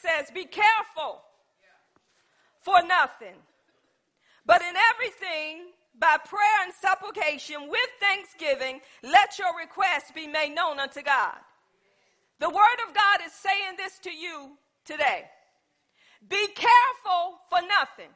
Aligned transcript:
says, 0.00 0.30
Be 0.30 0.44
careful 0.44 1.22
for 2.60 2.82
nothing, 2.82 3.36
but 4.46 4.62
in 4.62 4.74
everything, 4.94 5.72
by 5.98 6.16
prayer 6.24 6.64
and 6.64 6.72
supplication 6.72 7.68
with 7.68 7.90
thanksgiving, 8.00 8.80
let 9.02 9.38
your 9.38 9.58
requests 9.58 10.12
be 10.14 10.26
made 10.26 10.54
known 10.54 10.78
unto 10.78 11.02
God. 11.02 11.36
The 12.38 12.48
Word 12.48 12.78
of 12.86 12.94
God 12.94 13.26
is 13.26 13.32
saying 13.32 13.76
this 13.76 13.98
to 14.00 14.10
you 14.10 14.52
today. 14.84 15.24
Be 16.28 16.46
careful 16.48 17.38
for 17.48 17.58
nothing. 17.66 18.10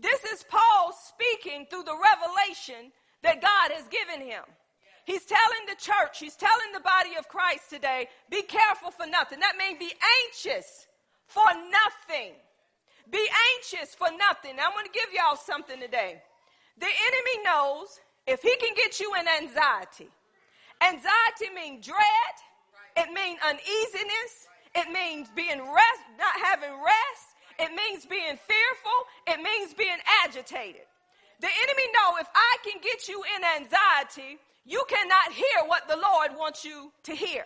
This 0.00 0.24
is 0.24 0.44
Paul 0.48 0.92
speaking 0.92 1.66
through 1.68 1.82
the 1.82 1.96
revelation 1.96 2.92
that 3.22 3.42
God 3.42 3.72
has 3.72 3.86
given 3.88 4.26
him. 4.26 4.42
He's 5.04 5.24
telling 5.24 5.66
the 5.66 5.74
church, 5.74 6.18
he's 6.18 6.36
telling 6.36 6.72
the 6.72 6.80
body 6.80 7.16
of 7.18 7.28
Christ 7.28 7.70
today, 7.70 8.08
be 8.30 8.42
careful 8.42 8.90
for 8.90 9.06
nothing. 9.06 9.40
That 9.40 9.56
means 9.58 9.78
be 9.78 9.92
anxious 10.24 10.86
for 11.30 11.46
nothing. 11.70 12.34
Be 13.10 13.24
anxious 13.54 13.94
for 13.94 14.08
nothing. 14.18 14.58
I'm 14.58 14.74
going 14.74 14.86
to 14.86 14.92
give 14.92 15.14
y'all 15.14 15.36
something 15.36 15.78
today. 15.80 16.22
The 16.78 16.86
enemy 16.86 17.36
knows 17.44 18.00
if 18.26 18.42
he 18.42 18.54
can 18.56 18.74
get 18.74 18.98
you 18.98 19.14
in 19.14 19.26
anxiety, 19.26 20.10
anxiety 20.82 21.54
means 21.54 21.86
dread, 21.86 22.34
it 22.96 23.12
means 23.12 23.38
uneasiness, 23.46 24.50
it 24.74 24.90
means 24.90 25.28
being 25.34 25.58
rest, 25.58 26.04
not 26.18 26.34
having 26.42 26.70
rest, 26.70 27.26
it 27.58 27.70
means 27.74 28.06
being 28.06 28.38
fearful, 28.38 28.98
it 29.26 29.40
means 29.42 29.74
being 29.74 29.98
agitated. 30.24 30.86
The 31.40 31.48
enemy 31.48 31.86
know 31.94 32.18
if 32.18 32.28
I 32.34 32.56
can 32.64 32.80
get 32.82 33.08
you 33.08 33.22
in 33.36 33.42
anxiety, 33.62 34.38
you 34.64 34.82
cannot 34.88 35.32
hear 35.32 35.66
what 35.66 35.88
the 35.88 35.96
Lord 35.96 36.36
wants 36.36 36.64
you 36.64 36.92
to 37.04 37.14
hear. 37.14 37.44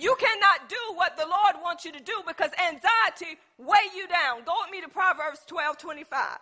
You 0.00 0.16
cannot 0.18 0.70
do 0.70 0.94
what 0.94 1.18
the 1.18 1.26
Lord 1.26 1.62
wants 1.62 1.84
you 1.84 1.92
to 1.92 2.00
do 2.00 2.14
because 2.26 2.50
anxiety 2.58 3.38
weigh 3.58 3.92
you 3.94 4.08
down. 4.08 4.44
Go 4.46 4.54
with 4.64 4.72
me 4.72 4.80
to 4.80 4.88
Proverbs 4.88 5.40
12 5.46 5.76
25. 5.76 6.38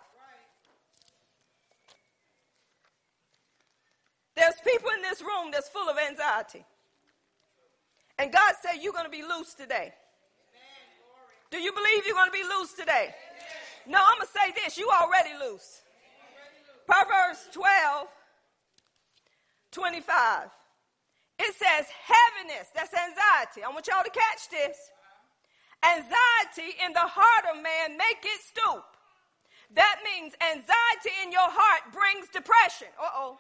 There's 4.37 4.55
people 4.65 4.91
in 4.95 5.03
this 5.03 5.21
room 5.21 5.51
that's 5.53 5.69
full 5.69 5.89
of 5.89 5.97
anxiety. 5.99 6.65
And 8.17 8.33
God 8.33 8.55
said, 8.63 8.81
You're 8.81 8.93
going 8.93 9.07
to 9.07 9.11
be 9.11 9.23
loose 9.23 9.55
today. 9.55 9.93
Do 11.51 11.59
you 11.59 11.73
believe 11.73 12.07
you're 12.07 12.15
going 12.15 12.31
to 12.31 12.39
be 12.39 12.45
loose 12.45 12.75
today? 12.75 13.13
No, 13.89 13.99
I'm 13.99 14.19
going 14.19 14.29
to 14.29 14.33
say 14.33 14.63
this. 14.65 14.79
You 14.79 14.89
already 15.03 15.31
loose. 15.41 15.81
Proverbs 16.87 17.49
12, 17.53 18.07
25. 19.73 20.49
It 21.39 21.55
says 21.55 21.87
heaviness. 21.87 22.69
That's 22.75 22.93
anxiety. 22.93 23.63
I 23.63 23.71
want 23.71 23.87
y'all 23.87 24.03
to 24.03 24.11
catch 24.11 24.51
this. 24.51 24.77
Anxiety 25.87 26.75
in 26.85 26.93
the 26.93 27.07
heart 27.07 27.45
of 27.55 27.63
man 27.63 27.97
make 27.97 28.27
it 28.27 28.43
stoop. 28.43 28.83
That 29.75 30.03
means 30.03 30.35
anxiety 30.43 31.15
in 31.23 31.31
your 31.31 31.47
heart 31.47 31.95
brings 31.95 32.27
depression. 32.33 32.89
Uh 32.99 33.07
oh. 33.15 33.39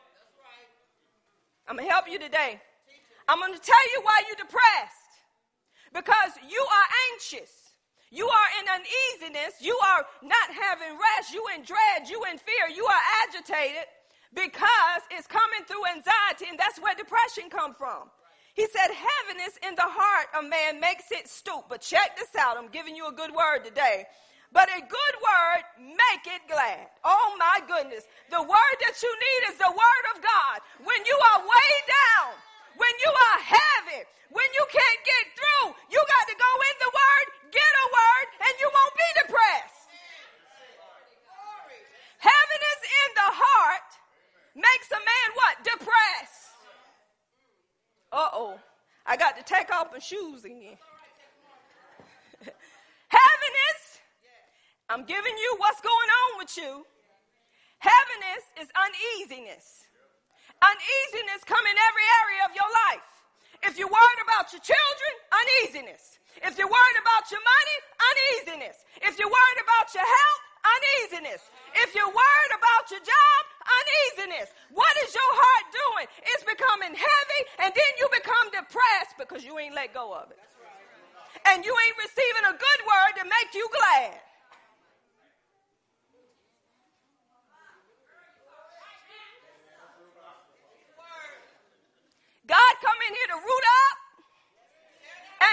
I'm 1.66 1.76
going 1.76 1.88
to 1.88 1.92
help 1.92 2.08
you 2.08 2.18
today. 2.18 2.60
I'm 3.28 3.40
going 3.40 3.52
to 3.52 3.60
tell 3.60 3.84
you 3.92 4.00
why 4.02 4.22
you're 4.26 4.40
depressed. 4.40 5.12
Because 5.92 6.32
you 6.48 6.60
are 6.62 6.88
anxious. 7.12 7.74
You 8.10 8.24
are 8.24 8.48
in 8.60 8.64
uneasiness. 8.80 9.60
You 9.60 9.76
are 9.92 10.06
not 10.22 10.48
having 10.48 10.96
rest. 10.96 11.34
You 11.34 11.44
in 11.54 11.60
dread. 11.64 12.08
You 12.08 12.24
in 12.24 12.38
fear. 12.38 12.72
You 12.72 12.86
are 12.86 13.02
agitated 13.28 13.84
because 14.34 15.02
it's 15.10 15.26
coming 15.26 15.64
through 15.66 15.86
anxiety, 15.86 16.46
and 16.48 16.58
that's 16.58 16.78
where 16.80 16.94
depression 16.94 17.50
come 17.50 17.74
from. 17.74 18.10
He 18.58 18.66
said, 18.66 18.90
heaviness 18.90 19.54
in 19.62 19.78
the 19.78 19.86
heart 19.86 20.26
of 20.34 20.50
man 20.50 20.82
makes 20.82 21.14
it 21.14 21.30
stoop. 21.30 21.70
But 21.70 21.80
check 21.80 22.18
this 22.18 22.34
out. 22.34 22.58
I'm 22.58 22.66
giving 22.74 22.96
you 22.98 23.06
a 23.06 23.14
good 23.14 23.30
word 23.30 23.62
today. 23.62 24.02
But 24.50 24.66
a 24.66 24.80
good 24.82 25.14
word, 25.22 25.62
make 25.78 26.24
it 26.26 26.42
glad. 26.50 26.90
Oh 27.04 27.36
my 27.38 27.62
goodness. 27.70 28.08
The 28.34 28.42
word 28.42 28.76
that 28.82 28.96
you 28.98 29.12
need 29.14 29.40
is 29.52 29.62
the 29.62 29.70
word 29.70 30.04
of 30.10 30.18
God. 30.18 30.58
When 30.82 31.00
you 31.06 31.14
are 31.14 31.46
way 31.46 31.72
down, 31.86 32.34
when 32.74 32.94
you 32.98 33.12
are 33.14 33.40
heavy, 33.46 34.02
when 34.34 34.48
you 34.58 34.64
can't 34.72 35.00
get 35.06 35.24
through, 35.38 35.66
you 35.94 36.00
got 36.02 36.24
to 36.26 36.36
go 36.36 36.52
in 36.66 36.76
the 36.82 36.90
word, 36.90 37.26
get 37.54 37.72
a 37.72 37.86
word, 37.94 38.26
and 38.42 38.52
you 38.58 38.68
won't 38.74 38.96
be 38.98 39.10
depressed. 39.22 39.78
Heaviness 42.18 42.80
in 42.82 43.08
the 43.14 43.30
heart 43.38 43.87
makes 44.58 44.90
a 44.90 44.98
man 44.98 45.28
what? 45.34 45.54
Depressed. 45.64 46.50
Uh 48.10 48.28
oh. 48.34 48.58
I 49.06 49.16
got 49.16 49.38
to 49.38 49.44
take 49.44 49.72
off 49.72 49.88
my 49.92 50.00
shoes 50.00 50.44
again. 50.44 50.76
Heaviness 53.08 53.88
I'm 54.88 55.04
giving 55.04 55.36
you 55.36 55.50
what's 55.60 55.84
going 55.84 56.10
on 56.24 56.30
with 56.40 56.52
you. 56.56 56.80
Heaviness 57.76 58.44
is 58.56 58.68
uneasiness. 58.72 59.84
Uneasiness 60.64 61.44
come 61.44 61.60
in 61.68 61.76
every 61.76 62.06
area 62.24 62.42
of 62.48 62.52
your 62.56 62.70
life. 62.88 63.04
If 63.68 63.76
you're 63.76 63.92
worried 63.92 64.22
about 64.24 64.48
your 64.48 64.64
children, 64.64 65.12
uneasiness. 65.28 66.16
If 66.40 66.56
you're 66.56 66.72
worried 66.72 67.00
about 67.04 67.28
your 67.28 67.44
money, 67.44 67.76
uneasiness. 68.00 68.80
If 69.04 69.20
you're 69.20 69.28
worried 69.28 69.60
about 69.60 69.92
your 69.92 70.08
health, 70.08 70.42
uneasiness. 70.64 71.42
If 71.84 71.92
you're 71.92 72.08
worried 72.08 72.54
about 72.56 72.88
your 72.88 73.04
job, 73.04 73.42
uneasiness. 73.68 74.48
What 74.72 74.94
is 75.04 75.12
your 75.14 75.32
heart 75.36 75.66
doing? 75.72 76.06
It's 76.34 76.44
becoming 76.44 76.94
heavy, 76.96 77.40
and 77.60 77.70
then 77.74 77.92
you 78.00 78.08
become 78.12 78.48
depressed 78.50 79.14
because 79.20 79.44
you 79.44 79.58
ain't 79.60 79.74
let 79.76 79.92
go 79.92 80.14
of 80.16 80.30
it. 80.32 80.40
And 81.46 81.64
you 81.64 81.72
ain't 81.72 81.98
receiving 82.00 82.46
a 82.48 82.56
good 82.56 82.80
word 82.88 83.12
to 83.20 83.24
make 83.28 83.50
you 83.54 83.68
glad. 83.72 84.18
God 92.48 92.72
come 92.80 92.98
in 93.08 93.12
here 93.14 93.30
to 93.36 93.38
root 93.38 93.66
up 93.84 93.96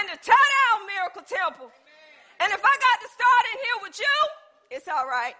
and 0.00 0.04
to 0.10 0.16
tear 0.24 0.46
down 0.56 0.86
Miracle 0.88 1.22
Temple. 1.28 1.70
And 2.40 2.52
if 2.52 2.60
I 2.64 2.74
got 2.80 2.98
to 3.04 3.08
start 3.12 3.42
in 3.52 3.58
here 3.60 3.78
with 3.84 3.98
you, 4.00 4.18
it's 4.70 4.88
all 4.88 5.06
right. 5.06 5.36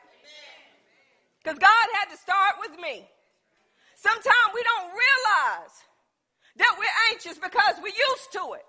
Because 1.47 1.63
God 1.63 1.87
had 2.03 2.11
to 2.11 2.19
start 2.19 2.59
with 2.59 2.75
me. 2.83 3.07
Sometimes 3.95 4.51
we 4.51 4.67
don't 4.67 4.91
realize 4.91 5.75
that 6.59 6.75
we're 6.75 6.99
anxious 7.15 7.39
because 7.39 7.79
we're 7.79 7.95
used 7.95 8.35
to 8.35 8.59
it. 8.59 8.67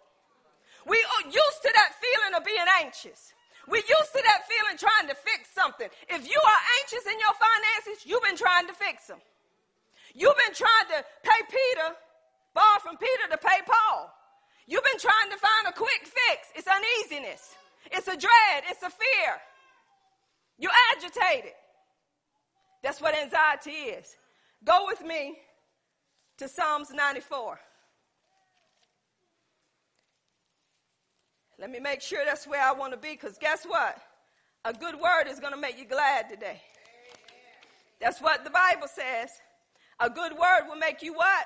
We 0.85 1.01
are 1.01 1.25
used 1.25 1.61
to 1.65 1.73
that 1.73 1.97
feeling 1.97 2.37
of 2.37 2.45
being 2.45 2.69
anxious. 2.85 3.33
We're 3.65 3.81
used 3.81 4.13
to 4.13 4.21
that 4.21 4.45
feeling 4.45 4.77
trying 4.77 5.09
to 5.09 5.17
fix 5.17 5.49
something. 5.57 5.89
If 6.05 6.21
you 6.29 6.37
are 6.37 6.61
anxious 6.85 7.01
in 7.09 7.17
your 7.17 7.33
finances, 7.33 8.05
you've 8.05 8.21
been 8.21 8.37
trying 8.37 8.69
to 8.69 8.77
fix 8.77 9.09
them. 9.09 9.25
You've 10.13 10.37
been 10.37 10.53
trying 10.53 10.87
to 10.93 10.99
pay 11.25 11.41
Peter 11.49 11.97
borrowed 12.53 12.85
from 12.85 13.01
Peter 13.01 13.25
to 13.33 13.41
pay 13.41 13.57
Paul. 13.65 14.13
You've 14.69 14.85
been 14.85 15.01
trying 15.01 15.33
to 15.33 15.39
find 15.41 15.65
a 15.65 15.73
quick 15.73 16.05
fix. 16.05 16.53
It's 16.53 16.69
uneasiness. 16.69 17.57
It's 17.89 18.05
a 18.05 18.13
dread. 18.13 18.69
It's 18.69 18.85
a 18.85 18.93
fear. 18.93 19.33
You're 20.61 20.77
agitated. 20.93 21.57
That's 22.87 23.01
what 23.01 23.17
anxiety 23.17 23.71
is. 23.71 24.15
Go 24.63 24.85
with 24.87 25.05
me 25.05 25.39
to 26.37 26.47
Psalms 26.47 26.89
94. 26.93 27.59
Let 31.59 31.69
me 31.69 31.81
make 31.81 32.01
sure 32.01 32.23
that's 32.23 32.47
where 32.47 32.63
I 32.63 32.71
want 32.71 32.93
to 32.93 32.97
be 32.97 33.09
because 33.11 33.37
guess 33.37 33.65
what? 33.65 33.97
A 34.63 34.71
good 34.71 34.95
word 34.95 35.25
is 35.27 35.41
going 35.41 35.51
to 35.51 35.59
make 35.59 35.77
you 35.77 35.83
glad 35.83 36.29
today. 36.29 36.61
That's 37.99 38.21
what 38.21 38.45
the 38.45 38.51
Bible 38.51 38.87
says. 38.87 39.31
A 39.99 40.09
good 40.09 40.31
word 40.31 40.69
will 40.69 40.77
make 40.77 41.01
you 41.01 41.13
what? 41.13 41.45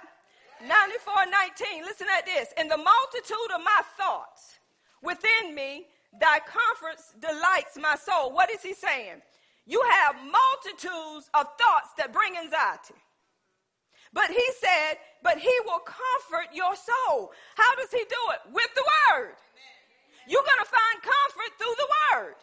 94 0.62 1.26
19. 1.66 1.84
Listen 1.84 2.06
at 2.20 2.24
this. 2.28 2.50
In 2.60 2.68
the 2.68 2.78
multitude 2.78 3.52
of 3.56 3.62
my 3.64 3.82
thoughts 3.98 4.60
within 5.02 5.56
me, 5.56 5.88
thy 6.20 6.38
comforts 6.46 7.16
delights 7.20 7.80
my 7.82 7.96
soul. 7.96 8.32
What 8.32 8.52
is 8.52 8.62
he 8.62 8.76
saying? 8.76 9.24
You 9.66 9.82
have 10.02 10.16
multitudes 10.22 11.30
of 11.34 11.48
thoughts 11.58 11.94
that 11.98 12.12
bring 12.12 12.38
anxiety. 12.38 12.98
But 14.12 14.28
he 14.28 14.44
said, 14.60 15.00
but 15.24 15.38
he 15.38 15.54
will 15.64 15.80
comfort 15.86 16.52
your 16.52 16.76
soul. 16.76 17.32
How 17.56 17.72
does 17.80 17.92
he 17.92 18.04
do 18.04 18.22
it? 18.36 18.42
With 18.52 18.72
the 18.76 18.84
word. 18.84 19.40
You're 20.28 20.44
going 20.44 20.64
to 20.66 20.70
find 20.70 20.96
comfort 21.00 21.52
through 21.58 21.78
the 21.80 21.90
word. 22.12 22.36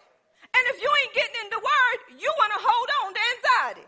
And 0.48 0.62
if 0.72 0.80
you 0.80 0.88
ain't 0.88 1.14
getting 1.14 1.38
in 1.44 1.48
the 1.52 1.60
word, 1.60 1.98
you 2.16 2.32
want 2.40 2.52
to 2.56 2.60
hold 2.64 2.88
on 3.04 3.08
to 3.12 3.22
anxiety. 3.36 3.86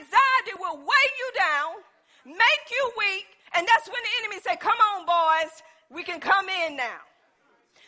Anxiety 0.00 0.54
will 0.56 0.78
weigh 0.80 1.12
you 1.20 1.28
down 1.36 1.84
make 2.28 2.64
you 2.68 2.84
weak, 2.98 3.26
and 3.54 3.66
that's 3.66 3.88
when 3.88 4.02
the 4.04 4.12
enemy 4.20 4.40
say, 4.44 4.56
come 4.56 4.76
on, 4.92 5.06
boys, 5.08 5.62
we 5.90 6.02
can 6.04 6.20
come 6.20 6.48
in 6.48 6.76
now. 6.76 7.00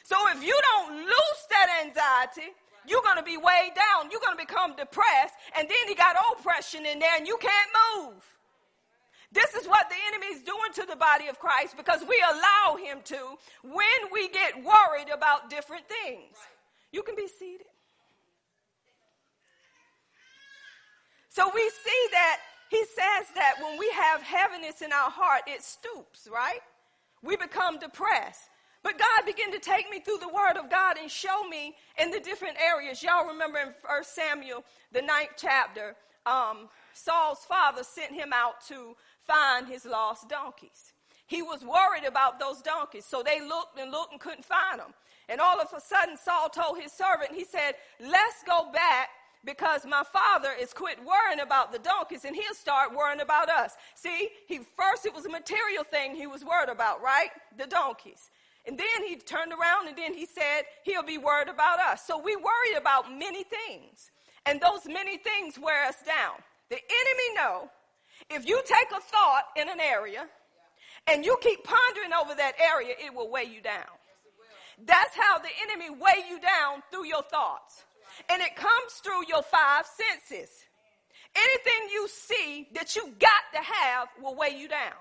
So 0.03 0.17
if 0.35 0.43
you 0.43 0.57
don't 0.73 1.05
loose 1.05 1.43
that 1.51 1.69
anxiety, 1.85 2.51
you're 2.91 3.03
going 3.03 3.17
to 3.17 3.23
be 3.23 3.37
weighed 3.37 3.75
down. 3.75 4.11
You're 4.11 4.21
going 4.21 4.37
to 4.37 4.45
become 4.45 4.75
depressed, 4.77 5.35
and 5.57 5.69
then 5.69 5.85
he 5.87 5.95
got 5.95 6.17
oppression 6.33 6.85
in 6.85 6.99
there, 6.99 7.17
and 7.17 7.27
you 7.27 7.39
can't 7.39 7.71
move. 7.95 8.23
This 9.33 9.55
is 9.55 9.69
what 9.69 9.89
the 9.89 9.97
enemy 10.09 10.27
is 10.35 10.43
doing 10.43 10.73
to 10.75 10.87
the 10.87 10.97
body 10.97 11.29
of 11.29 11.39
Christ 11.39 11.77
because 11.77 12.01
we 12.03 12.21
allow 12.31 12.77
him 12.77 12.99
to 13.05 13.39
when 13.63 14.01
we 14.13 14.29
get 14.29 14.57
worried 14.57 15.09
about 15.15 15.49
different 15.49 15.85
things. 15.87 16.37
You 16.91 17.03
can 17.05 17.15
be 17.15 17.29
seated. 17.29 17.69
So 21.29 21.49
we 21.55 21.61
see 21.61 22.09
that 22.11 22.39
he 22.71 22.85
says 22.85 23.29
that 23.37 23.55
when 23.63 23.79
we 23.79 23.89
have 23.95 24.21
heaviness 24.21 24.83
in 24.83 24.93
our 24.93 25.11
heart, 25.11 25.43
it 25.47 25.63
stoops, 25.63 26.29
right? 26.33 26.61
We 27.23 27.37
become 27.37 27.79
depressed. 27.79 28.50
But 28.83 28.99
God 28.99 29.27
began 29.27 29.53
to 29.53 29.59
take 29.59 29.91
me 29.91 30.01
through 30.01 30.19
the 30.19 30.29
Word 30.29 30.57
of 30.57 30.71
God 30.71 30.97
and 30.99 31.11
show 31.11 31.47
me 31.49 31.75
in 32.01 32.11
the 32.11 32.21
different 32.21 32.57
areas. 32.61 33.03
Y'all 33.03 33.27
remember 33.27 33.59
in 33.59 33.75
1 33.85 34.05
Samuel, 34.05 34.65
the 34.93 35.03
ninth 35.03 35.33
chapter, 35.37 35.97
um, 36.25 36.69
Saul's 36.95 37.45
father 37.47 37.83
sent 37.83 38.13
him 38.13 38.33
out 38.33 38.67
to 38.69 38.97
find 39.27 39.69
his 39.69 39.85
lost 39.85 40.29
donkeys. 40.29 40.93
He 41.27 41.43
was 41.43 41.63
worried 41.63 42.05
about 42.07 42.41
those 42.41 42.61
donkeys, 42.63 43.05
so 43.05 43.23
they 43.23 43.41
looked 43.41 43.79
and 43.79 43.91
looked 43.91 44.13
and 44.13 44.21
couldn't 44.21 44.45
find 44.45 44.81
them. 44.81 44.93
And 45.29 45.41
all 45.41 45.61
of 45.61 45.69
a 45.77 45.81
sudden, 45.81 46.17
Saul 46.17 46.49
told 46.49 46.81
his 46.81 46.91
servant, 46.91 47.33
he 47.33 47.45
said, 47.45 47.75
Let's 48.01 48.43
go 48.47 48.73
back 48.73 49.11
because 49.45 49.87
my 49.87 50.03
father 50.03 50.51
is 50.59 50.73
quit 50.73 50.99
worrying 51.05 51.41
about 51.41 51.73
the 51.73 51.79
donkeys 51.79 52.25
and 52.25 52.35
he'll 52.35 52.55
start 52.55 52.95
worrying 52.95 53.21
about 53.21 53.49
us. 53.49 53.75
See, 53.95 54.31
he 54.49 54.59
first 54.77 55.07
it 55.07 55.15
was 55.15 55.25
a 55.25 55.31
material 55.31 55.85
thing 55.85 56.15
he 56.15 56.27
was 56.27 56.45
worried 56.45 56.69
about, 56.69 57.01
right? 57.01 57.31
The 57.57 57.67
donkeys. 57.67 58.31
And 58.71 58.79
then 58.79 59.09
he 59.09 59.17
turned 59.17 59.51
around 59.51 59.89
and 59.89 59.99
then 59.99 60.15
he 60.15 60.27
said 60.27 60.63
he'll 60.85 61.03
be 61.03 61.19
worried 61.19 61.49
about 61.49 61.81
us. 61.81 62.07
So 62.07 62.23
we 62.23 62.37
worry 62.37 62.77
about 62.79 63.11
many 63.11 63.43
things. 63.43 64.13
And 64.47 64.61
those 64.61 64.87
many 64.87 65.19
things 65.19 65.59
wear 65.59 65.87
us 65.87 65.97
down. 66.07 66.39
The 66.69 66.77
enemy 66.77 67.35
know 67.35 67.69
if 68.31 68.49
you 68.49 68.63
take 68.65 68.97
a 68.97 69.01
thought 69.01 69.47
in 69.57 69.69
an 69.69 69.81
area 69.81 70.25
and 71.09 71.25
you 71.25 71.37
keep 71.41 71.65
pondering 71.65 72.13
over 72.13 72.33
that 72.37 72.53
area, 72.61 72.95
it 73.05 73.13
will 73.13 73.29
weigh 73.29 73.51
you 73.53 73.61
down. 73.61 73.91
That's 74.87 75.17
how 75.17 75.41
the 75.41 75.51
enemy 75.69 75.91
weigh 75.91 76.23
you 76.29 76.39
down 76.39 76.85
through 76.93 77.07
your 77.07 77.25
thoughts. 77.25 77.83
And 78.29 78.41
it 78.41 78.55
comes 78.55 78.93
through 79.03 79.27
your 79.27 79.43
five 79.43 79.85
senses. 79.85 80.49
Anything 81.35 81.89
you 81.93 82.07
see 82.07 82.69
that 82.75 82.95
you 82.95 83.13
got 83.19 83.43
to 83.53 83.73
have 83.73 84.11
will 84.23 84.37
weigh 84.37 84.57
you 84.57 84.69
down. 84.69 84.95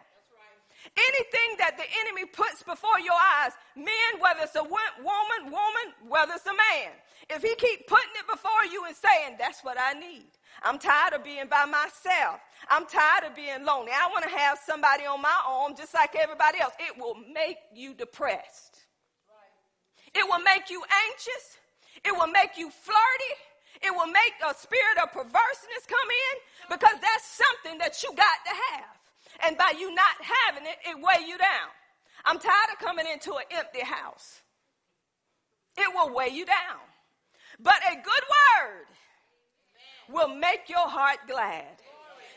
Anything 0.98 1.58
that 1.60 1.78
the 1.78 1.86
enemy 2.06 2.26
puts 2.26 2.64
before 2.64 3.00
your 3.00 3.18
eyes, 3.42 3.54
men, 3.76 4.20
whether 4.20 4.42
it's 4.44 4.56
a 4.56 4.64
woman, 4.64 5.52
woman, 5.52 5.88
whether 6.08 6.34
it's 6.34 6.46
a 6.46 6.56
man, 6.56 6.92
if 7.30 7.42
he 7.44 7.54
keep 7.56 7.88
putting 7.88 8.16
it 8.18 8.28
before 8.32 8.66
you 8.72 8.86
and 8.86 8.96
saying, 8.96 9.36
that's 9.38 9.64
what 9.64 9.78
I 9.80 9.94
need. 9.94 10.32
I'm 10.64 10.80
tired 10.80 11.14
of 11.14 11.24
being 11.24 11.48
by 11.48 11.66
myself. 11.66 12.42
I'm 12.70 12.86
tired 12.86 13.26
of 13.30 13.36
being 13.36 13.64
lonely. 13.66 13.92
I 13.92 14.10
want 14.12 14.24
to 14.24 14.32
have 14.32 14.60
somebody 14.66 15.06
on 15.06 15.22
my 15.22 15.40
arm 15.48 15.76
just 15.78 15.94
like 15.94 16.16
everybody 16.16 16.60
else. 16.60 16.74
It 16.80 16.98
will 16.98 17.16
make 17.34 17.58
you 17.74 17.94
depressed. 17.94 18.86
It 20.16 20.26
will 20.28 20.44
make 20.44 20.70
you 20.70 20.84
anxious. 21.12 21.58
It 22.04 22.14
will 22.16 22.28
make 22.28 22.58
you 22.58 22.70
flirty. 22.72 23.34
It 23.84 23.92
will 23.96 24.08
make 24.08 24.34
a 24.48 24.54
spirit 24.56 24.98
of 25.04 25.12
perverseness 25.12 25.86
come 25.88 26.10
in 26.10 26.36
because 26.78 27.00
that's 27.02 27.26
something 27.26 27.78
that 27.80 28.02
you 28.04 28.10
got 28.16 28.40
to 28.46 28.54
have. 28.74 28.99
And 29.46 29.58
by 29.58 29.74
you 29.78 29.94
not 29.94 30.16
having 30.48 30.68
it, 30.68 30.78
it 30.88 30.98
weigh 30.98 31.28
you 31.28 31.38
down. 31.38 31.70
I'm 32.26 32.40
tired 32.40 32.70
of 32.74 32.80
coming 32.80 33.06
into 33.12 33.34
an 33.34 33.46
empty 33.52 33.82
house. 33.82 34.42
It 35.78 35.94
will 35.94 36.14
weigh 36.14 36.30
you 36.30 36.46
down. 36.46 36.80
But 37.60 37.76
a 37.92 37.96
good 37.96 38.04
word 38.06 38.88
will 40.10 40.36
make 40.36 40.70
your 40.70 40.88
heart 40.88 41.20
glad. 41.28 41.82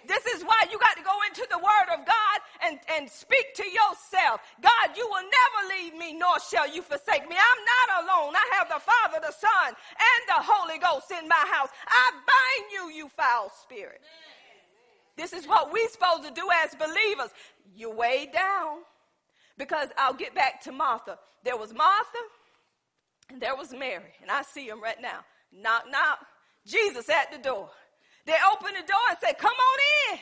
This 0.07 0.27
is 0.27 0.43
why 0.43 0.67
you 0.71 0.79
got 0.79 0.97
to 0.97 1.05
go 1.05 1.15
into 1.29 1.47
the 1.51 1.59
word 1.59 1.89
of 1.95 2.05
God 2.05 2.39
and, 2.67 2.79
and 2.97 3.09
speak 3.09 3.55
to 3.55 3.65
yourself. 3.65 4.43
God, 4.61 4.97
you 4.97 5.07
will 5.07 5.23
never 5.23 5.61
leave 5.79 5.95
me, 5.95 6.13
nor 6.13 6.41
shall 6.41 6.67
you 6.67 6.83
forsake 6.83 7.29
me. 7.29 7.37
I'm 7.39 7.63
not 7.63 8.03
alone. 8.03 8.35
I 8.35 8.47
have 8.59 8.69
the 8.69 8.83
Father, 8.83 9.25
the 9.25 9.33
Son, 9.33 9.69
and 9.71 10.21
the 10.27 10.43
Holy 10.43 10.79
Ghost 10.79 11.11
in 11.13 11.29
my 11.29 11.45
house. 11.47 11.69
I 11.87 12.11
bind 12.11 12.73
you, 12.73 12.97
you 12.97 13.09
foul 13.11 13.53
spirit. 13.63 14.01
This 15.17 15.33
is 15.33 15.47
what 15.47 15.73
we're 15.73 15.89
supposed 15.89 16.25
to 16.25 16.31
do 16.31 16.49
as 16.65 16.75
believers. 16.75 17.31
You 17.75 17.91
weigh 17.91 18.31
down. 18.33 18.79
Because 19.59 19.91
I'll 19.99 20.15
get 20.15 20.35
back 20.35 20.63
to 20.63 20.73
Martha. 20.73 21.19
There 21.45 21.57
was 21.57 21.75
Martha 21.75 22.19
and 23.31 23.41
there 23.41 23.55
was 23.55 23.73
Mary. 23.73 24.13
And 24.23 24.31
I 24.31 24.43
see 24.43 24.67
them 24.67 24.83
right 24.83 25.01
now. 25.01 25.21
Knock, 25.53 25.85
knock. 25.91 26.19
Jesus 26.67 27.09
at 27.09 27.31
the 27.33 27.39
door. 27.39 27.69
They 28.25 28.37
open 28.53 28.73
the 28.73 28.87
door 28.87 29.07
and 29.11 29.19
say, 29.21 29.35
Come 29.39 29.53
on 29.53 30.13
in. 30.13 30.21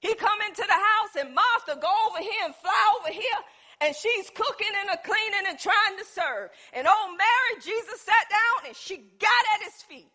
He 0.00 0.14
come 0.14 0.38
into 0.48 0.62
the 0.66 0.72
house 0.72 1.16
and 1.18 1.34
Martha 1.34 1.80
go 1.80 1.92
over 2.08 2.22
here 2.22 2.44
and 2.44 2.54
fly 2.54 2.94
over 3.00 3.12
here 3.12 3.40
and 3.80 3.94
she's 3.94 4.30
cooking 4.30 4.72
and 4.80 4.90
a 4.90 5.02
cleaning 5.02 5.48
and 5.48 5.58
trying 5.58 5.98
to 5.98 6.04
serve. 6.04 6.50
And 6.72 6.86
old 6.86 7.18
Mary, 7.18 7.62
Jesus 7.62 8.00
sat 8.00 8.28
down 8.30 8.68
and 8.68 8.76
she 8.76 8.96
got 9.18 9.44
at 9.56 9.64
his 9.64 9.82
feet. 9.82 10.06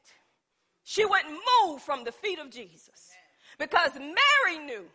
She 0.83 1.05
wouldn't 1.05 1.37
move 1.63 1.81
from 1.81 2.03
the 2.03 2.11
feet 2.11 2.39
of 2.39 2.49
Jesus 2.49 3.08
because 3.59 3.93
Mary 3.95 4.65
knew 4.65 4.85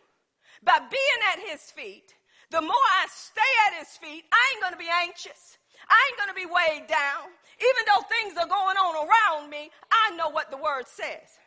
by 0.63 0.79
being 0.79 1.21
at 1.31 1.39
his 1.51 1.61
feet, 1.71 2.13
the 2.51 2.61
more 2.61 2.89
I 3.01 3.07
stay 3.09 3.53
at 3.67 3.79
his 3.79 3.89
feet, 3.97 4.25
I 4.31 4.51
ain't 4.51 4.61
going 4.61 4.73
to 4.73 4.79
be 4.79 4.89
anxious. 5.03 5.57
I 5.87 5.97
ain't 6.09 6.17
going 6.17 6.29
to 6.29 6.35
be 6.35 6.51
weighed 6.51 6.87
down. 6.87 7.29
Even 7.61 7.83
though 7.87 8.03
things 8.09 8.37
are 8.37 8.47
going 8.47 8.77
on 8.77 9.07
around 9.07 9.49
me, 9.49 9.69
I 9.91 10.15
know 10.15 10.29
what 10.29 10.51
the 10.51 10.57
word 10.57 10.87
says. 10.87 11.37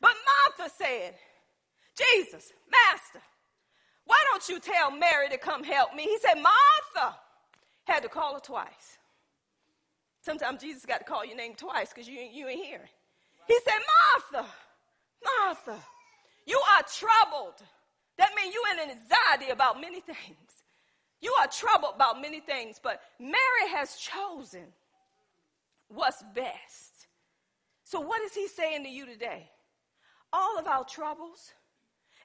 But 0.00 0.14
Martha 0.58 0.74
said, 0.76 1.14
Jesus, 1.96 2.52
Master, 2.70 3.22
why 4.04 4.16
don't 4.30 4.48
you 4.48 4.58
tell 4.58 4.90
Mary 4.90 5.28
to 5.30 5.38
come 5.38 5.62
help 5.62 5.94
me? 5.94 6.04
He 6.04 6.18
said, 6.18 6.34
Martha. 6.34 7.16
Had 7.84 8.04
to 8.04 8.08
call 8.08 8.34
her 8.34 8.40
twice. 8.40 8.98
Sometimes 10.20 10.60
Jesus 10.60 10.86
got 10.86 10.98
to 10.98 11.04
call 11.04 11.24
your 11.24 11.36
name 11.36 11.54
twice 11.54 11.88
because 11.92 12.08
you, 12.08 12.20
you 12.20 12.46
ain't 12.46 12.64
hearing. 12.64 12.88
He 13.48 13.58
said, 13.64 13.80
Martha, 14.32 14.48
Martha, 15.24 15.82
you 16.46 16.60
are 16.76 16.82
troubled. 16.82 17.54
That 18.18 18.30
means 18.36 18.54
you 18.54 18.62
in 18.72 18.90
anxiety 18.90 19.50
about 19.50 19.80
many 19.80 20.00
things. 20.00 20.16
You 21.20 21.34
are 21.40 21.46
troubled 21.46 21.94
about 21.94 22.20
many 22.20 22.40
things, 22.40 22.80
but 22.82 23.00
Mary 23.18 23.70
has 23.74 23.96
chosen 23.96 24.64
what's 25.88 26.22
best. 26.34 27.06
So, 27.84 28.00
what 28.00 28.22
is 28.22 28.34
he 28.34 28.48
saying 28.48 28.84
to 28.84 28.88
you 28.88 29.06
today? 29.06 29.50
all 30.32 30.58
of 30.58 30.66
our 30.66 30.84
troubles 30.84 31.52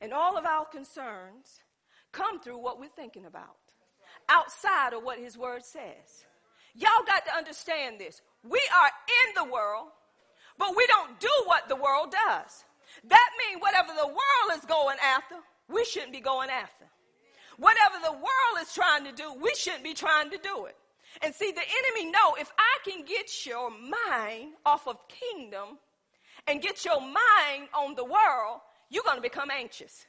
and 0.01 0.13
all 0.13 0.37
of 0.37 0.45
our 0.45 0.65
concerns 0.65 1.61
come 2.11 2.39
through 2.39 2.57
what 2.57 2.79
we're 2.79 2.87
thinking 2.87 3.25
about, 3.25 3.57
outside 4.29 4.93
of 4.93 5.03
what 5.03 5.19
His 5.19 5.37
Word 5.37 5.63
says. 5.63 6.25
Y'all 6.73 7.05
got 7.05 7.25
to 7.25 7.35
understand 7.35 7.99
this. 7.99 8.21
We 8.43 8.61
are 8.75 8.91
in 9.27 9.43
the 9.43 9.51
world, 9.51 9.89
but 10.57 10.75
we 10.75 10.85
don't 10.87 11.19
do 11.19 11.30
what 11.45 11.68
the 11.68 11.75
world 11.75 12.11
does. 12.27 12.63
That 13.07 13.30
means 13.40 13.61
whatever 13.61 13.90
the 13.97 14.07
world 14.07 14.57
is 14.57 14.66
going 14.66 14.97
after, 15.04 15.35
we 15.69 15.85
shouldn't 15.85 16.11
be 16.11 16.19
going 16.19 16.49
after. 16.49 16.85
Whatever 17.57 17.95
the 18.04 18.11
world 18.11 18.56
is 18.61 18.73
trying 18.73 19.04
to 19.06 19.11
do, 19.11 19.33
we 19.42 19.54
shouldn't 19.56 19.83
be 19.83 19.94
trying 19.94 20.30
to 20.30 20.37
do 20.37 20.66
it. 20.66 20.76
And 21.21 21.33
see, 21.33 21.52
the 21.52 21.61
enemy 21.61 22.11
know 22.11 22.35
if 22.40 22.52
I 22.57 22.90
can 22.90 23.04
get 23.04 23.45
your 23.45 23.71
mind 23.71 24.54
off 24.66 24.87
of 24.87 24.97
kingdom 25.07 25.80
and 26.47 26.61
get 26.61 26.85
your 26.85 27.02
mind 27.02 27.69
on 27.76 27.95
the 27.95 28.04
world, 28.04 28.61
you're 28.90 29.04
going 29.04 29.18
to 29.18 29.21
become 29.21 29.49
anxious 29.49 30.06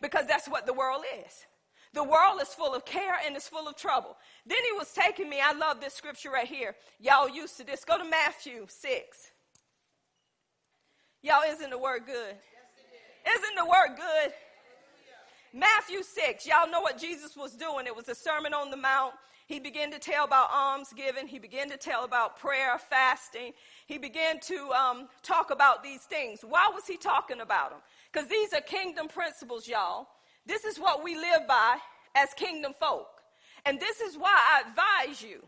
because 0.00 0.26
that's 0.26 0.48
what 0.48 0.66
the 0.66 0.72
world 0.72 1.04
is. 1.24 1.46
The 1.94 2.04
world 2.04 2.40
is 2.42 2.48
full 2.48 2.74
of 2.74 2.84
care 2.84 3.16
and 3.24 3.34
it's 3.36 3.48
full 3.48 3.66
of 3.68 3.76
trouble. 3.76 4.16
Then 4.46 4.58
he 4.70 4.76
was 4.76 4.92
taking 4.92 5.28
me, 5.28 5.40
I 5.42 5.52
love 5.52 5.80
this 5.80 5.94
scripture 5.94 6.30
right 6.30 6.46
here. 6.46 6.74
Y'all 6.98 7.28
used 7.28 7.56
to 7.58 7.64
this. 7.64 7.84
Go 7.84 7.96
to 7.96 8.04
Matthew 8.04 8.66
6. 8.68 9.30
Y'all, 11.22 11.42
isn't 11.48 11.70
the 11.70 11.78
word 11.78 12.02
good? 12.06 12.36
Isn't 13.26 13.56
the 13.56 13.64
word 13.64 13.96
good? 13.96 14.32
Matthew 15.52 16.02
6. 16.02 16.46
Y'all 16.46 16.70
know 16.70 16.80
what 16.80 16.98
Jesus 16.98 17.36
was 17.36 17.54
doing. 17.54 17.86
It 17.86 17.96
was 17.96 18.08
a 18.08 18.14
Sermon 18.14 18.54
on 18.54 18.70
the 18.70 18.76
Mount. 18.76 19.14
He 19.46 19.58
began 19.58 19.90
to 19.90 19.98
tell 19.98 20.24
about 20.24 20.50
almsgiving. 20.52 21.26
He 21.26 21.38
began 21.38 21.70
to 21.70 21.76
tell 21.76 22.04
about 22.04 22.38
prayer, 22.38 22.78
fasting. 22.78 23.52
He 23.86 23.98
began 23.98 24.38
to 24.40 24.70
um, 24.72 25.08
talk 25.22 25.50
about 25.50 25.82
these 25.82 26.02
things. 26.02 26.40
Why 26.46 26.70
was 26.72 26.86
he 26.86 26.96
talking 26.96 27.40
about 27.40 27.70
them? 27.70 27.80
Because 28.12 28.28
these 28.28 28.52
are 28.52 28.60
kingdom 28.60 29.08
principles, 29.08 29.66
y'all. 29.66 30.06
This 30.46 30.64
is 30.64 30.78
what 30.78 31.02
we 31.02 31.16
live 31.16 31.48
by 31.48 31.78
as 32.14 32.28
kingdom 32.34 32.74
folk. 32.78 33.08
And 33.64 33.80
this 33.80 34.00
is 34.00 34.16
why 34.16 34.36
I 34.36 34.68
advise 34.68 35.22
you 35.22 35.42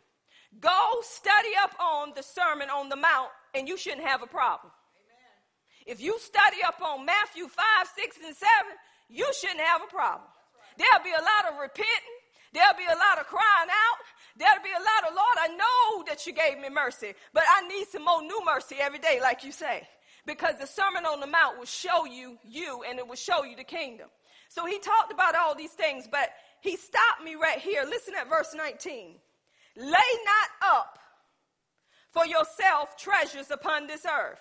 go 0.58 0.98
study 1.02 1.50
up 1.62 1.74
on 1.78 2.12
the 2.16 2.22
Sermon 2.22 2.68
on 2.70 2.88
the 2.88 2.96
Mount, 2.96 3.28
and 3.54 3.68
you 3.68 3.76
shouldn't 3.76 4.06
have 4.06 4.22
a 4.22 4.26
problem. 4.26 4.72
If 5.86 6.00
you 6.00 6.18
study 6.18 6.58
up 6.66 6.80
on 6.82 7.04
Matthew 7.04 7.48
5, 7.48 7.64
6, 7.96 8.16
and 8.26 8.36
7, 8.36 8.48
you 9.08 9.26
shouldn't 9.38 9.60
have 9.60 9.82
a 9.82 9.90
problem. 9.90 10.28
There'll 10.76 11.04
be 11.04 11.10
a 11.10 11.22
lot 11.22 11.52
of 11.52 11.60
repenting, 11.60 12.20
There'll 12.52 12.76
be 12.76 12.84
a 12.84 12.98
lot 12.98 13.18
of 13.18 13.26
crying 13.26 13.70
out. 13.70 14.04
There'll 14.36 14.62
be 14.62 14.70
a 14.70 14.82
lot 14.82 15.08
of, 15.08 15.14
Lord, 15.14 15.36
I 15.38 15.48
know 15.48 16.04
that 16.06 16.26
you 16.26 16.32
gave 16.32 16.58
me 16.58 16.68
mercy, 16.68 17.14
but 17.32 17.44
I 17.48 17.66
need 17.68 17.86
some 17.88 18.04
more 18.04 18.22
new 18.22 18.42
mercy 18.44 18.76
every 18.80 18.98
day, 18.98 19.20
like 19.20 19.44
you 19.44 19.52
say. 19.52 19.86
Because 20.26 20.56
the 20.58 20.66
Sermon 20.66 21.04
on 21.04 21.20
the 21.20 21.26
Mount 21.26 21.58
will 21.58 21.66
show 21.66 22.04
you 22.06 22.38
you 22.44 22.82
and 22.88 22.98
it 22.98 23.06
will 23.06 23.16
show 23.16 23.44
you 23.44 23.56
the 23.56 23.64
kingdom. 23.64 24.08
So 24.48 24.66
he 24.66 24.78
talked 24.78 25.12
about 25.12 25.34
all 25.34 25.54
these 25.54 25.72
things, 25.72 26.08
but 26.10 26.30
he 26.60 26.76
stopped 26.76 27.22
me 27.24 27.36
right 27.36 27.58
here. 27.58 27.84
Listen 27.84 28.14
at 28.14 28.28
verse 28.28 28.54
19. 28.54 29.14
Lay 29.76 29.86
not 29.86 30.74
up 30.74 30.98
for 32.10 32.26
yourself 32.26 32.96
treasures 32.96 33.50
upon 33.50 33.86
this 33.86 34.04
earth. 34.04 34.40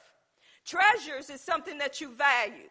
Treasures 0.69 1.31
is 1.31 1.41
something 1.41 1.79
that 1.79 1.99
you 1.99 2.13
value. 2.13 2.69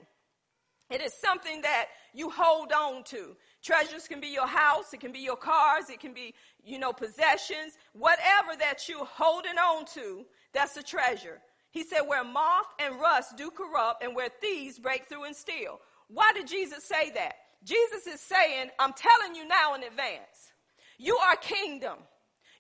It 0.88 1.00
is 1.00 1.12
something 1.12 1.62
that 1.62 1.86
you 2.14 2.30
hold 2.30 2.72
on 2.72 3.02
to. 3.04 3.36
Treasures 3.62 4.06
can 4.06 4.20
be 4.20 4.28
your 4.28 4.46
house, 4.46 4.92
it 4.92 5.00
can 5.00 5.10
be 5.12 5.18
your 5.18 5.36
cars, 5.36 5.90
it 5.90 5.98
can 5.98 6.14
be, 6.14 6.32
you 6.62 6.78
know, 6.78 6.92
possessions, 6.92 7.76
whatever 7.94 8.56
that 8.58 8.88
you're 8.88 9.04
holding 9.04 9.58
on 9.58 9.84
to, 9.94 10.24
that's 10.54 10.76
a 10.76 10.82
treasure. 10.82 11.40
He 11.70 11.82
said, 11.82 12.02
where 12.02 12.22
moth 12.22 12.72
and 12.78 13.00
rust 13.00 13.36
do 13.36 13.50
corrupt 13.50 14.02
and 14.02 14.14
where 14.14 14.30
thieves 14.40 14.78
break 14.78 15.08
through 15.08 15.24
and 15.24 15.34
steal. 15.34 15.80
Why 16.06 16.32
did 16.32 16.46
Jesus 16.46 16.84
say 16.84 17.10
that? 17.10 17.34
Jesus 17.64 18.06
is 18.06 18.20
saying, 18.20 18.70
I'm 18.78 18.92
telling 18.92 19.34
you 19.34 19.46
now 19.46 19.74
in 19.74 19.82
advance, 19.82 20.52
you 20.98 21.16
are 21.16 21.36
kingdom. 21.36 21.98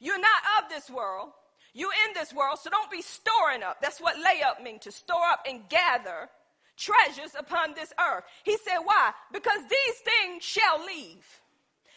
You're 0.00 0.18
not 0.18 0.64
of 0.64 0.68
this 0.68 0.90
world. 0.90 1.30
You're 1.78 1.92
in 2.08 2.14
this 2.14 2.34
world, 2.34 2.58
so 2.58 2.70
don't 2.70 2.90
be 2.90 3.02
storing 3.02 3.62
up. 3.62 3.80
That's 3.80 4.00
what 4.00 4.16
lay 4.18 4.42
up 4.44 4.60
means 4.60 4.82
to 4.82 4.90
store 4.90 5.22
up 5.30 5.44
and 5.48 5.60
gather 5.68 6.28
treasures 6.76 7.36
upon 7.38 7.74
this 7.74 7.92
earth. 8.00 8.24
He 8.42 8.56
said, 8.56 8.78
Why? 8.82 9.12
Because 9.32 9.60
these 9.60 9.96
things 10.02 10.42
shall 10.42 10.84
leave. 10.84 11.24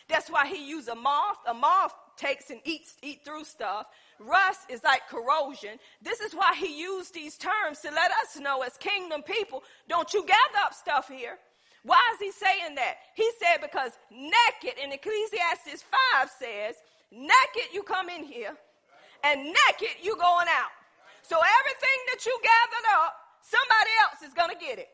That's 0.07 0.29
why 0.29 0.45
he 0.45 0.69
used 0.69 0.87
a 0.87 0.93
moth. 0.93 1.39
A 1.47 1.55
moth 1.55 1.95
takes 2.15 2.51
and 2.51 2.59
eats 2.63 2.93
eat 3.01 3.25
through 3.25 3.43
stuff. 3.43 3.87
Rust 4.19 4.69
is 4.69 4.83
like 4.83 5.07
corrosion. 5.09 5.79
This 5.99 6.19
is 6.19 6.35
why 6.35 6.53
he 6.55 6.79
used 6.79 7.15
these 7.15 7.35
terms 7.35 7.79
to 7.79 7.89
let 7.89 8.11
us 8.11 8.39
know 8.39 8.61
as 8.61 8.77
kingdom 8.77 9.23
people, 9.23 9.63
don't 9.89 10.13
you 10.13 10.21
gather 10.21 10.63
up 10.63 10.75
stuff 10.75 11.07
here. 11.07 11.39
Why 11.81 11.99
is 12.13 12.19
he 12.19 12.31
saying 12.31 12.75
that? 12.75 12.97
He 13.15 13.27
said 13.39 13.61
because 13.61 13.93
naked 14.11 14.77
in 14.77 14.91
Ecclesiastes 14.91 15.83
5 16.13 16.29
says, 16.37 16.75
naked 17.11 17.73
you 17.73 17.81
come 17.81 18.07
in 18.09 18.23
here 18.23 18.55
and 19.23 19.45
naked 19.45 20.01
you 20.01 20.15
going 20.17 20.49
out. 20.49 20.73
So 21.21 21.37
everything 21.37 21.99
that 22.11 22.25
you 22.25 22.33
gathered 22.41 22.87
up, 23.01 23.13
somebody 23.41 23.91
else 24.03 24.19
is 24.25 24.33
going 24.33 24.51
to 24.51 24.59
get 24.59 24.79
it. 24.79 24.89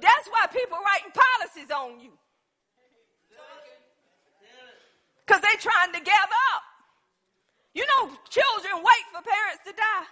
That's 0.00 0.26
why 0.28 0.46
people 0.50 0.78
writing 0.78 1.12
policies 1.12 1.70
on 1.70 2.00
you. 2.00 2.12
Because 5.26 5.42
they 5.42 5.54
trying 5.60 5.92
to 5.92 6.00
gather 6.00 6.40
up. 6.56 6.64
You 7.74 7.84
know, 7.84 8.10
children 8.32 8.80
wait 8.82 9.04
for 9.12 9.20
parents 9.22 9.62
to 9.68 9.72
die 9.76 10.08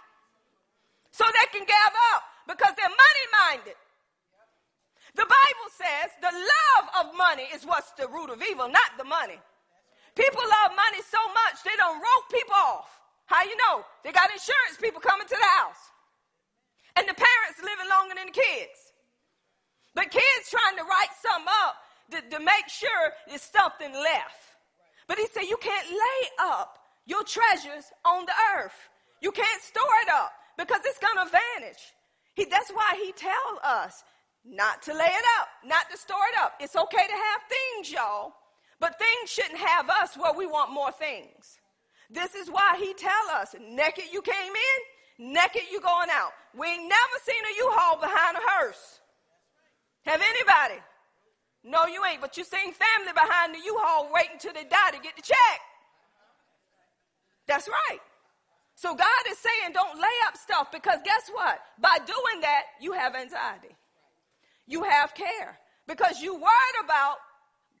so 1.11 1.25
they 1.25 1.47
can 1.49 1.65
gather 1.65 2.03
up 2.13 2.23
because 2.45 2.77
they're 2.77 2.93
money 2.93 3.25
minded. 3.41 3.77
The 5.17 5.25
Bible 5.25 5.69
says 5.73 6.13
the 6.21 6.29
love 6.29 6.85
of 7.01 7.17
money 7.17 7.49
is 7.49 7.65
what's 7.65 7.91
the 7.97 8.07
root 8.07 8.29
of 8.29 8.37
evil, 8.45 8.69
not 8.69 8.93
the 9.01 9.03
money. 9.03 9.41
People 10.13 10.45
love 10.45 10.77
money 10.77 11.01
so 11.01 11.17
much 11.33 11.65
they 11.65 11.75
don't 11.75 11.97
rope 11.97 12.27
people 12.29 12.53
off. 12.53 12.97
How 13.27 13.43
you 13.43 13.55
know? 13.57 13.83
They 14.03 14.11
got 14.11 14.31
insurance 14.31 14.79
people 14.81 14.99
coming 14.99 15.27
to 15.27 15.35
the 15.35 15.51
house. 15.59 15.83
And 16.95 17.07
the 17.07 17.13
parents 17.13 17.61
living 17.61 17.87
longer 17.91 18.15
than 18.15 18.27
the 18.27 18.39
kids. 18.39 18.79
But 19.93 20.11
kids 20.11 20.49
trying 20.49 20.77
to 20.77 20.83
write 20.83 21.13
something 21.21 21.51
up 21.67 21.75
to, 22.11 22.37
to 22.37 22.39
make 22.43 22.67
sure 22.67 23.13
there's 23.27 23.43
something 23.43 23.93
left. 23.93 24.41
But 25.07 25.17
he 25.17 25.27
said 25.27 25.43
you 25.43 25.57
can't 25.57 25.87
lay 25.89 26.21
up 26.39 26.79
your 27.05 27.23
treasures 27.23 27.85
on 28.05 28.25
the 28.25 28.33
earth. 28.57 28.75
You 29.21 29.31
can't 29.31 29.61
store 29.61 29.97
it 30.03 30.09
up 30.09 30.31
because 30.57 30.81
it's 30.85 30.99
going 30.99 31.25
to 31.25 31.31
vanish. 31.31 31.79
He, 32.35 32.45
that's 32.45 32.71
why 32.71 32.93
he 33.03 33.11
tell 33.13 33.59
us 33.63 34.03
not 34.45 34.81
to 34.83 34.93
lay 34.93 35.11
it 35.11 35.25
up, 35.39 35.47
not 35.65 35.89
to 35.91 35.97
store 35.97 36.25
it 36.33 36.39
up. 36.39 36.53
It's 36.59 36.75
okay 36.75 37.05
to 37.07 37.13
have 37.13 37.41
things, 37.49 37.91
y'all, 37.91 38.33
but 38.79 38.97
things 38.99 39.29
shouldn't 39.29 39.59
have 39.59 39.89
us 39.89 40.15
where 40.15 40.33
we 40.33 40.45
want 40.45 40.71
more 40.71 40.91
things. 40.91 41.59
This 42.09 42.35
is 42.35 42.49
why 42.49 42.75
he 42.79 42.93
tell 42.93 43.35
us, 43.35 43.55
naked 43.59 44.05
you 44.11 44.21
came 44.21 44.53
in, 44.53 45.33
naked 45.33 45.63
you 45.71 45.81
going 45.81 46.09
out. 46.11 46.31
We 46.57 46.67
ain't 46.67 46.83
never 46.83 47.17
seen 47.23 47.43
a 47.43 47.57
U-Haul 47.57 47.99
behind 47.99 48.37
a 48.37 48.41
hearse. 48.41 48.99
Have 50.05 50.21
anybody? 50.21 50.81
No, 51.63 51.85
you 51.85 52.03
ain't, 52.05 52.21
but 52.21 52.37
you 52.37 52.43
seen 52.43 52.71
family 52.73 53.11
behind 53.13 53.53
the 53.53 53.59
U-Haul 53.59 54.09
waiting 54.13 54.39
till 54.39 54.53
they 54.53 54.63
die 54.63 54.91
to 54.91 54.99
get 54.99 55.15
the 55.15 55.21
check. 55.21 55.59
That's 57.45 57.67
right. 57.67 57.99
So 58.75 58.95
God 58.95 59.23
is 59.29 59.37
saying 59.37 59.73
don't 59.73 59.97
lay 59.97 60.17
up 60.27 60.37
stuff 60.37 60.71
because 60.71 60.99
guess 61.03 61.29
what? 61.33 61.59
By 61.79 61.97
doing 62.05 62.41
that, 62.41 62.63
you 62.79 62.93
have 62.93 63.15
anxiety 63.15 63.75
you 64.67 64.83
have 64.83 65.15
care 65.15 65.57
because 65.87 66.21
you 66.21 66.35
worried 66.35 66.83
about 66.83 67.15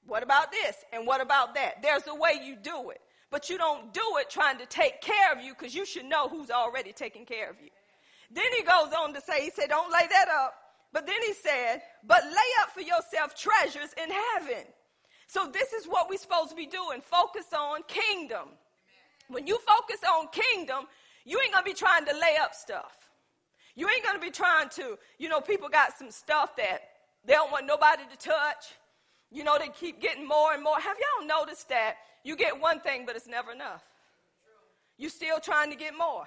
what 0.07 0.23
about 0.23 0.51
this 0.51 0.77
and 0.93 1.05
what 1.05 1.21
about 1.21 1.53
that. 1.55 1.81
There's 1.83 2.07
a 2.07 2.15
way 2.15 2.39
you 2.43 2.55
do 2.55 2.89
it, 2.89 3.01
but 3.29 3.49
you 3.49 3.57
don't 3.57 3.93
do 3.93 4.01
it 4.17 4.29
trying 4.29 4.57
to 4.57 4.65
take 4.65 5.01
care 5.01 5.33
of 5.33 5.41
you 5.41 5.53
because 5.53 5.75
you 5.75 5.85
should 5.85 6.05
know 6.05 6.27
who's 6.27 6.49
already 6.49 6.93
taking 6.93 7.25
care 7.25 7.49
of 7.49 7.57
you. 7.61 7.69
Then 8.31 8.45
he 8.55 8.63
goes 8.63 8.93
on 8.97 9.13
to 9.13 9.21
say, 9.21 9.43
he 9.43 9.49
said, 9.49 9.69
don't 9.69 9.91
lay 9.91 10.07
that 10.09 10.27
up. 10.29 10.53
But 10.93 11.05
then 11.05 11.21
he 11.25 11.33
said, 11.33 11.81
but 12.05 12.23
lay 12.23 12.51
up 12.61 12.71
for 12.71 12.81
yourself 12.81 13.35
treasures 13.35 13.93
in 14.01 14.09
heaven. 14.09 14.65
So 15.27 15.49
this 15.51 15.73
is 15.73 15.85
what 15.85 16.09
we're 16.09 16.17
supposed 16.17 16.49
to 16.51 16.55
be 16.55 16.65
doing. 16.65 17.01
Focus 17.01 17.47
on 17.53 17.81
kingdom. 17.87 18.49
When 19.27 19.45
you 19.45 19.59
focus 19.59 19.99
on 20.09 20.27
kingdom, 20.29 20.85
you 21.25 21.39
ain't 21.41 21.51
going 21.51 21.65
to 21.65 21.69
be 21.69 21.75
trying 21.75 22.05
to 22.05 22.13
lay 22.13 22.37
up 22.41 22.55
stuff. 22.55 22.95
You 23.75 23.89
ain't 23.89 24.03
going 24.03 24.15
to 24.15 24.21
be 24.21 24.31
trying 24.31 24.69
to, 24.69 24.97
you 25.19 25.27
know, 25.27 25.41
people 25.41 25.67
got 25.67 25.97
some 25.97 26.09
stuff 26.09 26.55
that 26.55 26.79
they 27.25 27.33
don't 27.33 27.51
want 27.51 27.65
nobody 27.67 28.03
to 28.09 28.17
touch. 28.17 28.76
You 29.31 29.43
know, 29.43 29.57
they 29.59 29.69
keep 29.69 30.01
getting 30.01 30.27
more 30.27 30.53
and 30.53 30.63
more. 30.63 30.79
Have 30.79 30.97
y'all 30.97 31.27
noticed 31.27 31.69
that 31.69 31.95
you 32.23 32.35
get 32.35 32.59
one 32.59 32.79
thing, 32.79 33.05
but 33.05 33.15
it's 33.15 33.27
never 33.27 33.51
enough? 33.51 33.83
You're 34.97 35.09
still 35.09 35.39
trying 35.39 35.69
to 35.69 35.75
get 35.75 35.97
more. 35.97 36.25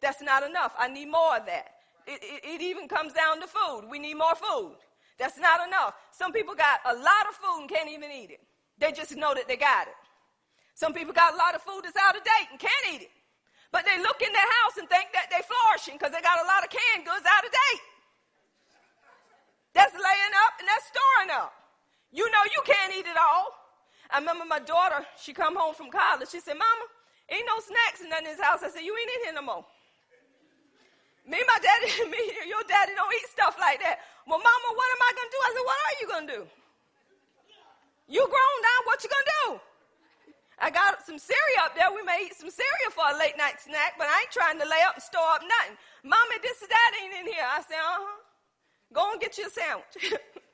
That's 0.00 0.22
not 0.22 0.42
enough. 0.42 0.74
I 0.78 0.88
need 0.88 1.06
more 1.06 1.36
of 1.36 1.46
that. 1.46 1.74
It, 2.06 2.20
it, 2.22 2.40
it, 2.56 2.60
even 2.62 2.88
comes 2.88 3.12
down 3.12 3.40
to 3.40 3.46
food. 3.46 3.84
We 3.90 3.98
need 3.98 4.14
more 4.14 4.34
food. 4.34 4.76
That's 5.18 5.38
not 5.38 5.66
enough. 5.66 5.94
Some 6.10 6.32
people 6.32 6.54
got 6.54 6.80
a 6.86 6.94
lot 6.94 7.28
of 7.28 7.36
food 7.36 7.60
and 7.60 7.68
can't 7.68 7.90
even 7.90 8.10
eat 8.10 8.30
it. 8.30 8.40
They 8.78 8.90
just 8.90 9.14
know 9.14 9.34
that 9.34 9.46
they 9.46 9.56
got 9.56 9.86
it. 9.86 9.94
Some 10.74 10.94
people 10.94 11.12
got 11.12 11.34
a 11.34 11.36
lot 11.36 11.54
of 11.54 11.60
food 11.60 11.84
that's 11.84 11.96
out 12.00 12.16
of 12.16 12.24
date 12.24 12.48
and 12.50 12.58
can't 12.58 12.86
eat 12.94 13.02
it. 13.02 13.12
But 13.70 13.84
they 13.84 14.00
look 14.00 14.22
in 14.24 14.32
their 14.32 14.50
house 14.64 14.80
and 14.80 14.88
think 14.88 15.12
that 15.12 15.28
they're 15.30 15.44
flourishing 15.44 16.00
because 16.00 16.10
they 16.10 16.24
got 16.24 16.40
a 16.40 16.48
lot 16.48 16.64
of 16.64 16.72
canned 16.72 17.04
goods 17.04 17.22
out 17.28 17.44
of 17.44 17.52
date. 17.52 17.84
That's 19.76 19.92
laying 19.92 20.34
up 20.48 20.52
and 20.58 20.66
that's 20.66 20.88
storing 20.88 21.30
up. 21.36 21.52
You 22.12 22.26
know 22.26 22.42
you 22.50 22.62
can't 22.66 22.92
eat 22.94 23.06
it 23.06 23.16
all. 23.16 23.54
I 24.10 24.18
remember 24.18 24.44
my 24.44 24.58
daughter, 24.58 25.06
she 25.14 25.32
come 25.32 25.54
home 25.54 25.74
from 25.74 25.90
college. 25.90 26.30
She 26.30 26.40
said, 26.42 26.58
Mama, 26.58 26.84
ain't 27.30 27.46
no 27.46 27.62
snacks 27.62 28.02
in 28.02 28.10
this 28.26 28.42
house. 28.42 28.66
I 28.66 28.70
said, 28.70 28.82
you 28.82 28.90
ain't 28.90 29.10
in 29.14 29.20
here 29.30 29.34
no 29.38 29.46
more. 29.46 29.64
Me, 31.22 31.38
my 31.38 31.58
daddy, 31.62 32.10
me, 32.10 32.22
your 32.50 32.66
daddy 32.66 32.98
don't 32.98 33.14
eat 33.14 33.28
stuff 33.30 33.54
like 33.62 33.78
that. 33.78 34.02
Well, 34.26 34.42
Mama, 34.42 34.68
what 34.74 34.88
am 34.90 35.02
I 35.06 35.10
to 35.14 35.24
do? 35.30 35.38
I 35.38 35.50
said, 35.54 35.66
what 35.66 35.78
are 35.78 35.96
you 36.02 36.06
to 36.10 36.20
do? 36.26 36.40
You 38.10 38.22
grown 38.26 38.58
now, 38.66 38.78
what 38.90 38.98
you 39.06 39.10
to 39.10 39.24
do? 39.46 39.46
I 40.58 40.68
got 40.68 41.06
some 41.06 41.16
cereal 41.16 41.62
up 41.64 41.78
there. 41.78 41.88
We 41.94 42.02
may 42.02 42.26
eat 42.26 42.34
some 42.34 42.50
cereal 42.50 42.90
for 42.90 43.06
a 43.14 43.16
late 43.16 43.38
night 43.38 43.62
snack, 43.62 43.94
but 43.96 44.10
I 44.10 44.26
ain't 44.26 44.34
trying 44.34 44.58
to 44.58 44.66
lay 44.66 44.82
up 44.84 44.98
and 44.98 45.02
store 45.02 45.38
up 45.38 45.40
nothing. 45.40 45.78
Mommy, 46.02 46.36
this 46.42 46.60
and 46.60 46.68
that 46.68 46.90
ain't 47.00 47.14
in 47.14 47.26
here. 47.32 47.46
I 47.46 47.62
said, 47.62 47.78
uh 47.78 48.02
huh. 48.02 48.18
Go 48.92 49.12
and 49.12 49.20
get 49.20 49.38
you 49.38 49.46
a 49.46 49.50
sandwich. 49.50 50.18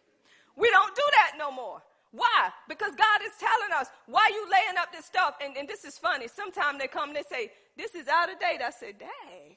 we 0.57 0.71
don't 0.71 0.95
do 0.95 1.03
that 1.13 1.39
no 1.39 1.53
more. 1.53 1.83
Why? 2.13 2.51
Because 2.69 2.95
God 2.97 3.21
is 3.25 3.33
telling 3.39 3.73
us, 3.79 3.89
why 4.07 4.31
you 4.33 4.49
laying 4.51 4.79
up 4.79 4.91
this 4.91 5.05
stuff? 5.05 5.35
And, 5.45 5.57
and 5.57 5.69
this 5.69 5.85
is 5.85 5.99
funny. 5.99 6.29
Sometimes 6.29 6.79
they 6.79 6.89
come 6.89 7.11
and 7.11 7.17
they 7.17 7.29
say, 7.29 7.53
this 7.77 7.95
is 7.95 8.09
out 8.09 8.33
of 8.33 8.41
date. 8.41 8.61
I 8.65 8.71
said, 8.71 8.99
dang. 8.99 9.57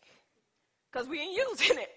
Because 0.92 1.08
we 1.08 1.22
ain't 1.22 1.38
using 1.38 1.80
it. 1.80 1.92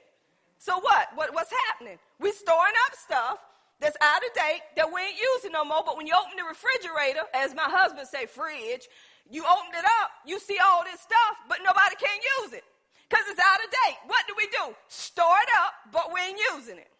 So 0.58 0.78
what? 0.78 1.08
what? 1.16 1.34
What's 1.34 1.50
happening? 1.66 1.98
We 2.20 2.30
storing 2.30 2.78
up 2.86 2.94
stuff 2.94 3.38
that's 3.80 3.96
out 4.00 4.22
of 4.22 4.32
date 4.34 4.62
that 4.76 4.86
we 4.86 5.00
ain't 5.00 5.18
using 5.18 5.50
no 5.50 5.64
more. 5.64 5.82
But 5.84 5.96
when 5.96 6.06
you 6.06 6.14
open 6.14 6.38
the 6.38 6.46
refrigerator, 6.46 7.26
as 7.34 7.54
my 7.54 7.66
husband 7.66 8.06
say, 8.06 8.26
fridge, 8.26 8.86
you 9.28 9.42
open 9.42 9.74
it 9.74 9.84
up, 10.02 10.10
you 10.24 10.38
see 10.38 10.58
all 10.62 10.84
this 10.84 11.00
stuff, 11.00 11.34
but 11.48 11.58
nobody 11.64 11.96
can 11.98 12.14
use 12.38 12.52
it 12.52 12.62
because 13.08 13.24
it's 13.28 13.40
out 13.40 13.58
of 13.64 13.70
date. 13.70 13.98
What 14.06 14.22
do 14.28 14.34
we 14.36 14.46
do? 14.46 14.74
Store 14.86 15.38
it 15.42 15.50
up, 15.66 15.74
but 15.90 16.14
we 16.14 16.20
ain't 16.20 16.38
using 16.54 16.78
it. 16.78 16.90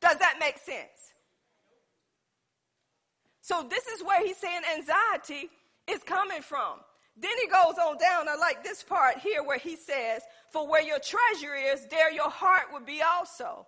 Does 0.00 0.18
that 0.18 0.36
make 0.38 0.58
sense? 0.58 1.10
So 3.48 3.66
this 3.66 3.86
is 3.86 4.04
where 4.04 4.22
he's 4.22 4.36
saying 4.36 4.60
anxiety 4.76 5.48
is 5.86 6.02
coming 6.02 6.42
from. 6.42 6.80
Then 7.16 7.30
he 7.40 7.48
goes 7.48 7.78
on 7.82 7.96
down. 7.96 8.28
I 8.28 8.36
like 8.38 8.62
this 8.62 8.82
part 8.82 9.16
here 9.16 9.42
where 9.42 9.56
he 9.56 9.74
says, 9.74 10.20
For 10.50 10.68
where 10.68 10.82
your 10.82 10.98
treasure 10.98 11.54
is, 11.54 11.86
there 11.86 12.12
your 12.12 12.28
heart 12.28 12.64
will 12.70 12.84
be 12.84 13.00
also. 13.00 13.66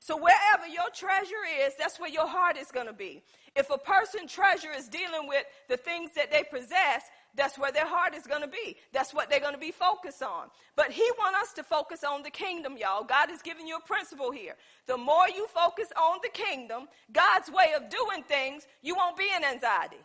So 0.00 0.16
wherever 0.16 0.66
your 0.66 0.90
treasure 0.92 1.46
is, 1.64 1.74
that's 1.78 2.00
where 2.00 2.10
your 2.10 2.26
heart 2.26 2.56
is 2.56 2.72
going 2.72 2.88
to 2.88 2.92
be. 2.92 3.22
If 3.54 3.70
a 3.70 3.78
person 3.78 4.26
treasure 4.26 4.72
is 4.76 4.88
dealing 4.88 5.28
with 5.28 5.44
the 5.68 5.76
things 5.76 6.10
that 6.16 6.32
they 6.32 6.42
possess, 6.42 7.04
that's 7.36 7.58
where 7.58 7.72
their 7.72 7.86
heart 7.86 8.14
is 8.14 8.26
going 8.26 8.42
to 8.42 8.48
be. 8.48 8.76
That's 8.92 9.14
what 9.14 9.30
they're 9.30 9.40
going 9.40 9.54
to 9.54 9.60
be 9.60 9.70
focused 9.70 10.22
on. 10.22 10.48
But 10.76 10.90
He 10.90 11.08
wants 11.18 11.38
us 11.42 11.52
to 11.54 11.62
focus 11.62 12.04
on 12.04 12.22
the 12.22 12.30
kingdom, 12.30 12.76
y'all. 12.76 13.04
God 13.04 13.30
is 13.30 13.42
giving 13.42 13.66
you 13.66 13.76
a 13.76 13.86
principle 13.86 14.30
here. 14.30 14.56
The 14.86 14.96
more 14.96 15.28
you 15.28 15.46
focus 15.48 15.88
on 15.96 16.18
the 16.22 16.30
kingdom, 16.30 16.88
God's 17.12 17.50
way 17.50 17.72
of 17.76 17.88
doing 17.88 18.22
things, 18.24 18.66
you 18.82 18.94
won't 18.94 19.16
be 19.16 19.28
in 19.36 19.44
anxiety. 19.44 20.00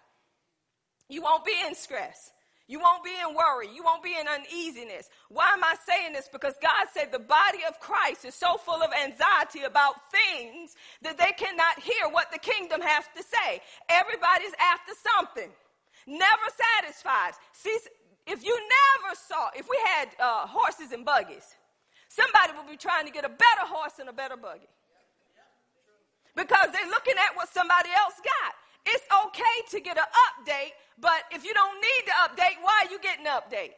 You 1.09 1.21
won't 1.21 1.45
be 1.45 1.55
in 1.65 1.75
stress. 1.75 2.31
You 2.67 2.79
won't 2.79 3.03
be 3.03 3.11
in 3.11 3.35
worry. 3.35 3.69
You 3.73 3.83
won't 3.83 4.03
be 4.03 4.15
in 4.19 4.27
uneasiness. 4.27 5.09
Why 5.29 5.51
am 5.53 5.63
I 5.63 5.75
saying 5.85 6.13
this? 6.13 6.27
Because 6.31 6.55
God 6.61 6.87
said 6.93 7.11
the 7.11 7.19
body 7.19 7.59
of 7.67 7.79
Christ 7.79 8.25
is 8.25 8.33
so 8.33 8.57
full 8.57 8.81
of 8.81 8.91
anxiety 8.91 9.61
about 9.61 9.95
things 10.11 10.75
that 11.03 11.17
they 11.17 11.31
cannot 11.37 11.79
hear 11.79 12.09
what 12.09 12.31
the 12.31 12.39
kingdom 12.39 12.81
has 12.81 13.05
to 13.15 13.21
say. 13.21 13.61
Everybody's 13.87 14.53
after 14.59 14.93
something, 15.15 15.51
never 16.05 16.47
satisfied. 16.49 17.33
See, 17.53 17.77
if 18.27 18.43
you 18.43 18.55
never 18.55 19.15
saw, 19.15 19.49
if 19.55 19.69
we 19.69 19.77
had 19.85 20.09
uh, 20.19 20.47
horses 20.47 20.91
and 20.91 21.05
buggies, 21.05 21.55
somebody 22.09 22.53
would 22.57 22.69
be 22.69 22.77
trying 22.77 23.05
to 23.05 23.11
get 23.11 23.25
a 23.25 23.29
better 23.29 23.65
horse 23.65 23.99
and 23.99 24.09
a 24.09 24.13
better 24.13 24.37
buggy. 24.37 24.69
Because 26.35 26.71
they're 26.73 26.89
looking 26.89 27.15
at 27.17 27.35
what 27.35 27.49
somebody 27.49 27.89
else 27.95 28.15
got. 28.23 28.53
It's 28.85 29.05
okay 29.25 29.57
to 29.71 29.79
get 29.79 29.97
an 29.97 30.05
update, 30.29 30.73
but 30.99 31.23
if 31.31 31.43
you 31.43 31.53
don't 31.53 31.75
need 31.75 32.03
the 32.05 32.11
update, 32.27 32.61
why 32.61 32.83
are 32.85 32.91
you 32.91 32.99
getting 32.99 33.25
an 33.25 33.33
update? 33.33 33.71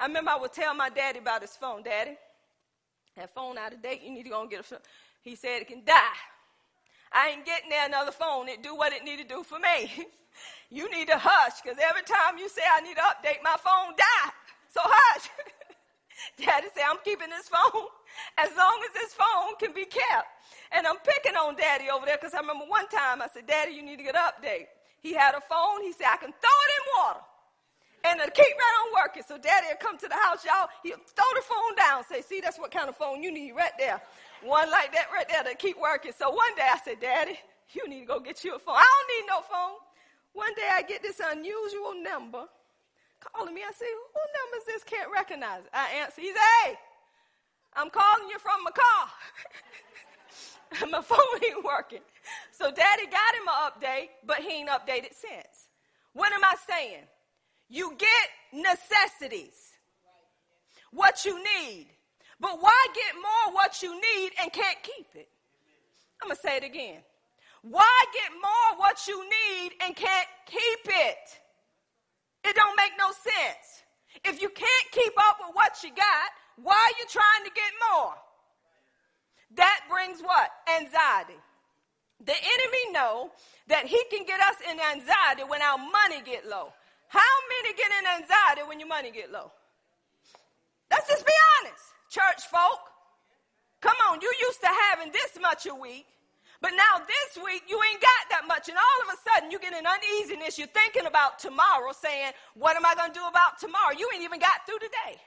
I 0.00 0.06
remember 0.06 0.30
I 0.30 0.36
would 0.36 0.52
tell 0.52 0.74
my 0.74 0.88
daddy 0.88 1.18
about 1.18 1.42
his 1.42 1.50
phone. 1.50 1.82
Daddy, 1.82 2.16
that 3.16 3.34
phone 3.34 3.58
out 3.58 3.72
of 3.72 3.82
date, 3.82 4.02
you 4.02 4.10
need 4.10 4.24
to 4.24 4.30
go 4.30 4.40
and 4.40 4.50
get 4.50 4.60
a 4.60 4.62
phone. 4.62 4.78
He 5.22 5.36
said 5.36 5.62
it 5.62 5.68
can 5.68 5.84
die. 5.84 6.00
I 7.12 7.30
ain't 7.30 7.46
getting 7.46 7.70
there 7.70 7.86
another 7.86 8.12
phone. 8.12 8.48
It 8.48 8.62
do 8.62 8.74
what 8.74 8.92
it 8.92 9.04
need 9.04 9.18
to 9.18 9.24
do 9.24 9.42
for 9.42 9.58
me. 9.58 10.06
you 10.70 10.90
need 10.90 11.08
to 11.08 11.18
hush, 11.18 11.60
because 11.62 11.78
every 11.82 12.02
time 12.02 12.38
you 12.38 12.48
say 12.48 12.62
I 12.62 12.80
need 12.80 12.96
to 12.96 13.02
update, 13.02 13.42
my 13.42 13.56
phone 13.58 13.94
die. 13.96 14.30
So 14.70 14.80
hush. 14.82 15.30
Daddy 16.38 16.68
said, 16.74 16.84
I'm 16.88 16.98
keeping 17.04 17.28
this 17.30 17.48
phone 17.48 17.86
as 18.38 18.50
long 18.56 18.78
as 18.86 18.92
this 18.94 19.14
phone 19.14 19.56
can 19.58 19.72
be 19.72 19.84
kept. 19.84 20.28
And 20.72 20.86
I'm 20.86 20.98
picking 21.02 21.36
on 21.36 21.56
Daddy 21.56 21.90
over 21.90 22.06
there 22.06 22.16
because 22.16 22.34
I 22.34 22.40
remember 22.40 22.66
one 22.66 22.88
time 22.88 23.22
I 23.22 23.28
said, 23.32 23.46
Daddy, 23.46 23.72
you 23.72 23.82
need 23.82 23.98
to 23.98 24.04
get 24.04 24.14
an 24.16 24.22
update. 24.22 24.66
He 25.02 25.12
had 25.12 25.34
a 25.34 25.40
phone. 25.40 25.82
He 25.82 25.92
said, 25.92 26.06
I 26.10 26.16
can 26.16 26.32
throw 26.32 26.58
it 26.64 26.70
in 26.78 26.84
water. 26.96 27.20
And 28.04 28.20
it'll 28.20 28.32
keep 28.32 28.52
right 28.52 28.76
on 28.84 29.02
working. 29.02 29.22
So 29.26 29.38
daddy 29.38 29.66
will 29.68 29.80
come 29.80 29.96
to 29.96 30.08
the 30.08 30.14
house, 30.14 30.44
y'all. 30.44 30.68
He'll 30.82 30.96
throw 30.96 31.30
the 31.34 31.42
phone 31.42 31.74
down. 31.76 32.04
Say, 32.04 32.20
see, 32.20 32.40
that's 32.40 32.58
what 32.58 32.70
kind 32.70 32.88
of 32.88 32.96
phone 32.96 33.22
you 33.22 33.32
need 33.32 33.52
right 33.52 33.72
there. 33.78 34.00
One 34.42 34.70
like 34.70 34.92
that 34.92 35.08
right 35.12 35.26
there 35.28 35.42
to 35.42 35.54
keep 35.56 35.80
working. 35.80 36.12
So 36.16 36.28
one 36.30 36.54
day 36.54 36.68
I 36.70 36.78
said, 36.84 37.00
Daddy, 37.00 37.38
you 37.72 37.88
need 37.88 38.00
to 38.00 38.06
go 38.06 38.20
get 38.20 38.44
you 38.44 38.56
a 38.56 38.58
phone. 38.58 38.76
I 38.76 38.84
don't 38.84 39.08
need 39.16 39.26
no 39.26 39.40
phone. 39.40 39.78
One 40.34 40.52
day 40.54 40.68
I 40.70 40.82
get 40.82 41.02
this 41.02 41.20
unusual 41.24 41.94
number 42.02 42.44
calling 43.20 43.54
me. 43.54 43.62
I 43.66 43.72
say, 43.72 43.86
who 43.86 44.20
number 44.42 44.56
is 44.58 44.66
this? 44.66 44.84
Can't 44.84 45.10
recognize 45.10 45.60
it. 45.64 45.70
I 45.72 46.02
answer. 46.02 46.20
He 46.20 46.28
said, 46.28 46.42
hey, 46.64 46.74
I'm 47.74 47.88
calling 47.88 48.28
you 48.28 48.38
from 48.38 48.62
my 48.64 48.70
car. 48.70 49.08
my 50.90 51.00
phone 51.00 51.18
ain't 51.48 51.64
working. 51.64 52.02
So 52.50 52.70
daddy 52.70 53.06
got 53.06 53.34
him 53.34 53.46
an 53.48 53.70
update, 53.70 54.08
but 54.26 54.38
he 54.38 54.60
ain't 54.60 54.68
updated 54.68 55.14
since. 55.14 55.68
What 56.12 56.32
am 56.32 56.44
I 56.44 56.54
saying? 56.68 57.04
You 57.68 57.96
get 57.96 58.28
necessities, 58.52 59.72
what 60.90 61.24
you 61.24 61.38
need. 61.38 61.86
But 62.40 62.60
why 62.60 62.86
get 62.94 63.14
more 63.14 63.54
what 63.54 63.82
you 63.82 63.94
need 63.94 64.30
and 64.42 64.52
can't 64.52 64.82
keep 64.82 65.06
it? 65.14 65.28
I'm 66.20 66.28
going 66.28 66.36
to 66.36 66.42
say 66.42 66.56
it 66.56 66.64
again. 66.64 67.00
Why 67.64 68.04
get 68.12 68.30
more 68.32 68.78
what 68.78 69.08
you 69.08 69.24
need 69.24 69.72
and 69.80 69.96
can't 69.96 70.28
keep 70.44 70.84
it? 70.84 71.40
It 72.44 72.54
don't 72.54 72.76
make 72.76 72.92
no 72.98 73.08
sense. 73.08 73.82
If 74.22 74.42
you 74.42 74.50
can't 74.50 74.88
keep 74.92 75.12
up 75.16 75.38
with 75.40 75.56
what 75.56 75.82
you 75.82 75.88
got, 75.90 76.28
why 76.62 76.74
are 76.74 76.96
you 77.00 77.06
trying 77.08 77.44
to 77.44 77.50
get 77.54 77.72
more? 77.90 78.14
That 79.56 79.80
brings 79.88 80.20
what? 80.20 80.50
Anxiety. 80.78 81.40
The 82.24 82.34
enemy 82.34 82.92
know 82.92 83.30
that 83.68 83.86
he 83.86 84.00
can 84.10 84.26
get 84.26 84.40
us 84.40 84.56
in 84.70 84.78
anxiety 84.78 85.42
when 85.48 85.62
our 85.62 85.78
money 85.78 86.20
get 86.24 86.46
low. 86.46 86.72
How 87.08 87.34
many 87.48 87.74
get 87.76 87.90
in 87.98 88.22
anxiety 88.22 88.68
when 88.68 88.78
your 88.78 88.88
money 88.88 89.10
get 89.10 89.32
low? 89.32 89.50
Let's 90.90 91.08
just 91.08 91.26
be 91.26 91.32
honest, 91.58 91.82
church 92.10 92.46
folk. 92.50 92.92
Come 93.80 93.96
on, 94.10 94.20
you 94.20 94.32
used 94.40 94.60
to 94.60 94.68
having 94.90 95.12
this 95.12 95.38
much 95.40 95.66
a 95.66 95.74
week, 95.74 96.06
but 96.60 96.70
now 96.70 97.02
this 97.04 97.42
week 97.44 97.64
you 97.68 97.80
ain't 97.90 98.00
got 98.00 98.22
that 98.30 98.46
much, 98.46 98.68
and 98.68 98.78
all 98.78 98.98
of 99.08 99.14
a 99.14 99.18
sudden 99.22 99.50
you 99.50 99.58
get 99.58 99.74
an 99.74 99.86
uneasiness. 99.86 100.58
You're 100.58 100.68
thinking 100.68 101.06
about 101.06 101.38
tomorrow, 101.38 101.92
saying, 101.92 102.32
"What 102.54 102.76
am 102.76 102.86
I 102.86 102.94
going 102.94 103.12
to 103.12 103.18
do 103.18 103.26
about 103.26 103.58
tomorrow?" 103.58 103.92
You 103.96 104.08
ain't 104.14 104.24
even 104.24 104.40
got 104.40 104.66
through 104.66 104.78
today. 104.78 105.20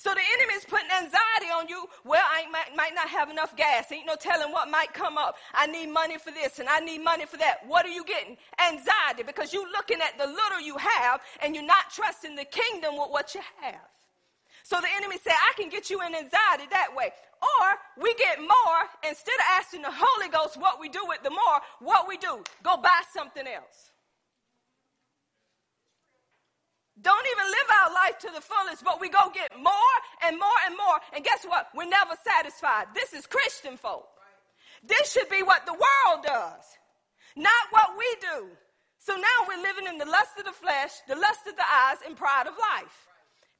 So 0.00 0.08
the 0.14 0.22
enemy 0.38 0.54
is 0.54 0.64
putting 0.64 0.88
anxiety 0.90 1.52
on 1.52 1.68
you. 1.68 1.86
Well, 2.06 2.24
I 2.24 2.48
might, 2.48 2.74
might 2.74 2.94
not 2.94 3.06
have 3.08 3.28
enough 3.28 3.54
gas. 3.54 3.92
Ain't 3.92 4.06
no 4.06 4.16
telling 4.16 4.50
what 4.50 4.70
might 4.70 4.94
come 4.94 5.18
up. 5.18 5.36
I 5.52 5.66
need 5.66 5.90
money 5.90 6.16
for 6.16 6.30
this 6.30 6.58
and 6.58 6.66
I 6.70 6.80
need 6.80 7.04
money 7.04 7.26
for 7.26 7.36
that. 7.36 7.58
What 7.66 7.84
are 7.84 7.90
you 7.90 8.02
getting? 8.06 8.38
Anxiety 8.66 9.24
because 9.26 9.52
you're 9.52 9.70
looking 9.70 9.98
at 10.00 10.16
the 10.16 10.26
little 10.26 10.58
you 10.58 10.78
have 10.78 11.20
and 11.42 11.54
you're 11.54 11.66
not 11.66 11.90
trusting 11.94 12.34
the 12.34 12.46
kingdom 12.46 12.96
with 12.96 13.10
what 13.10 13.34
you 13.34 13.42
have. 13.60 13.90
So 14.70 14.78
the 14.80 14.86
enemy 14.96 15.18
said, 15.18 15.34
I 15.34 15.60
can 15.60 15.68
get 15.68 15.90
you 15.90 16.00
in 16.00 16.14
anxiety 16.14 16.70
that 16.70 16.94
way. 16.94 17.10
Or 17.42 17.66
we 18.00 18.14
get 18.14 18.38
more, 18.38 18.80
instead 19.02 19.34
of 19.34 19.46
asking 19.58 19.82
the 19.82 19.90
Holy 19.90 20.28
Ghost 20.30 20.56
what 20.60 20.78
we 20.78 20.88
do 20.88 21.00
with 21.08 21.24
the 21.24 21.30
more, 21.30 21.58
what 21.80 22.06
we 22.06 22.16
do, 22.16 22.38
go 22.62 22.76
buy 22.76 23.02
something 23.12 23.48
else. 23.48 23.90
don't 27.02 27.26
even 27.32 27.46
live 27.48 27.68
our 27.82 27.94
life 27.94 28.18
to 28.20 28.28
the 28.34 28.40
fullest, 28.40 28.84
but 28.84 29.00
we 29.00 29.08
go 29.08 29.32
get 29.32 29.50
more 29.56 29.96
and 30.22 30.38
more 30.38 30.60
and 30.66 30.76
more. 30.76 30.98
And 31.14 31.24
guess 31.24 31.44
what? 31.44 31.68
We're 31.74 31.88
never 31.88 32.12
satisfied. 32.22 32.86
This 32.94 33.12
is 33.12 33.26
Christian 33.26 33.76
folk. 33.76 34.06
This 34.86 35.12
should 35.12 35.28
be 35.28 35.42
what 35.42 35.66
the 35.66 35.72
world 35.72 36.24
does, 36.24 36.64
not 37.36 37.64
what 37.70 37.96
we 37.98 38.06
do. 38.20 38.46
So 38.98 39.16
now 39.16 39.38
we're 39.48 39.62
living 39.62 39.86
in 39.86 39.98
the 39.98 40.04
lust 40.04 40.38
of 40.38 40.44
the 40.44 40.52
flesh, 40.52 40.92
the 41.08 41.16
lust 41.16 41.46
of 41.48 41.56
the 41.56 41.64
eyes, 41.64 41.98
and 42.06 42.16
pride 42.16 42.46
of 42.46 42.54
life. 42.58 43.09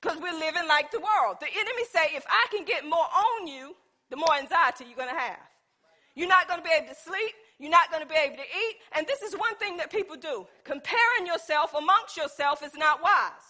Because 0.01 0.19
we're 0.19 0.39
living 0.39 0.67
like 0.67 0.91
the 0.91 1.01
world. 1.01 1.37
The 1.41 1.49
enemy 1.53 1.85
say, 1.93 2.17
if 2.17 2.25
I 2.29 2.47
can 2.51 2.65
get 2.65 2.85
more 2.85 3.05
on 3.05 3.47
you, 3.47 3.77
the 4.09 4.17
more 4.17 4.35
anxiety 4.35 4.85
you're 4.87 4.97
going 4.97 5.15
to 5.15 5.21
have. 5.21 5.41
You're 6.15 6.29
not 6.29 6.49
going 6.49 6.61
to 6.61 6.65
be 6.65 6.75
able 6.75 6.89
to 6.89 6.95
sleep. 6.95 7.35
You're 7.59 7.71
not 7.71 7.91
going 7.91 8.03
to 8.03 8.09
be 8.09 8.17
able 8.17 8.37
to 8.37 8.49
eat. 8.49 8.77
And 8.97 9.07
this 9.07 9.23
is 9.23 9.35
one 9.35 9.55
thing 9.57 9.77
that 9.77 9.93
people 9.93 10.17
do. 10.17 10.47
Comparing 10.65 11.27
yourself 11.27 11.75
amongst 11.75 12.17
yourself 12.17 12.65
is 12.65 12.75
not 12.75 13.03
wise. 13.03 13.47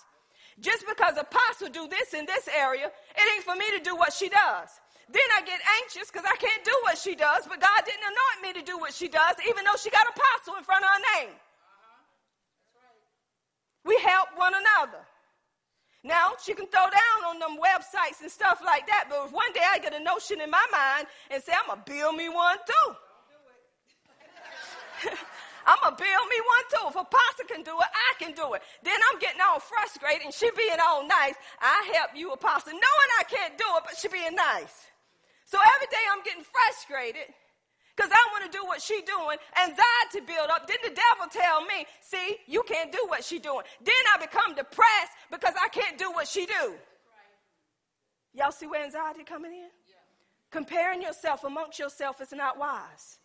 Just 0.59 0.85
because 0.87 1.17
apostle 1.17 1.69
do 1.71 1.89
this 1.89 2.13
in 2.13 2.27
this 2.27 2.49
area, 2.49 2.87
it 2.87 3.25
ain't 3.35 3.45
for 3.45 3.55
me 3.55 3.71
to 3.79 3.83
do 3.83 3.97
what 3.97 4.13
she 4.13 4.29
does. 4.29 4.69
Then 5.09 5.27
I 5.37 5.43
get 5.43 5.61
anxious 5.83 6.11
because 6.11 6.27
I 6.27 6.37
can't 6.37 6.65
do 6.65 6.77
what 6.83 6.99
she 6.99 7.15
does, 7.15 7.47
but 7.49 7.61
God 7.61 7.81
didn't 7.87 8.05
anoint 8.05 8.55
me 8.55 8.61
to 8.61 8.67
do 8.67 8.79
what 8.79 8.93
she 8.93 9.09
does, 9.09 9.35
even 9.49 9.65
though 9.65 9.79
she 9.81 9.91
got 9.91 10.07
apostle 10.07 10.59
in 10.59 10.65
front 10.65 10.85
of 10.85 10.91
her 10.91 11.03
name. 11.19 11.35
We 13.85 13.99
help 14.05 14.29
one 14.37 14.53
another. 14.55 15.03
Now, 16.03 16.33
she 16.43 16.55
can 16.55 16.67
throw 16.67 16.87
down 16.89 17.29
on 17.29 17.39
them 17.39 17.59
websites 17.61 18.23
and 18.23 18.31
stuff 18.31 18.63
like 18.65 18.87
that, 18.87 19.07
but 19.11 19.27
if 19.27 19.33
one 19.33 19.53
day 19.53 19.61
I 19.69 19.79
get 19.79 19.93
a 19.93 20.03
notion 20.03 20.41
in 20.41 20.51
my 20.51 20.65
mind 20.73 21.07
and 21.31 21.43
say, 21.43 21.53
I'm 21.53 21.67
going 21.67 21.85
to 21.85 21.93
build 21.93 22.17
me 22.17 22.29
one 22.29 22.57
too. 22.67 22.95
I'm 25.67 25.77
gonna 25.83 25.97
build 25.97 26.27
me 26.29 26.41
one 26.41 26.67
too. 26.73 26.85
If 26.89 26.97
Apostle 26.97 27.47
can 27.49 27.63
do 27.63 27.77
it, 27.77 27.91
I 27.93 28.11
can 28.19 28.33
do 28.33 28.55
it. 28.55 28.63
Then 28.83 28.99
I'm 29.13 29.19
getting 29.19 29.41
all 29.41 29.61
frustrated 29.61 30.25
and 30.25 30.35
she 30.35 30.51
being 30.57 30.81
all 30.81 31.07
nice. 31.07 31.35
I 31.61 31.93
help 31.95 32.17
you, 32.17 32.33
Apostle, 32.33 32.73
knowing 32.73 33.11
I 33.21 33.25
can't 33.25 33.57
do 33.59 33.65
it, 33.77 33.83
but 33.85 33.97
she 33.97 34.09
being 34.09 34.35
nice. 34.35 34.89
So 35.45 35.59
every 35.59 35.87
day 35.87 36.05
I'm 36.11 36.23
getting 36.23 36.45
frustrated 36.45 37.29
because 38.01 38.17
I 38.17 38.33
want 38.33 38.51
to 38.51 38.59
do 38.59 38.65
what 38.65 38.81
she 38.81 39.03
doing. 39.03 39.37
Anxiety 39.61 40.25
build 40.27 40.49
up. 40.49 40.67
Then 40.67 40.79
the 40.83 40.89
devil 40.89 41.29
tell 41.31 41.61
me, 41.67 41.85
see, 42.01 42.37
you 42.47 42.63
can't 42.63 42.91
do 42.91 43.05
what 43.09 43.23
she 43.23 43.39
doing. 43.39 43.65
Then 43.85 43.95
I 44.15 44.25
become 44.25 44.55
depressed 44.55 45.13
because 45.31 45.53
I 45.63 45.69
can't 45.69 45.99
do 45.99 46.11
what 46.13 46.27
she 46.27 46.47
do. 46.47 46.75
Y'all 48.33 48.53
see 48.53 48.67
where 48.67 48.83
anxiety 48.83 49.23
coming 49.23 49.53
in? 49.53 49.69
Comparing 50.51 51.03
yourself 51.03 51.45
amongst 51.45 51.79
yourself 51.79 52.23
is 52.23 52.33
not 52.33 52.59
wise. 52.59 53.19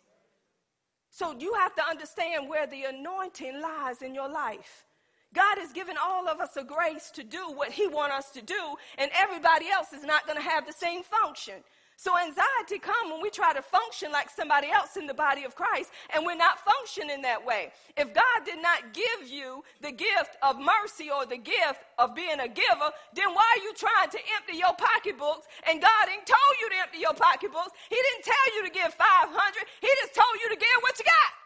So 1.10 1.34
you 1.38 1.54
have 1.54 1.74
to 1.76 1.82
understand 1.88 2.46
where 2.46 2.66
the 2.66 2.84
anointing 2.84 3.58
lies 3.62 4.02
in 4.02 4.14
your 4.14 4.28
life. 4.28 4.84
God 5.32 5.56
has 5.58 5.72
given 5.72 5.96
all 6.02 6.28
of 6.28 6.40
us 6.40 6.56
a 6.56 6.64
grace 6.64 7.10
to 7.12 7.24
do 7.24 7.50
what 7.50 7.72
He 7.72 7.86
wants 7.86 8.14
us 8.14 8.30
to 8.32 8.42
do, 8.42 8.76
and 8.98 9.10
everybody 9.14 9.68
else 9.70 9.92
is 9.92 10.04
not 10.04 10.26
going 10.26 10.36
to 10.36 10.44
have 10.44 10.66
the 10.66 10.72
same 10.72 11.02
function. 11.02 11.54
So 11.96 12.12
anxiety 12.12 12.78
comes 12.78 13.10
when 13.10 13.22
we 13.22 13.30
try 13.30 13.54
to 13.54 13.62
function 13.62 14.12
like 14.12 14.28
somebody 14.28 14.68
else 14.68 14.98
in 14.98 15.06
the 15.06 15.14
body 15.14 15.44
of 15.44 15.56
Christ, 15.56 15.90
and 16.12 16.26
we're 16.26 16.36
not 16.36 16.60
functioning 16.60 17.22
that 17.22 17.40
way. 17.40 17.72
If 17.96 18.12
God 18.12 18.44
did 18.44 18.60
not 18.60 18.92
give 18.92 19.28
you 19.28 19.64
the 19.80 19.92
gift 19.92 20.36
of 20.42 20.60
mercy 20.60 21.08
or 21.08 21.24
the 21.24 21.38
gift 21.40 21.80
of 21.96 22.14
being 22.14 22.38
a 22.38 22.48
giver, 22.48 22.92
then 23.16 23.32
why 23.32 23.48
are 23.56 23.62
you 23.64 23.72
trying 23.72 24.10
to 24.12 24.20
empty 24.36 24.60
your 24.60 24.76
pocketbooks? 24.76 25.48
And 25.64 25.80
God 25.80 26.04
ain't 26.12 26.28
told 26.28 26.54
you 26.60 26.68
to 26.68 26.76
empty 26.84 26.98
your 27.00 27.16
pocketbooks. 27.16 27.72
He 27.88 27.96
didn't 27.96 28.24
tell 28.28 28.46
you 28.54 28.68
to 28.68 28.72
give 28.76 28.92
500. 28.92 29.32
He 29.80 29.88
just 30.04 30.12
told 30.12 30.36
you 30.44 30.52
to 30.52 30.58
give 30.60 30.76
what 30.84 30.98
you 31.00 31.04
got. 31.08 31.45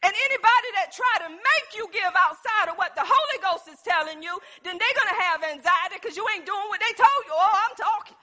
And 0.00 0.12
anybody 0.16 0.68
that 0.80 0.96
try 0.96 1.28
to 1.28 1.28
make 1.28 1.68
you 1.76 1.84
give 1.92 2.12
outside 2.16 2.72
of 2.72 2.80
what 2.80 2.96
the 2.96 3.04
Holy 3.04 3.38
Ghost 3.44 3.68
is 3.68 3.76
telling 3.84 4.24
you, 4.24 4.32
then 4.64 4.80
they're 4.80 4.96
going 4.96 5.12
to 5.12 5.20
have 5.28 5.44
anxiety 5.44 6.00
because 6.00 6.16
you 6.16 6.24
ain't 6.32 6.48
doing 6.48 6.68
what 6.72 6.80
they 6.80 6.94
told 6.96 7.22
you. 7.28 7.36
Oh, 7.36 7.56
I'm 7.68 7.76
talking. 7.76 8.16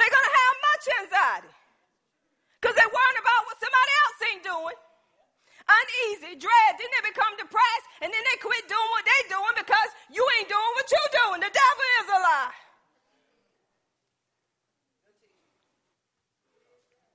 They're 0.00 0.08
going 0.08 0.28
to 0.32 0.36
have 0.40 0.54
much 0.72 0.84
anxiety 1.04 1.52
because 2.56 2.72
they're 2.72 2.88
worrying 2.88 3.20
about 3.20 3.40
what 3.44 3.56
somebody 3.60 3.92
else 4.00 4.18
ain't 4.32 4.44
doing. 4.48 4.78
Uneasy, 5.68 6.32
dread, 6.40 6.72
then 6.80 6.88
they 6.96 7.12
become 7.12 7.36
depressed, 7.36 7.86
and 8.00 8.08
then 8.08 8.22
they 8.24 8.36
quit 8.40 8.64
doing 8.66 8.90
what 8.96 9.04
they're 9.04 9.36
doing 9.36 9.54
because 9.54 9.90
you 10.08 10.24
ain't 10.40 10.48
doing 10.48 10.72
what 10.80 10.88
you're 10.88 11.12
doing. 11.28 11.44
The 11.44 11.52
devil 11.52 11.88
is 12.00 12.08
a 12.08 12.18
lie. 12.24 12.59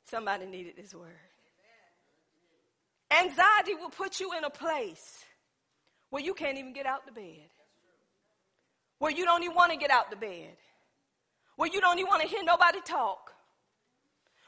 Somebody 0.05 0.45
needed 0.45 0.75
this 0.77 0.93
word. 0.93 1.11
Anxiety 3.11 3.73
will 3.75 3.89
put 3.89 4.19
you 4.19 4.33
in 4.37 4.43
a 4.43 4.49
place 4.49 5.23
where 6.09 6.23
you 6.23 6.33
can't 6.33 6.57
even 6.57 6.73
get 6.73 6.85
out 6.85 7.05
the 7.05 7.11
bed, 7.11 7.49
where 8.99 9.11
you 9.11 9.25
don't 9.25 9.43
even 9.43 9.55
want 9.55 9.71
to 9.71 9.77
get 9.77 9.91
out 9.91 10.09
the 10.09 10.15
bed, 10.15 10.55
where 11.55 11.69
you 11.71 11.81
don't 11.81 11.97
even 11.97 12.09
want 12.09 12.21
to 12.21 12.27
hear 12.27 12.43
nobody 12.43 12.79
talk, 12.81 13.31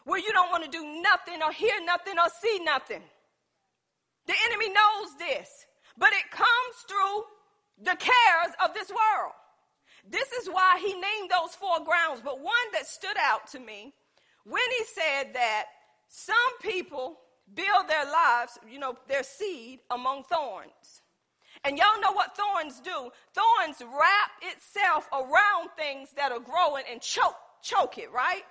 where 0.06 0.20
you 0.20 0.32
don't 0.32 0.52
want 0.52 0.63
to 0.63 0.70
do 0.70 1.02
nothing 1.02 1.41
or 1.41 1.52
hear 1.52 1.76
nothing 1.84 2.17
or 2.17 2.30
see 2.41 2.60
nothing. 2.63 3.02
The 4.26 4.34
enemy 4.50 4.70
knows 4.70 5.15
this, 5.17 5.50
but 5.98 6.13
it 6.13 6.32
comes 6.32 6.76
through 6.88 7.24
the 7.84 7.98
cares 7.98 8.54
of 8.63 8.74
this 8.74 8.89
world. 8.89 9.34
This 10.10 10.32
is 10.34 10.48
why 10.48 10.80
he 10.80 10.93
named 10.93 11.30
those 11.30 11.56
four 11.56 11.84
grounds, 11.84 12.22
but 12.24 12.39
one 12.39 12.54
that 12.74 12.88
stood 12.88 13.17
out 13.20 13.48
to 13.52 13.60
me 13.60 13.93
when 14.47 14.62
he 14.77 14.86
said 14.86 15.33
that 15.33 15.65
some 16.07 16.36
people 16.62 17.19
build 17.53 17.88
their 17.88 18.05
lives, 18.05 18.57
you 18.69 18.79
know, 18.79 18.95
their 19.07 19.23
seed 19.23 19.79
among 19.91 20.23
thorns. 20.23 21.01
And 21.63 21.77
y'all 21.77 21.99
know 22.01 22.12
what 22.12 22.38
thorns 22.38 22.79
do. 22.79 23.10
Thorns 23.33 23.81
wrap 23.81 24.31
itself 24.41 25.10
around 25.12 25.69
things 25.77 26.10
that 26.15 26.31
are 26.31 26.39
growing 26.39 26.83
and 26.89 27.01
choke, 27.01 27.36
choke 27.62 27.97
it, 27.97 28.12
right? 28.12 28.43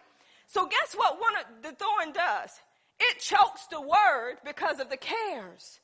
So 0.46 0.66
guess 0.66 0.94
what 0.94 1.20
one 1.20 1.34
of 1.36 1.62
the 1.62 1.72
thorn 1.72 2.12
does? 2.12 2.50
It 2.98 3.20
chokes 3.20 3.66
the 3.70 3.80
word 3.80 4.36
because 4.44 4.80
of 4.80 4.90
the 4.90 4.96
cares 4.96 5.80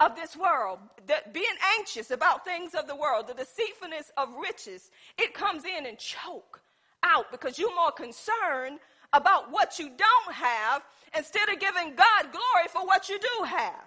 of 0.00 0.14
this 0.14 0.36
world, 0.36 0.78
the, 1.06 1.16
being 1.32 1.44
anxious 1.78 2.10
about 2.10 2.44
things 2.44 2.74
of 2.74 2.86
the 2.86 2.96
world, 2.96 3.26
the 3.26 3.34
deceitfulness 3.34 4.10
of 4.16 4.28
riches, 4.40 4.90
it 5.18 5.32
comes 5.32 5.64
in 5.64 5.86
and 5.86 5.98
choke 5.98 6.60
out 7.02 7.30
because 7.30 7.58
you're 7.58 7.74
more 7.74 7.92
concerned 7.92 8.78
about 9.12 9.50
what 9.50 9.78
you 9.78 9.90
don't 9.90 10.34
have 10.34 10.82
instead 11.16 11.48
of 11.48 11.60
giving 11.60 11.94
God 11.94 12.32
glory 12.32 12.68
for 12.68 12.86
what 12.86 13.08
you 13.08 13.18
do 13.18 13.44
have. 13.44 13.84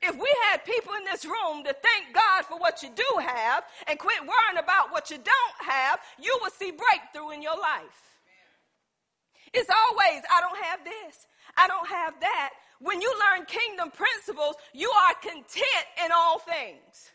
If 0.00 0.16
we 0.16 0.28
had 0.50 0.64
people 0.64 0.94
in 0.94 1.04
this 1.04 1.24
room 1.24 1.62
to 1.64 1.74
thank 1.74 2.14
God 2.14 2.44
for 2.44 2.58
what 2.58 2.82
you 2.82 2.90
do 2.94 3.18
have 3.20 3.64
and 3.86 3.98
quit 3.98 4.20
worrying 4.20 4.62
about 4.62 4.90
what 4.90 5.10
you 5.10 5.18
don't 5.18 5.70
have, 5.70 6.00
you 6.20 6.36
will 6.42 6.50
see 6.50 6.72
breakthrough 6.72 7.30
in 7.30 7.42
your 7.42 7.56
life. 7.56 8.18
It's 9.52 9.68
always, 9.70 10.22
I 10.30 10.40
don't 10.40 10.64
have 10.64 10.80
this, 10.84 11.26
I 11.56 11.68
don't 11.68 11.86
have 11.88 12.14
that. 12.20 12.50
When 12.80 13.00
you 13.00 13.12
learn 13.12 13.46
kingdom 13.46 13.90
principles, 13.90 14.56
you 14.72 14.90
are 14.90 15.14
content 15.22 15.86
in 16.04 16.10
all 16.12 16.38
things. 16.40 17.12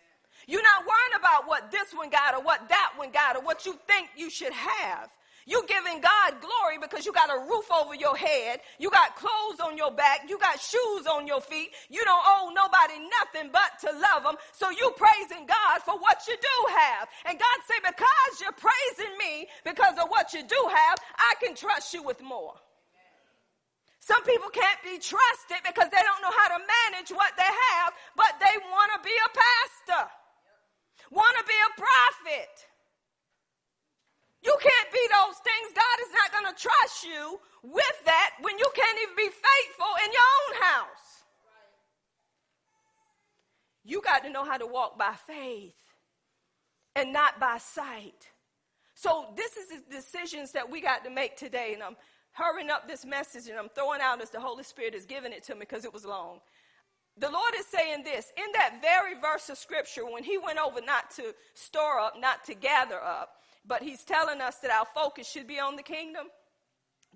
You're 0.48 0.64
not 0.64 0.86
worrying 0.86 1.20
about 1.20 1.48
what 1.48 1.72
this 1.72 1.94
one 1.94 2.10
got 2.10 2.36
or 2.36 2.42
what 2.42 2.70
that 2.70 2.94
one 2.96 3.12
got 3.12 3.36
or 3.36 3.42
what 3.42 3.66
you 3.66 3.78
think 3.86 4.10
you 4.16 4.30
should 4.30 4.54
have. 4.54 5.10
You 5.48 5.64
giving 5.66 6.02
God 6.04 6.44
glory 6.44 6.76
because 6.76 7.06
you 7.06 7.14
got 7.14 7.32
a 7.32 7.40
roof 7.40 7.72
over 7.72 7.96
your 7.96 8.18
head. 8.18 8.60
You 8.80 8.92
got 8.92 9.16
clothes 9.16 9.64
on 9.64 9.78
your 9.78 9.92
back. 9.92 10.28
You 10.28 10.38
got 10.38 10.60
shoes 10.60 11.08
on 11.08 11.26
your 11.26 11.40
feet. 11.40 11.72
You 11.90 12.04
don't 12.04 12.24
owe 12.28 12.52
nobody 12.52 13.00
nothing 13.24 13.56
but 13.56 13.80
to 13.88 13.96
love 13.96 14.24
them. 14.28 14.36
So 14.52 14.70
you 14.70 14.92
praising 15.00 15.48
God 15.48 15.80
for 15.88 15.96
what 16.04 16.28
you 16.28 16.36
do 16.36 16.58
have. 16.76 17.08
And 17.26 17.40
God 17.40 17.58
say, 17.64 17.80
because 17.80 18.42
you're 18.44 18.60
praising 18.60 19.16
me 19.18 19.48
because 19.64 19.96
of 19.96 20.10
what 20.10 20.34
you 20.34 20.44
do 20.44 20.62
have, 20.68 21.00
I 21.16 21.34
can 21.42 21.56
trust 21.56 21.94
you 21.94 22.04
with 22.04 22.22
more. 22.22 22.56
Some 24.04 24.24
people 24.24 24.50
can't 24.52 24.84
be 24.84 25.00
trusted 25.00 25.64
because 25.64 25.88
they 25.96 26.04
don't 26.04 26.22
know 26.28 26.36
how 26.36 26.60
to 26.60 26.60
manage 26.60 27.12
what 27.16 27.32
they 27.40 27.52
have, 27.72 27.94
but 28.18 28.36
they 28.44 28.56
want 28.68 28.92
to 28.96 29.00
be 29.00 29.16
a 29.16 29.30
pastor, 29.32 30.12
want 31.12 31.38
to 31.40 31.44
be 31.48 31.56
a 31.56 31.72
prophet. 31.80 32.52
Be 34.98 35.08
those 35.14 35.38
things. 35.46 35.68
God 35.76 35.98
is 36.02 36.12
not 36.12 36.32
going 36.34 36.56
to 36.56 36.60
trust 36.60 37.06
you 37.06 37.40
with 37.62 37.98
that 38.06 38.32
when 38.42 38.58
you 38.58 38.70
can't 38.74 38.98
even 39.04 39.16
be 39.16 39.30
faithful 39.30 39.94
in 40.04 40.12
your 40.12 40.30
own 40.42 40.62
house. 40.62 41.24
You 43.84 44.02
got 44.02 44.24
to 44.24 44.30
know 44.32 44.44
how 44.44 44.58
to 44.58 44.66
walk 44.66 44.98
by 44.98 45.14
faith 45.28 45.76
and 46.96 47.14
not 47.14 47.40
by 47.40 47.60
sight. 47.60 48.28
So, 48.96 49.28
this 49.36 49.56
is 49.56 49.68
the 49.70 49.96
decisions 49.96 50.52
that 50.54 50.70
we 50.70 50.82
got 50.82 51.04
to 51.04 51.12
make 51.12 51.38
today. 51.38 51.74
And 51.76 51.84
I'm 51.84 51.96
hurrying 52.32 52.72
up 52.72 52.88
this 52.88 53.06
message 53.06 53.50
and 53.50 53.60
I'm 53.60 53.70
throwing 53.70 54.02
out 54.02 54.22
as 54.22 54.32
the 54.32 54.40
Holy 54.40 54.64
Spirit 54.64 54.96
is 54.96 55.06
giving 55.06 55.32
it 55.32 55.44
to 55.44 55.54
me 55.54 55.60
because 55.60 55.86
it 55.86 55.94
was 55.94 56.06
long. 56.06 56.40
The 57.20 57.30
Lord 57.30 57.54
is 57.56 57.68
saying 57.68 58.04
this 58.04 58.32
in 58.36 58.52
that 58.54 58.82
very 58.82 59.20
verse 59.22 59.50
of 59.50 59.60
scripture 59.60 60.06
when 60.06 60.24
He 60.24 60.40
went 60.40 60.58
over 60.58 60.82
not 60.82 61.12
to 61.12 61.36
store 61.54 62.00
up, 62.00 62.16
not 62.20 62.44
to 62.46 62.56
gather 62.56 63.00
up, 63.02 63.37
but 63.68 63.84
he's 63.84 64.04
telling 64.04 64.42
us 64.42 64.58
that 64.58 64.72
our 64.72 64.86
focus 64.96 65.30
should 65.30 65.48
be 65.48 65.60
on 65.60 65.76
the 65.76 65.84
kingdom. 65.84 66.28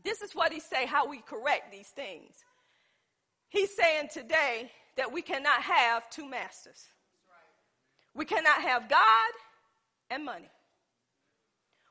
This 0.04 0.22
is 0.22 0.34
what 0.34 0.52
he 0.52 0.60
say 0.60 0.86
how 0.86 1.08
we 1.08 1.22
correct 1.22 1.72
these 1.72 1.88
things. 1.88 2.34
He's 3.50 3.76
saying 3.76 4.10
today 4.14 4.72
that 4.98 5.12
we 5.12 5.22
cannot 5.22 5.62
have 5.62 6.10
two 6.10 6.28
masters. 6.28 6.88
We 8.14 8.26
cannot 8.26 8.62
have 8.62 8.90
God 8.90 9.32
and 10.10 10.26
money. 10.26 10.50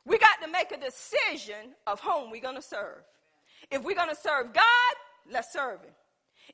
We 0.05 0.19
got 0.19 0.43
to 0.43 0.51
make 0.51 0.73
a 0.73 0.79
decision 0.79 1.75
of 1.87 2.01
whom 2.01 2.31
we're 2.31 2.41
going 2.41 2.57
to 2.57 2.63
serve. 2.63 3.03
If 3.71 3.83
we're 3.83 3.95
going 3.95 4.09
to 4.09 4.17
serve 4.17 4.53
God, 4.53 4.95
let's 5.31 5.53
serve 5.53 5.81
him. 5.81 5.93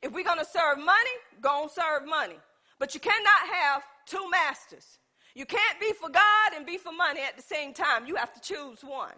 If 0.03 0.12
we're 0.12 0.25
going 0.25 0.38
to 0.38 0.45
serve 0.45 0.79
money, 0.79 1.16
go 1.40 1.62
and 1.62 1.71
serve 1.71 2.07
money. 2.07 2.38
But 2.79 2.95
you 2.95 3.01
cannot 3.01 3.55
have 3.55 3.83
two 4.07 4.29
masters. 4.31 4.99
You 5.37 5.44
can't 5.44 5.79
be 5.79 5.92
for 5.92 6.09
God 6.09 6.57
and 6.57 6.64
be 6.64 6.79
for 6.79 6.92
money 6.92 7.20
at 7.20 7.37
the 7.37 7.42
same 7.42 7.75
time. 7.75 8.07
You 8.07 8.16
have 8.16 8.33
to 8.33 8.40
choose 8.40 8.81
one. 8.81 9.12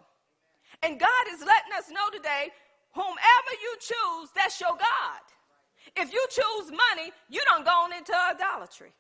And 0.83 0.99
God 0.99 1.25
is 1.31 1.39
letting 1.39 1.73
us 1.79 1.89
know 1.95 2.11
today 2.11 2.51
whomever 2.93 3.53
you 3.63 3.73
choose, 3.79 4.29
that's 4.35 4.61
your 4.61 4.75
God. 4.75 5.23
If 5.95 6.13
you 6.13 6.19
choose 6.29 6.75
money, 6.75 7.13
you 7.31 7.41
don't 7.47 7.65
go 7.65 7.71
on 7.71 7.93
into 7.95 8.13
idolatry. 8.19 8.91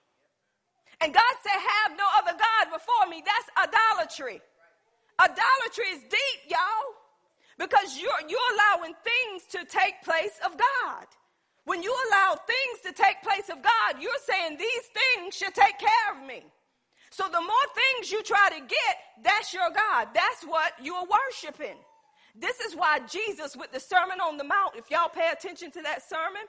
And 1.00 1.12
God 1.12 1.34
said, 1.42 1.58
Have 1.58 1.98
no 1.98 2.06
other 2.22 2.38
God 2.38 2.78
before 2.78 3.10
me. 3.10 3.24
That's 3.26 3.66
idolatry. 3.66 4.40
Idolatry 5.18 5.90
is 5.98 6.02
deep, 6.02 6.40
y'all, 6.46 6.94
because 7.58 7.98
you're, 7.98 8.22
you're 8.28 8.50
allowing 8.54 8.94
things 9.02 9.42
to 9.50 9.64
take 9.66 10.00
place 10.04 10.38
of 10.46 10.56
God. 10.56 11.06
When 11.64 11.82
you 11.82 11.92
allow 12.08 12.38
things 12.46 12.80
to 12.86 12.92
take 12.92 13.20
place 13.24 13.50
of 13.50 13.60
God, 13.60 14.00
you're 14.00 14.22
saying 14.24 14.56
these 14.56 14.86
things 14.94 15.34
should 15.34 15.54
take 15.54 15.80
care 15.80 16.14
of 16.14 16.24
me. 16.24 16.44
So 17.10 17.24
the 17.24 17.40
more 17.40 17.66
things 17.74 18.12
you 18.12 18.22
try 18.22 18.50
to 18.50 18.60
get, 18.60 18.96
that's 19.22 19.52
your 19.52 19.70
God. 19.74 20.08
That's 20.14 20.44
what 20.44 20.72
you're 20.82 21.06
worshiping. 21.06 21.76
This 22.34 22.60
is 22.60 22.76
why 22.76 23.00
Jesus, 23.00 23.56
with 23.56 23.72
the 23.72 23.80
Sermon 23.80 24.20
on 24.20 24.36
the 24.36 24.44
Mount, 24.44 24.76
if 24.76 24.90
y'all 24.90 25.08
pay 25.08 25.30
attention 25.32 25.70
to 25.72 25.82
that 25.82 26.08
sermon, 26.08 26.42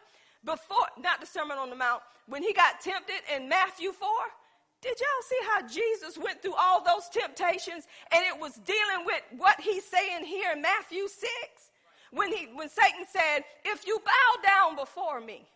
before, 0.43 0.85
not 0.99 1.19
the 1.19 1.25
Sermon 1.25 1.57
on 1.57 1.69
the 1.69 1.75
Mount, 1.75 2.01
when 2.27 2.43
he 2.43 2.53
got 2.53 2.79
tempted 2.81 3.21
in 3.35 3.49
Matthew 3.49 3.91
4, 3.91 4.07
did 4.81 4.97
y'all 4.99 5.23
see 5.23 5.39
how 5.51 5.67
Jesus 5.67 6.17
went 6.17 6.41
through 6.41 6.53
all 6.57 6.83
those 6.83 7.09
temptations 7.09 7.85
and 8.13 8.23
it 8.25 8.39
was 8.39 8.53
dealing 8.65 9.05
with 9.05 9.21
what 9.37 9.59
he's 9.59 9.83
saying 9.85 10.25
here 10.25 10.51
in 10.53 10.61
Matthew 10.61 11.07
6? 11.07 11.27
When, 12.11 12.29
he, 12.29 12.47
when 12.53 12.69
Satan 12.69 13.05
said, 13.11 13.43
If 13.65 13.85
you 13.85 13.99
bow 13.99 14.47
down 14.47 14.75
before 14.75 15.19
me, 15.19 15.47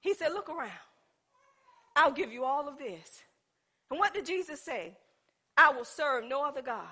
he 0.00 0.14
said, 0.14 0.32
Look 0.32 0.48
around. 0.48 0.70
I'll 1.96 2.12
give 2.12 2.30
you 2.32 2.44
all 2.44 2.68
of 2.68 2.78
this. 2.78 3.22
And 3.90 3.98
what 3.98 4.14
did 4.14 4.26
Jesus 4.26 4.60
say? 4.60 4.96
I 5.56 5.70
will 5.70 5.84
serve 5.84 6.24
no 6.24 6.44
other 6.44 6.62
God 6.62 6.86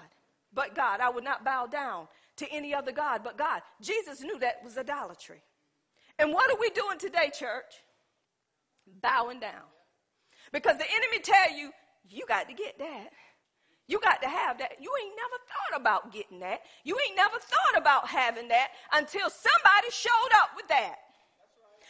but 0.52 0.74
God. 0.74 1.00
I 1.00 1.10
will 1.10 1.22
not 1.22 1.44
bow 1.44 1.66
down 1.66 2.08
to 2.36 2.50
any 2.50 2.74
other 2.74 2.92
God 2.92 3.22
but 3.22 3.38
God. 3.38 3.62
Jesus 3.80 4.22
knew 4.22 4.38
that 4.40 4.62
was 4.64 4.76
idolatry. 4.76 5.42
And 6.18 6.32
what 6.32 6.50
are 6.50 6.58
we 6.58 6.70
doing 6.70 6.98
today, 6.98 7.30
church? 7.32 7.84
Bowing 9.02 9.40
down. 9.40 9.64
Because 10.52 10.78
the 10.78 10.84
enemy 10.84 11.20
tell 11.22 11.56
you, 11.56 11.70
you 12.08 12.24
got 12.26 12.48
to 12.48 12.54
get 12.54 12.78
that. 12.78 13.10
You 13.88 14.00
got 14.00 14.20
to 14.22 14.28
have 14.28 14.58
that. 14.58 14.72
You 14.80 14.90
ain't 15.02 15.14
never 15.16 15.38
thought 15.46 15.80
about 15.80 16.12
getting 16.12 16.40
that. 16.40 16.60
You 16.82 16.98
ain't 17.06 17.16
never 17.16 17.38
thought 17.38 17.80
about 17.80 18.08
having 18.08 18.48
that 18.48 18.68
until 18.92 19.30
somebody 19.30 19.90
showed 19.90 20.32
up 20.42 20.50
with 20.56 20.66
that. 20.68 20.96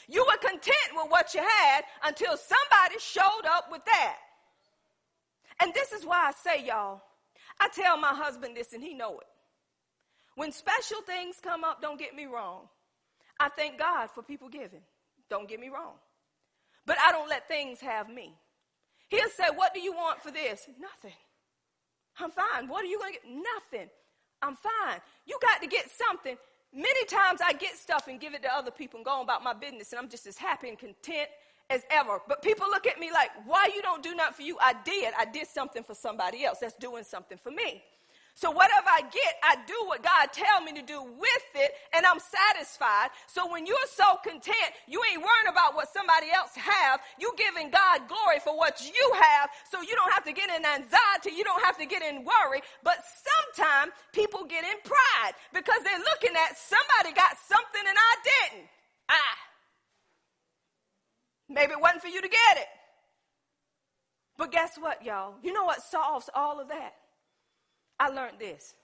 You 0.09 0.25
were 0.25 0.37
content 0.37 0.93
with 0.95 1.11
what 1.11 1.35
you 1.35 1.41
had 1.41 1.85
until 2.05 2.37
somebody 2.37 2.99
showed 2.99 3.47
up 3.49 3.71
with 3.73 3.85
that. 3.87 4.17
And 5.61 5.73
this 5.75 5.93
is 5.93 6.05
why 6.05 6.29
I 6.29 6.33
say, 6.33 6.65
y'all, 6.65 7.03
I 7.61 7.69
tell 7.69 7.97
my 7.97 8.15
husband 8.15 8.57
this 8.57 8.73
and 8.73 8.83
he 8.83 8.95
know 8.95 9.19
it. 9.19 9.27
When 10.35 10.53
special 10.53 11.01
things 11.03 11.37
come 11.43 11.65
up, 11.65 11.81
don't 11.81 11.99
get 11.99 12.15
me 12.15 12.27
wrong. 12.27 12.69
I 13.41 13.49
thank 13.49 13.79
God 13.79 14.11
for 14.11 14.23
people 14.23 14.49
giving. 14.49 14.83
Don't 15.31 15.49
get 15.49 15.61
me 15.61 15.69
wrong. 15.69 15.95
But 16.85 16.99
I 17.05 17.11
don't 17.11 17.29
let 17.29 17.49
things 17.49 17.81
have 17.81 18.09
me. 18.09 18.35
He'll 19.09 19.29
say, 19.31 19.45
What 19.55 19.75
do 19.75 19.81
you 19.81 19.93
want 19.93 20.21
for 20.21 20.31
this? 20.31 20.69
Nothing. 20.79 21.17
I'm 22.19 22.31
fine. 22.31 22.69
What 22.69 22.85
are 22.85 22.89
you 22.89 22.99
going 22.99 23.15
to 23.15 23.19
get? 23.21 23.29
Nothing. 23.29 23.89
I'm 24.43 24.57
fine. 24.57 25.01
You 25.27 25.39
got 25.41 25.61
to 25.63 25.69
get 25.69 25.91
something. 25.91 26.37
Many 26.73 27.05
times 27.07 27.41
I 27.45 27.53
get 27.55 27.77
stuff 27.77 28.07
and 28.09 28.21
give 28.21 28.35
it 28.35 28.43
to 28.43 28.55
other 28.55 28.71
people 28.71 28.99
and 28.99 29.05
go 29.05 29.13
on 29.13 29.23
about 29.23 29.43
my 29.43 29.55
business, 29.55 29.93
and 29.93 29.99
I'm 29.99 30.09
just 30.09 30.27
as 30.27 30.37
happy 30.37 30.69
and 30.69 30.79
content 30.79 31.29
as 31.71 31.83
ever. 31.91 32.21
But 32.29 32.43
people 32.43 32.67
look 32.69 32.87
at 32.87 32.99
me 32.99 33.11
like, 33.13 33.31
why 33.47 33.69
you 33.75 33.83
don't 33.83 34.03
do 34.03 34.15
nothing 34.15 34.35
for 34.35 34.43
you? 34.43 34.57
I 34.61 34.75
did. 34.85 35.13
I 35.19 35.25
did 35.25 35.47
something 35.47 35.83
for 35.83 35.95
somebody 35.95 36.45
else. 36.45 36.59
That's 36.61 36.75
doing 36.75 37.05
something 37.05 37.39
for 37.39 37.51
me. 37.51 37.83
So 38.37 38.51
whatever 38.51 38.85
I 38.93 39.01
get, 39.01 39.33
I 39.43 39.57
do 39.67 39.75
what 39.87 40.03
God 40.03 40.29
tell 40.31 40.61
me 40.61 40.71
to 40.75 40.83
do 40.83 41.01
with 41.03 41.47
it, 41.55 41.73
and 41.97 42.05
I'm 42.05 42.19
satisfied. 42.21 43.09
So 43.27 43.51
when 43.51 43.65
you're 43.65 43.89
so 43.89 44.21
content, 44.23 44.77
you 44.87 45.01
ain't 45.11 45.25
worrying 45.25 45.49
about 45.49 45.75
what 45.75 45.89
somebody 45.91 46.27
else 46.37 46.53
have. 46.55 47.01
You 47.19 47.33
giving 47.39 47.71
God 47.71 48.05
glory 48.09 48.37
for 48.45 48.55
what 48.55 48.85
you 48.85 49.13
have, 49.17 49.49
so 49.73 49.81
you 49.81 49.97
don't 49.97 50.13
have 50.13 50.25
to 50.25 50.33
get 50.33 50.51
in 50.51 50.67
anxiety. 50.67 51.33
You 51.33 51.45
don't 51.45 51.65
have 51.65 51.79
to 51.79 51.87
get 51.87 52.03
in 52.03 52.29
worry. 52.29 52.61
But 52.85 53.01
sometimes 53.57 53.93
people 54.13 54.45
get 54.45 54.65
in 54.65 54.77
pride 54.85 55.33
because 55.55 55.81
they're 55.83 56.05
looking 56.05 56.37
at 56.37 56.59
somebody 56.61 57.17
got 57.17 57.41
something 57.41 57.85
and 57.89 57.97
I 57.97 58.13
didn't. 58.21 58.69
Ah. 59.09 59.46
Maybe 61.49 61.73
it 61.73 61.81
wasn't 61.81 62.03
for 62.03 62.09
you 62.09 62.21
to 62.21 62.29
get 62.29 62.57
it. 62.57 62.67
But 64.37 64.53
guess 64.53 64.77
what, 64.79 65.05
y'all? 65.05 65.35
You 65.43 65.53
know 65.53 65.65
what 65.65 65.83
solves 65.83 66.29
all 66.35 66.61
of 66.61 66.69
that? 66.69 66.95
I 67.99 68.09
learned 68.09 68.39
this 68.39 68.75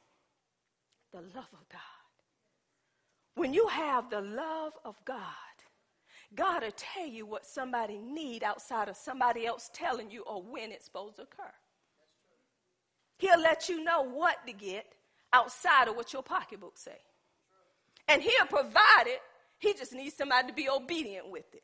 the 1.12 1.20
love 1.20 1.52
of 1.52 1.68
God. 1.70 1.80
When 3.34 3.52
you 3.52 3.66
have 3.66 4.08
the 4.08 4.22
love 4.22 4.72
of 4.84 4.96
God, 5.04 5.18
God 6.34 6.62
will 6.62 6.70
tell 6.74 7.06
you 7.06 7.26
what 7.26 7.44
somebody 7.44 7.98
need 7.98 8.42
outside 8.42 8.88
of 8.88 8.96
somebody 8.96 9.46
else 9.46 9.70
telling 9.74 10.10
you 10.10 10.22
or 10.22 10.42
when 10.42 10.72
it's 10.72 10.86
supposed 10.86 11.16
to 11.16 11.22
occur. 11.22 11.52
He'll 13.18 13.40
let 13.40 13.68
you 13.68 13.84
know 13.84 14.02
what 14.02 14.36
to 14.46 14.52
get 14.52 14.86
outside 15.32 15.88
of 15.88 15.96
what 15.96 16.12
your 16.12 16.22
pocketbook 16.22 16.78
say. 16.78 16.98
And 18.08 18.22
he'll 18.22 18.46
provide 18.46 19.06
it. 19.06 19.20
He 19.58 19.74
just 19.74 19.92
needs 19.92 20.16
somebody 20.16 20.48
to 20.48 20.54
be 20.54 20.68
obedient 20.68 21.30
with 21.30 21.54
it. 21.54 21.62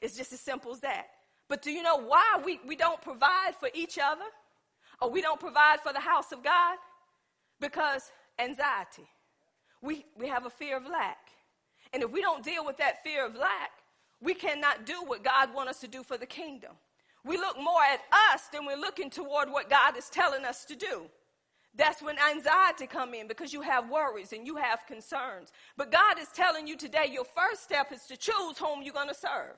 It's 0.00 0.16
just 0.16 0.32
as 0.32 0.40
simple 0.40 0.72
as 0.72 0.80
that. 0.80 1.06
But 1.48 1.62
do 1.62 1.70
you 1.70 1.82
know 1.82 1.96
why 1.96 2.40
we, 2.44 2.60
we 2.66 2.76
don't 2.76 3.00
provide 3.02 3.54
for 3.58 3.68
each 3.74 3.98
other? 3.98 4.24
or 5.00 5.10
we 5.10 5.22
don't 5.22 5.40
provide 5.40 5.80
for 5.80 5.92
the 5.92 6.00
house 6.00 6.32
of 6.32 6.42
God? 6.42 6.76
Because 7.60 8.10
anxiety. 8.38 9.06
We, 9.82 10.04
we 10.18 10.28
have 10.28 10.46
a 10.46 10.50
fear 10.50 10.76
of 10.76 10.86
lack. 10.86 11.18
And 11.92 12.02
if 12.02 12.10
we 12.10 12.20
don't 12.20 12.44
deal 12.44 12.64
with 12.64 12.76
that 12.78 13.02
fear 13.02 13.26
of 13.26 13.34
lack, 13.34 13.70
we 14.22 14.34
cannot 14.34 14.84
do 14.84 15.02
what 15.04 15.24
God 15.24 15.54
wants 15.54 15.70
us 15.70 15.80
to 15.80 15.88
do 15.88 16.02
for 16.02 16.18
the 16.18 16.26
kingdom. 16.26 16.72
We 17.24 17.36
look 17.36 17.56
more 17.56 17.82
at 17.82 18.00
us 18.32 18.48
than 18.52 18.66
we're 18.66 18.76
looking 18.76 19.10
toward 19.10 19.50
what 19.50 19.70
God 19.70 19.96
is 19.96 20.08
telling 20.08 20.44
us 20.44 20.64
to 20.66 20.76
do. 20.76 21.02
That's 21.74 22.02
when 22.02 22.16
anxiety 22.18 22.86
come 22.86 23.14
in 23.14 23.28
because 23.28 23.52
you 23.52 23.60
have 23.62 23.88
worries 23.88 24.32
and 24.32 24.46
you 24.46 24.56
have 24.56 24.86
concerns. 24.86 25.52
But 25.76 25.92
God 25.92 26.18
is 26.18 26.28
telling 26.28 26.66
you 26.66 26.76
today 26.76 27.08
your 27.10 27.24
first 27.24 27.62
step 27.62 27.92
is 27.92 28.04
to 28.06 28.16
choose 28.16 28.58
whom 28.58 28.82
you're 28.82 28.94
going 28.94 29.08
to 29.08 29.14
serve. 29.14 29.56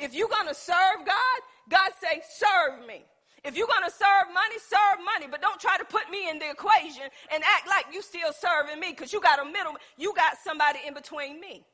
If 0.00 0.14
you're 0.14 0.28
going 0.28 0.48
to 0.48 0.54
serve 0.54 1.04
God, 1.06 1.38
God 1.68 1.90
say 2.00 2.22
serve 2.28 2.86
me. 2.86 3.04
If 3.44 3.56
you're 3.56 3.66
going 3.66 3.84
to 3.84 3.90
serve 3.90 4.34
money, 4.34 4.56
serve 4.58 5.04
money, 5.04 5.26
but 5.30 5.40
don't 5.40 5.60
try 5.60 5.78
to 5.78 5.84
put 5.84 6.10
me 6.10 6.28
in 6.28 6.38
the 6.38 6.50
equation 6.50 7.04
and 7.32 7.42
act 7.56 7.68
like 7.68 7.86
you 7.92 8.02
still 8.02 8.32
serving 8.32 8.78
me 8.78 8.90
because 8.90 9.12
you 9.12 9.20
got 9.20 9.40
a 9.40 9.44
middle, 9.44 9.74
you 9.96 10.12
got 10.14 10.36
somebody 10.44 10.80
in 10.86 10.92
between 10.92 11.40
me. 11.40 11.64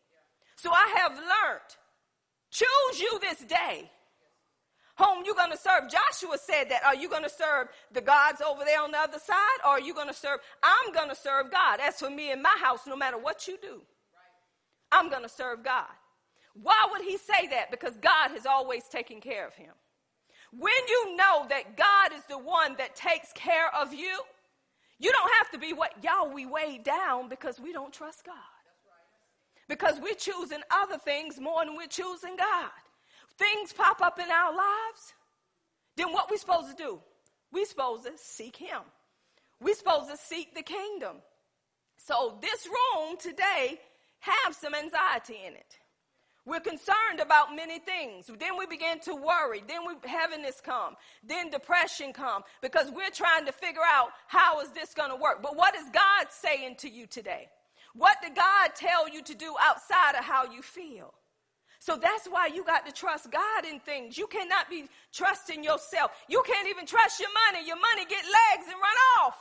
So 0.57 0.71
I 0.71 0.95
have 0.99 1.13
learned, 1.13 1.71
choose 2.51 3.01
you 3.01 3.19
this 3.21 3.41
day 3.41 3.91
whom 4.99 5.25
you 5.25 5.35
going 5.35 5.51
to 5.51 5.59
serve. 5.59 5.91
Joshua 5.91 6.39
said 6.39 6.71
that. 6.71 6.85
Are 6.85 6.95
you 6.95 7.09
going 7.09 7.23
to 7.23 7.31
serve 7.31 7.69
the 7.93 8.01
gods 8.01 8.41
over 8.41 8.65
there 8.65 8.83
on 8.83 8.93
the 8.93 8.99
other 8.99 9.19
side 9.19 9.59
or 9.65 9.73
are 9.73 9.81
you 9.81 9.95
going 9.95 10.09
to 10.09 10.15
serve? 10.15 10.41
I'm 10.63 10.93
going 10.93 11.09
to 11.09 11.15
serve 11.15 11.51
God. 11.51 11.81
As 11.81 11.99
for 11.99 12.11
me 12.11 12.33
and 12.33 12.43
my 12.43 12.57
house, 12.61 12.87
no 12.87 12.97
matter 12.97 13.19
what 13.19 13.47
you 13.47 13.59
do, 13.61 13.83
I'm 14.91 15.11
going 15.11 15.23
to 15.23 15.29
serve 15.29 15.63
God. 15.63 15.87
Why 16.63 16.87
would 16.91 17.03
he 17.03 17.19
say 17.19 17.49
that? 17.49 17.71
Because 17.71 17.97
God 17.97 18.31
has 18.31 18.47
always 18.47 18.85
taken 18.89 19.21
care 19.21 19.47
of 19.47 19.55
him. 19.55 19.73
When 20.53 20.73
you 20.89 21.17
know 21.17 21.47
that 21.49 21.77
God 21.77 22.17
is 22.17 22.25
the 22.29 22.39
one 22.39 22.77
that 22.79 22.97
takes 22.97 23.33
care 23.35 23.75
of 23.75 23.93
you, 23.93 24.19
you 24.99 25.13
don't 25.13 25.33
have 25.39 25.51
to 25.51 25.59
be 25.59 25.73
what 25.73 26.03
y'all 26.03 26.33
we 26.33 26.47
weigh 26.47 26.81
down 26.83 27.29
because 27.29 27.61
we 27.61 27.73
don't 27.73 27.93
trust 27.93 28.25
God. 28.25 28.35
Because 29.69 30.01
we're 30.01 30.15
choosing 30.15 30.61
other 30.71 30.97
things 30.99 31.39
more 31.41 31.65
than 31.65 31.77
we're 31.77 31.89
choosing 31.89 32.37
God. 32.37 32.71
Things 33.37 33.73
pop 33.73 34.01
up 34.01 34.19
in 34.19 34.31
our 34.31 34.53
lives, 34.55 35.13
then 35.97 36.13
what 36.13 36.31
we 36.31 36.39
supposed 36.39 36.77
to 36.77 36.83
do? 36.83 37.01
we 37.53 37.65
supposed 37.65 38.05
to 38.05 38.13
seek 38.17 38.57
Him. 38.57 38.83
we 39.61 39.73
supposed 39.73 40.11
to 40.11 40.17
seek 40.17 40.55
the 40.55 40.63
kingdom. 40.63 41.17
So 41.97 42.39
this 42.41 42.67
room 42.67 43.17
today 43.19 43.81
have 44.21 44.55
some 44.55 44.75
anxiety 44.75 45.39
in 45.47 45.55
it. 45.55 45.79
We're 46.47 46.61
concerned 46.61 47.19
about 47.21 47.57
many 47.57 47.81
things. 47.81 48.31
Then 48.39 48.57
we 48.57 48.67
begin 48.67 49.01
to 49.01 49.17
worry. 49.17 49.65
Then 49.67 49.81
we 49.85 49.95
heaviness 50.09 50.61
come. 50.65 50.95
Then 51.27 51.51
depression 51.51 52.13
come 52.13 52.43
because 52.63 52.89
we're 52.93 53.11
trying 53.11 53.47
to 53.47 53.53
figure 53.53 53.83
out 53.85 54.11
how 54.29 54.61
is 54.61 54.71
this 54.71 54.95
going 54.95 55.11
to 55.11 55.17
work. 55.17 55.43
But 55.43 55.57
what 55.57 55.75
is 55.75 55.91
God 55.93 56.29
saying 56.31 56.77
to 56.79 56.89
you 56.89 57.09
today? 57.09 57.49
What 57.95 58.19
did 58.23 58.37
God 58.37 58.71
tell 58.77 59.09
you 59.09 59.23
to 59.23 59.35
do 59.35 59.57
outside 59.61 60.15
of 60.17 60.25
how 60.25 60.45
you 60.53 60.63
feel? 60.63 61.13
So 61.81 61.97
that's 61.97 62.27
why 62.27 62.47
you 62.47 62.65
got 62.65 62.87
to 62.87 62.93
trust 62.93 63.31
God 63.33 63.65
in 63.69 63.81
things. 63.81 64.17
You 64.17 64.29
cannot 64.29 64.71
be 64.71 64.85
trusting 65.13 65.65
yourself. 65.65 66.13
You 66.29 66.45
can't 66.47 66.69
even 66.69 66.87
trust 66.87 67.19
your 67.19 67.31
money. 67.51 67.67
Your 67.67 67.77
money 67.77 68.07
get 68.09 68.25
legs 68.25 68.67
and 68.71 68.75
run 68.75 68.99
off. 69.19 69.37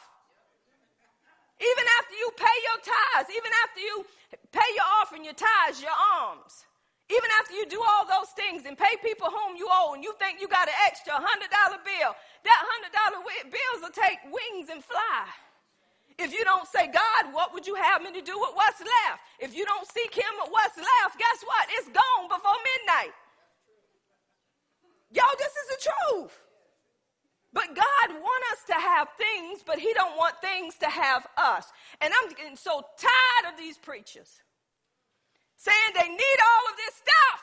Even 1.62 1.86
after 2.00 2.16
you 2.16 2.32
pay 2.36 2.58
your 2.66 2.80
tithes, 2.82 3.30
even 3.30 3.52
after 3.64 3.80
you 3.80 4.06
pay 4.52 4.70
your 4.74 4.86
offering, 5.02 5.24
your 5.24 5.34
tithes, 5.34 5.82
your 5.82 5.96
alms. 6.18 6.66
Even 7.10 7.30
after 7.38 7.54
you 7.54 7.70
do 7.70 7.78
all 7.78 8.06
those 8.10 8.34
things 8.34 8.66
and 8.66 8.74
pay 8.74 8.98
people 9.04 9.30
whom 9.30 9.56
you 9.56 9.70
owe 9.70 9.94
and 9.94 10.04
you 10.04 10.14
think 10.18 10.42
you 10.42 10.48
got 10.48 10.68
an 10.68 10.74
extra 10.88 11.14
$100 11.14 11.22
bill, 11.22 12.12
that 12.44 12.60
$100 12.82 13.46
bills 13.46 13.80
will 13.82 13.94
take 13.94 14.18
wings 14.26 14.70
and 14.74 14.84
fly. 14.84 15.30
If 16.18 16.34
you 16.34 16.44
don't 16.44 16.68
say, 16.68 16.88
God, 16.88 17.34
what 17.34 17.54
would 17.54 17.68
you 17.68 17.76
have 17.76 18.02
me 18.02 18.12
to 18.14 18.22
do 18.22 18.40
with 18.40 18.52
what's 18.54 18.80
left? 18.80 19.22
If 19.40 19.56
you 19.56 19.66
don't 19.66 19.86
seek 19.92 20.16
Him 20.16 20.34
with 20.42 20.50
what's 20.50 20.78
left, 20.78 21.20
guess 21.20 21.44
what? 21.46 21.68
It's 21.78 21.90
gone 21.90 22.28
before 22.28 22.58
midnight. 22.74 23.14
Y'all, 25.12 25.38
this 25.38 25.52
is 25.52 25.68
the 25.78 25.90
truth. 26.10 26.40
But 27.54 27.68
God 27.76 28.18
wants 28.20 28.48
us 28.54 28.64
to 28.68 28.74
have 28.74 29.10
things, 29.18 29.64
but 29.66 29.78
He 29.78 29.94
don't 29.94 30.18
want 30.18 30.36
things 30.42 30.76
to 30.80 30.90
have 30.90 31.28
us. 31.38 31.68
And 32.02 32.14
I'm 32.14 32.30
getting 32.30 32.56
so 32.56 32.82
tired 32.98 33.54
of 33.54 33.60
these 33.60 33.78
preachers 33.78 34.42
saying 35.58 35.92
they 35.96 36.10
need 36.10 36.40
all 36.40 36.64
of 36.72 36.76
this 36.78 36.96
stuff. 36.96 37.40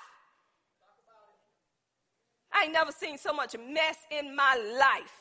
I 2.52 2.64
ain't 2.64 2.72
never 2.72 2.92
seen 2.92 3.16
so 3.16 3.32
much 3.32 3.56
mess 3.56 3.98
in 4.12 4.36
my 4.36 4.54
life. 4.78 5.18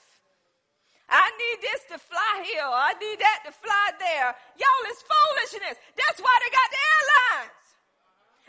I 1.12 1.27
need 1.36 1.60
this 1.60 1.84
to 1.91 1.97
fly 1.99 2.43
here, 2.47 2.63
I 2.63 2.95
need 2.95 3.19
that 3.19 3.43
to 3.43 3.51
fly 3.51 3.88
there. 3.99 4.32
Y'all, 4.56 4.84
it's 4.88 5.04
foolishness. 5.04 5.75
That's 5.99 6.19
why 6.23 6.36
they 6.39 6.51
got 6.56 6.69
the 6.71 6.80
airlines. 6.80 7.62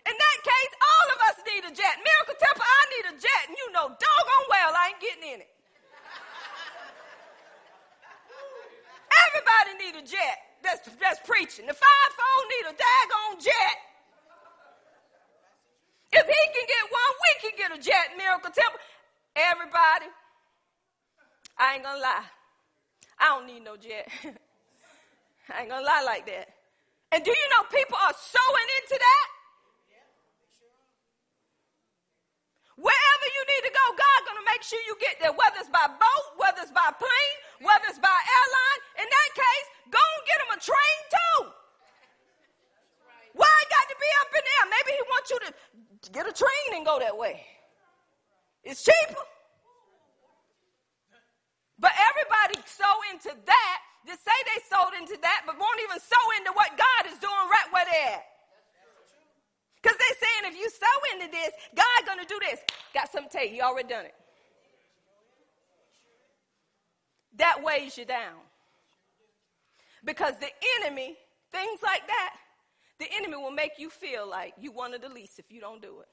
In 0.06 0.14
that 0.14 0.38
case, 0.42 0.72
all 0.78 1.06
of 1.14 1.18
us 1.30 1.36
need 1.46 1.62
a 1.66 1.72
jet. 1.74 1.94
Miracle 2.02 2.38
Temple, 2.38 2.66
I 2.66 2.82
need 2.94 3.06
a 3.10 3.14
jet, 3.18 3.42
and 3.50 3.54
you 3.58 3.66
know 3.70 3.86
doggone 3.90 4.46
well 4.50 4.70
I 4.74 4.94
ain't 4.94 5.02
getting 5.02 5.26
in 5.34 5.38
it. 5.42 5.50
Everybody 9.30 9.70
need 9.78 9.94
a 9.98 10.04
jet 10.06 10.38
that's, 10.62 10.86
that's 10.98 11.20
preaching. 11.26 11.66
The 11.66 11.74
fivefold 11.74 12.44
need 12.50 12.66
a 12.70 12.74
daggone 12.74 13.42
jet. 13.42 13.76
If 16.12 16.26
he 16.28 16.40
can 16.52 16.66
get 16.68 16.84
one, 16.92 17.12
we 17.24 17.30
can 17.40 17.54
get 17.56 17.70
a 17.72 17.80
jet 17.80 18.12
miracle 18.16 18.52
temple. 18.52 18.80
Everybody, 19.34 20.12
I 21.56 21.74
ain't 21.74 21.84
gonna 21.84 22.00
lie. 22.00 22.28
I 23.18 23.24
don't 23.32 23.46
need 23.46 23.64
no 23.64 23.76
jet. 23.80 24.08
I 25.48 25.64
ain't 25.64 25.70
gonna 25.70 25.86
lie 25.86 26.04
like 26.04 26.26
that. 26.26 26.52
And 27.12 27.24
do 27.24 27.30
you 27.32 27.46
know 27.56 27.64
people 27.72 27.96
are 27.96 28.12
sowing 28.12 28.68
into 28.82 28.96
that? 29.00 29.26
Wherever 32.76 33.26
you 33.28 33.42
need 33.56 33.64
to 33.68 33.72
go, 33.72 33.84
God's 33.96 34.24
gonna 34.28 34.48
make 34.48 34.62
sure 34.64 34.80
you 34.84 34.96
get 35.00 35.16
there, 35.20 35.32
whether 35.32 35.60
it's 35.60 35.72
by 35.72 35.86
boat, 35.88 36.26
whether 36.36 36.60
it's 36.60 36.72
by 36.72 36.92
plane, 37.00 37.36
whether 37.64 37.88
it's 37.88 38.00
by 38.00 38.12
airline. 38.12 38.80
In 39.00 39.08
that 39.08 39.30
case, 39.32 39.66
go 39.92 40.00
and 40.00 40.22
get 40.28 40.38
him 40.44 40.50
a 40.56 40.60
train 40.60 40.98
too. 41.08 41.40
Why 43.34 43.48
I 43.48 43.64
got 43.68 43.88
to 43.88 43.96
be 43.96 44.10
up 44.20 44.30
in 44.36 44.44
there? 44.44 44.64
Maybe 44.72 44.90
he 44.92 45.02
wants 45.08 45.30
you 45.30 45.38
to 45.40 45.50
get 46.12 46.28
a 46.28 46.32
train 46.32 46.76
and 46.76 46.84
go 46.84 46.98
that 46.98 47.16
way. 47.16 47.44
Cheaper. 48.82 49.26
But 51.78 51.92
everybody 52.10 52.58
sow 52.66 52.94
into 53.14 53.30
that. 53.46 53.78
They 54.06 54.12
say 54.18 54.38
they 54.50 54.60
sold 54.66 54.94
into 54.98 55.16
that, 55.22 55.42
but 55.46 55.58
won't 55.58 55.80
even 55.82 56.00
sow 56.00 56.24
into 56.38 56.52
what 56.52 56.70
God 56.74 57.12
is 57.12 57.18
doing 57.18 57.46
right 57.50 57.68
where 57.70 57.86
they're 57.86 58.14
at. 58.18 58.26
saying 60.22 60.52
if 60.52 60.58
you 60.58 60.68
sow 60.70 60.96
into 61.14 61.30
this, 61.30 61.50
God 61.74 62.06
gonna 62.06 62.26
do 62.26 62.38
this. 62.40 62.60
Got 62.94 63.10
something 63.10 63.30
to 63.30 63.38
tell 63.38 63.46
you. 63.46 63.62
Already 63.62 63.88
done 63.88 64.04
it. 64.06 64.14
That 67.36 67.62
weighs 67.62 67.96
you 67.96 68.04
down. 68.04 68.38
Because 70.04 70.34
the 70.38 70.50
enemy, 70.80 71.16
things 71.52 71.80
like 71.82 72.06
that, 72.06 72.34
the 72.98 73.06
enemy 73.16 73.36
will 73.36 73.52
make 73.52 73.72
you 73.78 73.90
feel 73.90 74.28
like 74.28 74.54
you 74.60 74.72
one 74.72 74.94
of 74.94 75.00
the 75.00 75.08
least 75.08 75.38
if 75.38 75.46
you 75.50 75.60
don't 75.60 75.80
do 75.80 76.00
it. 76.00 76.08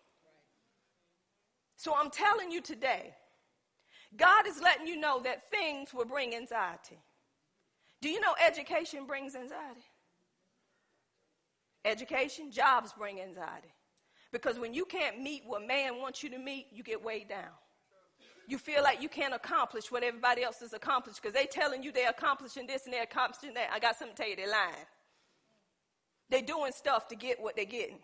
So 1.79 1.93
I'm 1.97 2.09
telling 2.09 2.51
you 2.51 2.59
today, 2.59 3.13
God 4.17 4.45
is 4.45 4.59
letting 4.61 4.85
you 4.85 4.99
know 4.99 5.21
that 5.21 5.49
things 5.49 5.93
will 5.93 6.03
bring 6.03 6.35
anxiety. 6.35 6.99
Do 8.01 8.09
you 8.09 8.19
know 8.19 8.33
education 8.45 9.05
brings 9.05 9.33
anxiety? 9.33 9.85
Education, 11.85 12.51
jobs 12.51 12.91
bring 12.91 13.21
anxiety. 13.21 13.73
Because 14.33 14.59
when 14.59 14.73
you 14.73 14.83
can't 14.83 15.21
meet 15.21 15.43
what 15.47 15.65
man 15.65 16.01
wants 16.01 16.21
you 16.21 16.29
to 16.31 16.37
meet, 16.37 16.67
you 16.73 16.83
get 16.83 17.01
weighed 17.01 17.29
down. 17.29 17.53
You 18.45 18.57
feel 18.57 18.83
like 18.83 19.01
you 19.01 19.07
can't 19.07 19.33
accomplish 19.33 19.89
what 19.89 20.03
everybody 20.03 20.43
else 20.43 20.59
has 20.59 20.73
accomplished 20.73 21.21
because 21.21 21.33
they're 21.33 21.45
telling 21.45 21.81
you 21.81 21.93
they're 21.93 22.09
accomplishing 22.09 22.67
this 22.67 22.83
and 22.83 22.93
they're 22.93 23.03
accomplishing 23.03 23.53
that. 23.53 23.69
I 23.71 23.79
got 23.79 23.95
something 23.95 24.17
to 24.17 24.21
tell 24.21 24.29
you, 24.29 24.35
they're 24.35 24.51
lying. 24.51 24.85
They're 26.29 26.41
doing 26.41 26.73
stuff 26.73 27.07
to 27.07 27.15
get 27.15 27.41
what 27.41 27.55
they're 27.55 27.63
getting. 27.63 27.99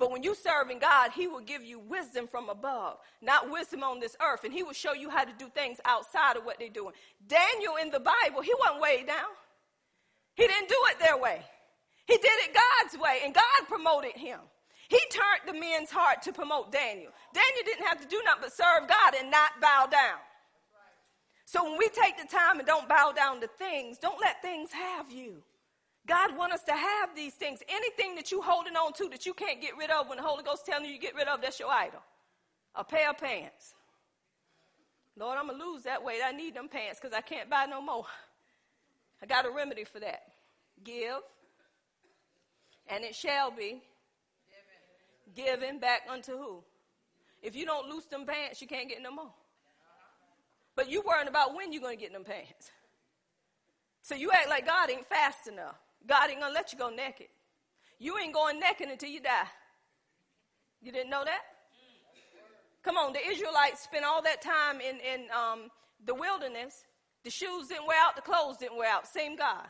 But 0.00 0.10
when 0.10 0.22
you 0.22 0.34
serving 0.34 0.78
God, 0.78 1.10
He 1.12 1.26
will 1.28 1.42
give 1.42 1.62
you 1.62 1.78
wisdom 1.78 2.26
from 2.26 2.48
above, 2.48 2.96
not 3.20 3.50
wisdom 3.50 3.84
on 3.84 4.00
this 4.00 4.16
earth, 4.20 4.44
and 4.44 4.52
He 4.52 4.62
will 4.62 4.72
show 4.72 4.94
you 4.94 5.10
how 5.10 5.24
to 5.24 5.32
do 5.38 5.50
things 5.50 5.78
outside 5.84 6.38
of 6.38 6.44
what 6.46 6.58
they're 6.58 6.70
doing. 6.70 6.94
Daniel 7.28 7.76
in 7.76 7.90
the 7.90 8.00
Bible, 8.00 8.40
he 8.40 8.54
wasn't 8.58 8.80
weighed 8.80 9.06
down. 9.06 9.28
He 10.36 10.46
didn't 10.46 10.70
do 10.70 10.76
it 10.86 10.98
their 10.98 11.18
way. 11.18 11.42
He 12.06 12.16
did 12.16 12.24
it 12.24 12.54
God's 12.54 13.00
way, 13.00 13.20
and 13.24 13.34
God 13.34 13.68
promoted 13.68 14.12
him. 14.12 14.40
He 14.88 14.98
turned 15.12 15.54
the 15.54 15.60
men's 15.60 15.90
heart 15.90 16.22
to 16.22 16.32
promote 16.32 16.72
Daniel. 16.72 17.12
Daniel 17.34 17.64
didn't 17.66 17.86
have 17.86 18.00
to 18.00 18.08
do 18.08 18.22
nothing 18.24 18.44
but 18.44 18.52
serve 18.54 18.88
God 18.88 19.14
and 19.20 19.30
not 19.30 19.60
bow 19.60 19.86
down. 19.90 20.18
So 21.44 21.62
when 21.62 21.76
we 21.76 21.88
take 21.88 22.16
the 22.16 22.26
time 22.26 22.58
and 22.58 22.66
don't 22.66 22.88
bow 22.88 23.12
down 23.14 23.42
to 23.42 23.48
things, 23.58 23.98
don't 23.98 24.18
let 24.18 24.40
things 24.40 24.72
have 24.72 25.12
you. 25.12 25.42
God 26.06 26.36
wants 26.36 26.56
us 26.56 26.62
to 26.64 26.72
have 26.72 27.14
these 27.14 27.34
things. 27.34 27.60
Anything 27.68 28.14
that 28.16 28.32
you 28.32 28.40
holding 28.42 28.74
on 28.74 28.92
to 28.94 29.08
that 29.10 29.26
you 29.26 29.34
can't 29.34 29.60
get 29.60 29.76
rid 29.76 29.90
of 29.90 30.08
when 30.08 30.18
the 30.18 30.24
Holy 30.24 30.42
Ghost 30.42 30.66
telling 30.66 30.86
you 30.86 30.94
to 30.94 31.00
get 31.00 31.14
rid 31.14 31.28
of, 31.28 31.40
that's 31.40 31.60
your 31.60 31.70
idol. 31.70 32.00
A 32.74 32.84
pair 32.84 33.10
of 33.10 33.18
pants. 33.18 33.74
Lord, 35.16 35.38
I'm 35.38 35.48
gonna 35.48 35.62
lose 35.62 35.82
that 35.82 36.02
weight. 36.02 36.20
I 36.24 36.32
need 36.32 36.54
them 36.54 36.68
pants 36.68 36.98
because 37.00 37.16
I 37.16 37.20
can't 37.20 37.50
buy 37.50 37.66
no 37.66 37.82
more. 37.82 38.06
I 39.22 39.26
got 39.26 39.44
a 39.44 39.50
remedy 39.50 39.84
for 39.84 40.00
that. 40.00 40.22
Give, 40.82 41.20
and 42.88 43.04
it 43.04 43.14
shall 43.14 43.50
be 43.50 43.82
given, 45.36 45.78
back 45.78 46.02
unto 46.08 46.36
who? 46.36 46.64
If 47.42 47.54
you 47.54 47.66
don't 47.66 47.88
loose 47.88 48.06
them 48.06 48.24
pants, 48.24 48.62
you 48.62 48.66
can't 48.66 48.88
get 48.88 49.02
no 49.02 49.10
more. 49.10 49.32
But 50.74 50.90
you 50.90 51.02
worrying 51.06 51.28
about 51.28 51.54
when 51.54 51.72
you're 51.72 51.82
gonna 51.82 51.96
get 51.96 52.12
them 52.12 52.24
pants. 52.24 52.70
So 54.02 54.14
you 54.14 54.30
act 54.32 54.48
like 54.48 54.66
God 54.66 54.90
ain't 54.90 55.06
fast 55.06 55.46
enough. 55.46 55.76
God 56.06 56.30
ain't 56.30 56.40
gonna 56.40 56.54
let 56.54 56.72
you 56.72 56.78
go 56.78 56.90
naked. 56.90 57.28
You 57.98 58.18
ain't 58.18 58.34
going 58.34 58.58
naked 58.58 58.88
until 58.88 59.10
you 59.10 59.20
die. 59.20 59.46
You 60.80 60.92
didn't 60.92 61.10
know 61.10 61.24
that? 61.24 61.40
Come 62.82 62.96
on, 62.96 63.12
the 63.12 63.20
Israelites 63.26 63.82
spent 63.82 64.04
all 64.04 64.22
that 64.22 64.40
time 64.40 64.80
in, 64.80 64.96
in 65.00 65.26
um, 65.30 65.70
the 66.06 66.14
wilderness. 66.14 66.84
The 67.24 67.30
shoes 67.30 67.68
didn't 67.68 67.86
wear 67.86 67.98
out, 68.02 68.16
the 68.16 68.22
clothes 68.22 68.56
didn't 68.56 68.78
wear 68.78 68.90
out. 68.90 69.06
Same 69.06 69.36
God. 69.36 69.66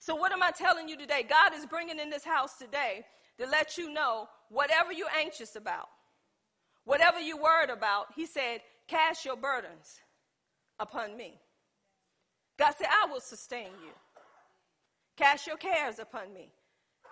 So, 0.00 0.16
what 0.16 0.32
am 0.32 0.42
I 0.42 0.50
telling 0.50 0.88
you 0.88 0.96
today? 0.96 1.24
God 1.28 1.54
is 1.54 1.64
bringing 1.66 1.98
in 1.98 2.10
this 2.10 2.24
house 2.24 2.58
today 2.58 3.04
to 3.38 3.46
let 3.46 3.78
you 3.78 3.92
know 3.92 4.28
whatever 4.48 4.92
you're 4.92 5.08
anxious 5.16 5.54
about, 5.56 5.88
whatever 6.84 7.20
you're 7.20 7.40
worried 7.40 7.70
about, 7.70 8.06
He 8.16 8.26
said, 8.26 8.60
cast 8.88 9.24
your 9.24 9.36
burdens 9.36 10.00
upon 10.78 11.16
me. 11.16 11.38
God 12.58 12.72
said, 12.76 12.88
I 12.90 13.10
will 13.10 13.20
sustain 13.20 13.70
you. 13.84 13.92
Cast 15.16 15.46
your 15.46 15.56
cares 15.56 15.98
upon 15.98 16.32
me. 16.32 16.52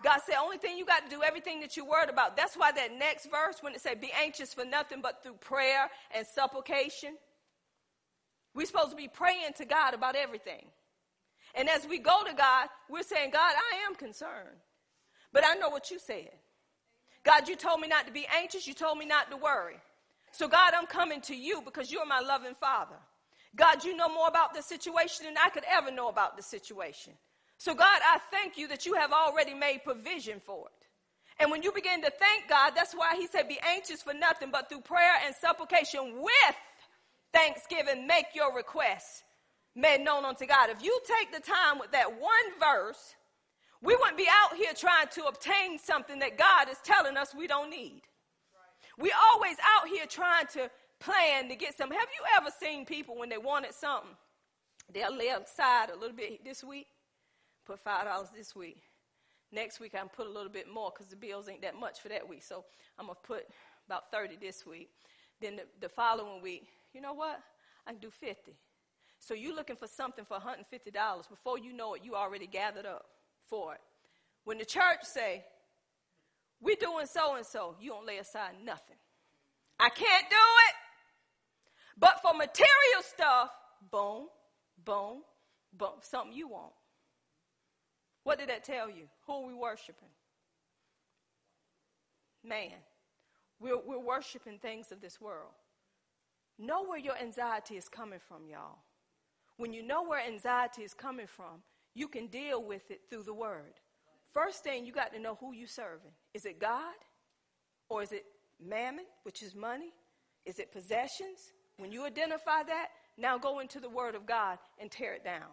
God 0.02 0.20
said, 0.26 0.36
only 0.36 0.58
thing 0.58 0.76
you 0.76 0.84
got 0.84 1.04
to 1.04 1.10
do, 1.10 1.22
everything 1.22 1.60
that 1.60 1.76
you're 1.76 1.88
worried 1.88 2.10
about. 2.10 2.36
That's 2.36 2.56
why 2.56 2.72
that 2.72 2.92
next 2.98 3.30
verse, 3.30 3.56
when 3.62 3.74
it 3.74 3.80
said, 3.80 4.00
be 4.00 4.12
anxious 4.20 4.52
for 4.52 4.64
nothing 4.64 5.00
but 5.00 5.22
through 5.22 5.34
prayer 5.34 5.88
and 6.14 6.26
supplication, 6.26 7.16
we're 8.54 8.66
supposed 8.66 8.90
to 8.90 8.96
be 8.96 9.08
praying 9.08 9.54
to 9.56 9.64
God 9.64 9.94
about 9.94 10.14
everything. 10.14 10.66
And 11.54 11.68
as 11.70 11.86
we 11.86 11.98
go 11.98 12.22
to 12.26 12.34
God, 12.34 12.68
we're 12.90 13.02
saying, 13.02 13.30
God, 13.30 13.54
I 13.54 13.86
am 13.88 13.94
concerned. 13.94 14.58
But 15.32 15.44
I 15.46 15.54
know 15.54 15.70
what 15.70 15.90
you 15.90 15.98
said. 15.98 16.30
God, 17.24 17.48
you 17.48 17.56
told 17.56 17.80
me 17.80 17.88
not 17.88 18.06
to 18.06 18.12
be 18.12 18.26
anxious. 18.36 18.66
You 18.66 18.74
told 18.74 18.98
me 18.98 19.06
not 19.06 19.30
to 19.30 19.36
worry. 19.36 19.76
So, 20.32 20.48
God, 20.48 20.74
I'm 20.76 20.86
coming 20.86 21.20
to 21.22 21.34
you 21.34 21.62
because 21.64 21.90
you're 21.90 22.06
my 22.06 22.20
loving 22.20 22.54
Father. 22.54 22.96
God, 23.56 23.84
you 23.84 23.96
know 23.96 24.08
more 24.08 24.28
about 24.28 24.52
the 24.52 24.62
situation 24.62 25.26
than 25.26 25.36
I 25.42 25.48
could 25.48 25.64
ever 25.70 25.90
know 25.90 26.08
about 26.08 26.36
the 26.36 26.42
situation. 26.42 27.14
So, 27.58 27.74
God, 27.74 28.00
I 28.04 28.18
thank 28.30 28.58
you 28.58 28.68
that 28.68 28.84
you 28.86 28.94
have 28.94 29.12
already 29.12 29.54
made 29.54 29.84
provision 29.84 30.40
for 30.44 30.66
it. 30.66 30.86
And 31.40 31.50
when 31.50 31.62
you 31.62 31.72
begin 31.72 32.02
to 32.02 32.10
thank 32.10 32.48
God, 32.48 32.72
that's 32.76 32.94
why 32.94 33.16
He 33.16 33.26
said, 33.26 33.48
Be 33.48 33.58
anxious 33.66 34.02
for 34.02 34.14
nothing, 34.14 34.50
but 34.50 34.68
through 34.68 34.82
prayer 34.82 35.14
and 35.24 35.34
supplication 35.34 36.20
with 36.20 36.56
thanksgiving, 37.32 38.06
make 38.06 38.26
your 38.34 38.54
requests 38.54 39.22
made 39.74 40.00
known 40.00 40.24
unto 40.24 40.46
God. 40.46 40.70
If 40.70 40.82
you 40.82 40.98
take 41.06 41.32
the 41.32 41.40
time 41.40 41.78
with 41.78 41.90
that 41.92 42.08
one 42.08 42.30
verse, 42.60 43.14
we 43.82 43.96
wouldn't 43.96 44.16
be 44.16 44.28
out 44.30 44.56
here 44.56 44.72
trying 44.74 45.08
to 45.12 45.24
obtain 45.24 45.78
something 45.78 46.20
that 46.20 46.38
God 46.38 46.68
is 46.70 46.78
telling 46.84 47.16
us 47.16 47.34
we 47.34 47.46
don't 47.46 47.70
need. 47.70 48.02
We 48.98 49.12
always 49.32 49.56
out 49.76 49.88
here 49.88 50.06
trying 50.06 50.46
to 50.54 50.70
plan 51.00 51.48
to 51.48 51.56
get 51.56 51.76
something. 51.76 51.98
Have 51.98 52.08
you 52.16 52.24
ever 52.40 52.50
seen 52.62 52.86
people 52.86 53.18
when 53.18 53.28
they 53.28 53.38
wanted 53.38 53.74
something, 53.74 54.10
they'll 54.92 55.14
lay 55.14 55.28
aside 55.28 55.90
a 55.90 55.98
little 55.98 56.16
bit 56.16 56.44
this 56.44 56.62
week 56.62 56.86
put 57.66 57.80
five 57.80 58.04
dollars 58.04 58.28
this 58.36 58.54
week. 58.54 58.82
Next 59.52 59.80
week 59.80 59.94
I 59.94 59.98
can 59.98 60.08
put 60.08 60.26
a 60.26 60.30
little 60.30 60.50
bit 60.50 60.66
more 60.72 60.92
because 60.94 61.08
the 61.08 61.16
bills 61.16 61.48
ain't 61.48 61.62
that 61.62 61.78
much 61.78 62.00
for 62.00 62.08
that 62.08 62.28
week. 62.28 62.42
So 62.42 62.64
I'm 62.98 63.06
gonna 63.06 63.18
put 63.22 63.44
about 63.86 64.10
thirty 64.10 64.36
this 64.36 64.66
week. 64.66 64.90
Then 65.40 65.56
the, 65.56 65.62
the 65.80 65.88
following 65.88 66.42
week, 66.42 66.68
you 66.92 67.00
know 67.00 67.14
what? 67.14 67.40
I 67.86 67.92
can 67.92 68.00
do 68.00 68.10
fifty. 68.10 68.56
So 69.24 69.32
you're 69.32 69.54
looking 69.54 69.76
for 69.76 69.86
something 69.86 70.26
for 70.26 70.36
$150. 70.36 71.28
Before 71.30 71.58
you 71.58 71.72
know 71.72 71.94
it, 71.94 72.02
you 72.04 72.14
already 72.14 72.46
gathered 72.46 72.84
up 72.84 73.06
for 73.46 73.72
it. 73.72 73.80
When 74.44 74.58
the 74.58 74.66
church 74.66 75.02
say, 75.02 75.44
we're 76.60 76.76
doing 76.76 77.06
so 77.06 77.36
and 77.36 77.46
so, 77.46 77.74
you 77.80 77.90
don't 77.90 78.06
lay 78.06 78.18
aside 78.18 78.52
nothing. 78.62 78.96
I 79.80 79.88
can't 79.88 80.28
do 80.28 80.36
it. 80.68 80.74
But 81.96 82.20
for 82.20 82.34
material 82.34 83.02
stuff, 83.02 83.50
boom, 83.90 84.26
boom, 84.84 85.22
boom, 85.72 85.94
something 86.02 86.36
you 86.36 86.48
want. 86.48 86.72
What 88.24 88.38
did 88.38 88.48
that 88.48 88.64
tell 88.64 88.88
you? 88.88 89.04
Who 89.26 89.32
are 89.32 89.46
we 89.46 89.54
worshiping? 89.54 90.08
Man. 92.42 92.72
We're, 93.60 93.80
we're 93.86 93.98
worshiping 93.98 94.58
things 94.58 94.90
of 94.92 95.00
this 95.00 95.20
world. 95.20 95.52
Know 96.58 96.84
where 96.84 96.98
your 96.98 97.16
anxiety 97.16 97.76
is 97.76 97.88
coming 97.88 98.18
from, 98.28 98.48
y'all. 98.50 98.78
When 99.56 99.72
you 99.72 99.82
know 99.82 100.02
where 100.02 100.20
anxiety 100.20 100.82
is 100.82 100.92
coming 100.92 101.26
from, 101.26 101.62
you 101.94 102.08
can 102.08 102.26
deal 102.26 102.62
with 102.62 102.90
it 102.90 103.02
through 103.08 103.22
the 103.22 103.34
word. 103.34 103.80
First 104.32 104.64
thing, 104.64 104.84
you 104.84 104.92
got 104.92 105.12
to 105.14 105.20
know 105.20 105.36
who 105.40 105.54
you're 105.54 105.68
serving. 105.68 106.10
Is 106.34 106.44
it 106.44 106.58
God? 106.58 106.94
Or 107.88 108.02
is 108.02 108.12
it 108.12 108.24
mammon, 108.60 109.04
which 109.22 109.42
is 109.42 109.54
money? 109.54 109.92
Is 110.44 110.58
it 110.58 110.72
possessions? 110.72 111.52
When 111.76 111.92
you 111.92 112.04
identify 112.04 112.64
that, 112.66 112.88
now 113.16 113.38
go 113.38 113.60
into 113.60 113.78
the 113.78 113.88
word 113.88 114.14
of 114.14 114.26
God 114.26 114.58
and 114.80 114.90
tear 114.90 115.14
it 115.14 115.24
down. 115.24 115.50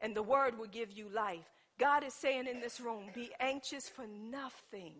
And 0.00 0.14
the 0.14 0.22
word 0.22 0.58
will 0.58 0.66
give 0.66 0.90
you 0.92 1.08
life. 1.08 1.46
God 1.78 2.04
is 2.04 2.14
saying 2.14 2.46
in 2.46 2.60
this 2.60 2.80
room, 2.80 3.04
be 3.14 3.30
anxious 3.40 3.88
for 3.88 4.04
nothing. 4.06 4.94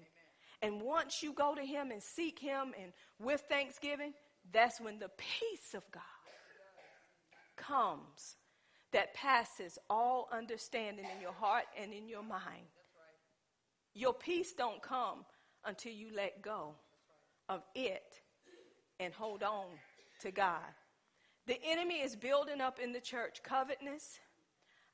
And 0.63 0.81
once 0.81 1.23
you 1.23 1.33
go 1.33 1.55
to 1.55 1.63
Him 1.63 1.91
and 1.91 2.03
seek 2.03 2.39
Him 2.39 2.73
and 2.81 2.93
with 3.21 3.43
thanksgiving, 3.49 4.15
that's 4.53 4.81
when 4.81 4.99
the 4.99 5.11
peace 5.17 5.75
of 5.75 5.83
God 5.93 6.03
comes 7.57 8.37
that 8.93 9.15
passes 9.15 9.79
all 9.91 10.29
understanding 10.33 11.05
in 11.05 11.21
your 11.21 11.33
heart 11.33 11.65
and 11.81 11.93
in 11.93 12.09
your 12.09 12.23
mind. 12.23 12.67
Your 13.95 14.15
peace 14.15 14.53
don't 14.53 14.81
come 14.81 15.25
until 15.65 15.93
you 15.93 16.09
let 16.15 16.41
go 16.43 16.75
of 17.49 17.63
it 17.75 18.21
and 19.01 19.13
hold 19.13 19.43
on 19.43 19.67
to 20.21 20.31
God. 20.31 20.63
The 21.47 21.59
enemy 21.67 22.01
is 22.01 22.15
building 22.15 22.61
up 22.61 22.79
in 22.79 22.93
the 22.93 23.01
church 23.01 23.43
covetousness, 23.43 24.21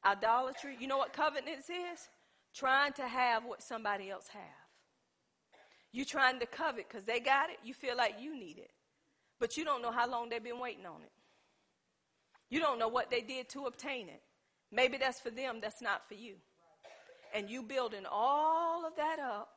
Idolatry, 0.04 0.76
you 0.78 0.86
know 0.86 0.98
what 0.98 1.12
covetousness 1.12 1.70
is? 1.70 2.08
Trying 2.54 2.92
to 2.94 3.08
have 3.08 3.44
what 3.44 3.62
somebody 3.62 4.10
else 4.10 4.28
have. 4.28 4.42
You 5.92 6.04
trying 6.04 6.40
to 6.40 6.46
covet 6.46 6.88
because 6.88 7.04
they 7.04 7.20
got 7.20 7.50
it, 7.50 7.58
you 7.64 7.74
feel 7.74 7.96
like 7.96 8.16
you 8.20 8.34
need 8.38 8.58
it. 8.58 8.70
But 9.40 9.56
you 9.56 9.64
don't 9.64 9.82
know 9.82 9.92
how 9.92 10.08
long 10.08 10.28
they've 10.28 10.42
been 10.42 10.60
waiting 10.60 10.86
on 10.86 11.02
it. 11.02 11.12
You 12.50 12.60
don't 12.60 12.78
know 12.78 12.88
what 12.88 13.10
they 13.10 13.20
did 13.20 13.48
to 13.50 13.66
obtain 13.66 14.08
it. 14.08 14.22
Maybe 14.70 14.98
that's 14.98 15.20
for 15.20 15.30
them, 15.30 15.58
that's 15.60 15.80
not 15.80 16.06
for 16.08 16.14
you. 16.14 16.34
And 17.34 17.48
you 17.48 17.62
building 17.62 18.04
all 18.10 18.86
of 18.86 18.96
that 18.96 19.18
up, 19.18 19.48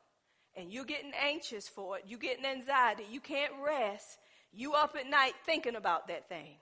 and 0.56 0.72
you're 0.72 0.84
getting 0.84 1.12
anxious 1.20 1.68
for 1.68 1.98
it, 1.98 2.04
you're 2.06 2.18
getting 2.18 2.44
anxiety, 2.44 3.04
you 3.10 3.20
can't 3.20 3.52
rest, 3.64 4.18
you 4.52 4.74
up 4.74 4.96
at 4.98 5.08
night 5.08 5.34
thinking 5.46 5.76
about 5.76 6.08
that 6.08 6.28
thing. 6.28 6.56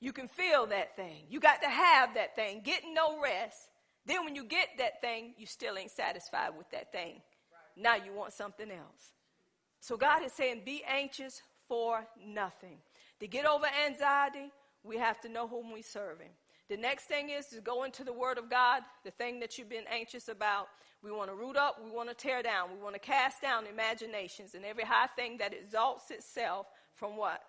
You 0.00 0.12
can 0.12 0.28
feel 0.28 0.66
that 0.66 0.96
thing. 0.96 1.24
You 1.28 1.40
got 1.40 1.62
to 1.62 1.68
have 1.68 2.14
that 2.14 2.36
thing, 2.36 2.60
getting 2.64 2.94
no 2.94 3.20
rest. 3.20 3.70
Then 4.04 4.24
when 4.24 4.36
you 4.36 4.44
get 4.44 4.68
that 4.78 5.00
thing, 5.00 5.34
you 5.38 5.46
still 5.46 5.76
ain't 5.78 5.90
satisfied 5.90 6.50
with 6.56 6.70
that 6.70 6.92
thing. 6.92 7.22
Now 7.76 7.96
you 7.96 8.12
want 8.12 8.32
something 8.32 8.70
else. 8.70 9.12
So 9.80 9.96
God 9.96 10.24
is 10.24 10.32
saying, 10.32 10.62
be 10.64 10.82
anxious 10.86 11.42
for 11.68 12.06
nothing. 12.24 12.78
To 13.20 13.26
get 13.26 13.46
over 13.46 13.66
anxiety, 13.86 14.50
we 14.84 14.98
have 14.98 15.20
to 15.22 15.28
know 15.28 15.48
whom 15.48 15.72
we 15.72 15.82
serving. 15.82 16.30
The 16.68 16.76
next 16.76 17.04
thing 17.04 17.30
is 17.30 17.46
to 17.46 17.60
go 17.60 17.84
into 17.84 18.04
the 18.04 18.12
Word 18.12 18.38
of 18.38 18.50
God, 18.50 18.82
the 19.04 19.10
thing 19.12 19.40
that 19.40 19.56
you've 19.56 19.68
been 19.68 19.84
anxious 19.90 20.28
about. 20.28 20.68
We 21.02 21.12
want 21.12 21.30
to 21.30 21.36
root 21.36 21.56
up, 21.56 21.80
we 21.84 21.90
want 21.90 22.08
to 22.08 22.14
tear 22.14 22.42
down, 22.42 22.70
we 22.72 22.82
want 22.82 22.94
to 22.94 23.00
cast 23.00 23.40
down 23.40 23.66
imaginations 23.66 24.54
and 24.54 24.64
every 24.64 24.82
high 24.82 25.06
thing 25.14 25.38
that 25.38 25.52
exalts 25.54 26.10
itself 26.10 26.66
from 26.94 27.16
what? 27.16 27.42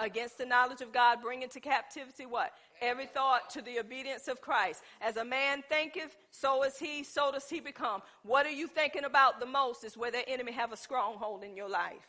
Against 0.00 0.38
the 0.38 0.46
knowledge 0.46 0.80
of 0.80 0.92
God, 0.92 1.22
bring 1.22 1.42
into 1.42 1.60
captivity 1.60 2.26
what? 2.26 2.52
Every 2.80 3.06
thought 3.06 3.48
to 3.50 3.62
the 3.62 3.78
obedience 3.78 4.26
of 4.26 4.40
Christ. 4.40 4.82
As 5.00 5.16
a 5.16 5.24
man 5.24 5.62
thinketh, 5.68 6.16
so 6.30 6.64
is 6.64 6.78
he, 6.78 7.04
so 7.04 7.30
does 7.30 7.48
he 7.48 7.60
become. 7.60 8.02
What 8.22 8.44
are 8.46 8.50
you 8.50 8.66
thinking 8.66 9.04
about 9.04 9.38
the 9.38 9.46
most 9.46 9.84
is 9.84 9.96
where 9.96 10.10
the 10.10 10.28
enemy 10.28 10.52
have 10.52 10.72
a 10.72 10.76
stronghold 10.76 11.44
in 11.44 11.56
your 11.56 11.68
life. 11.68 12.08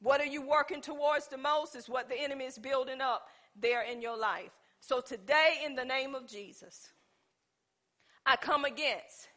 What 0.00 0.20
are 0.20 0.26
you 0.26 0.42
working 0.42 0.80
towards 0.80 1.26
the 1.28 1.38
most 1.38 1.74
is 1.74 1.88
what 1.88 2.08
the 2.08 2.20
enemy 2.20 2.44
is 2.44 2.58
building 2.58 3.00
up 3.00 3.28
there 3.60 3.82
in 3.82 4.00
your 4.00 4.16
life. 4.16 4.50
So 4.80 5.00
today, 5.00 5.62
in 5.64 5.74
the 5.74 5.84
name 5.84 6.14
of 6.14 6.28
Jesus, 6.28 6.92
I 8.24 8.36
come 8.36 8.64
against 8.64 9.28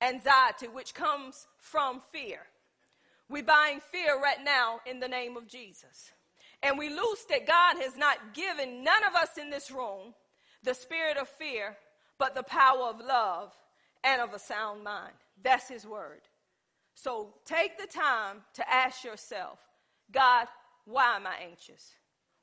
anxiety, 0.00 0.68
which 0.68 0.94
comes 0.94 1.46
from 1.56 2.02
fear. 2.12 2.40
We 3.28 3.42
bind 3.42 3.82
fear 3.82 4.20
right 4.20 4.42
now 4.44 4.80
in 4.86 5.00
the 5.00 5.08
name 5.08 5.36
of 5.36 5.46
Jesus. 5.46 6.12
And 6.64 6.78
we 6.78 6.88
loose 6.88 7.24
that 7.28 7.46
God 7.46 7.76
has 7.82 7.96
not 7.96 8.32
given 8.32 8.82
none 8.82 9.04
of 9.04 9.14
us 9.14 9.36
in 9.38 9.50
this 9.50 9.70
room 9.70 10.14
the 10.62 10.74
spirit 10.74 11.18
of 11.18 11.28
fear, 11.28 11.76
but 12.18 12.34
the 12.34 12.42
power 12.42 12.86
of 12.86 12.98
love 12.98 13.52
and 14.02 14.22
of 14.22 14.32
a 14.32 14.38
sound 14.38 14.82
mind. 14.82 15.12
That's 15.42 15.68
His 15.68 15.86
word. 15.86 16.22
So 16.94 17.34
take 17.44 17.76
the 17.78 17.86
time 17.86 18.38
to 18.54 18.72
ask 18.72 19.04
yourself 19.04 19.58
God, 20.10 20.46
why 20.86 21.16
am 21.16 21.26
I 21.26 21.34
anxious? 21.48 21.92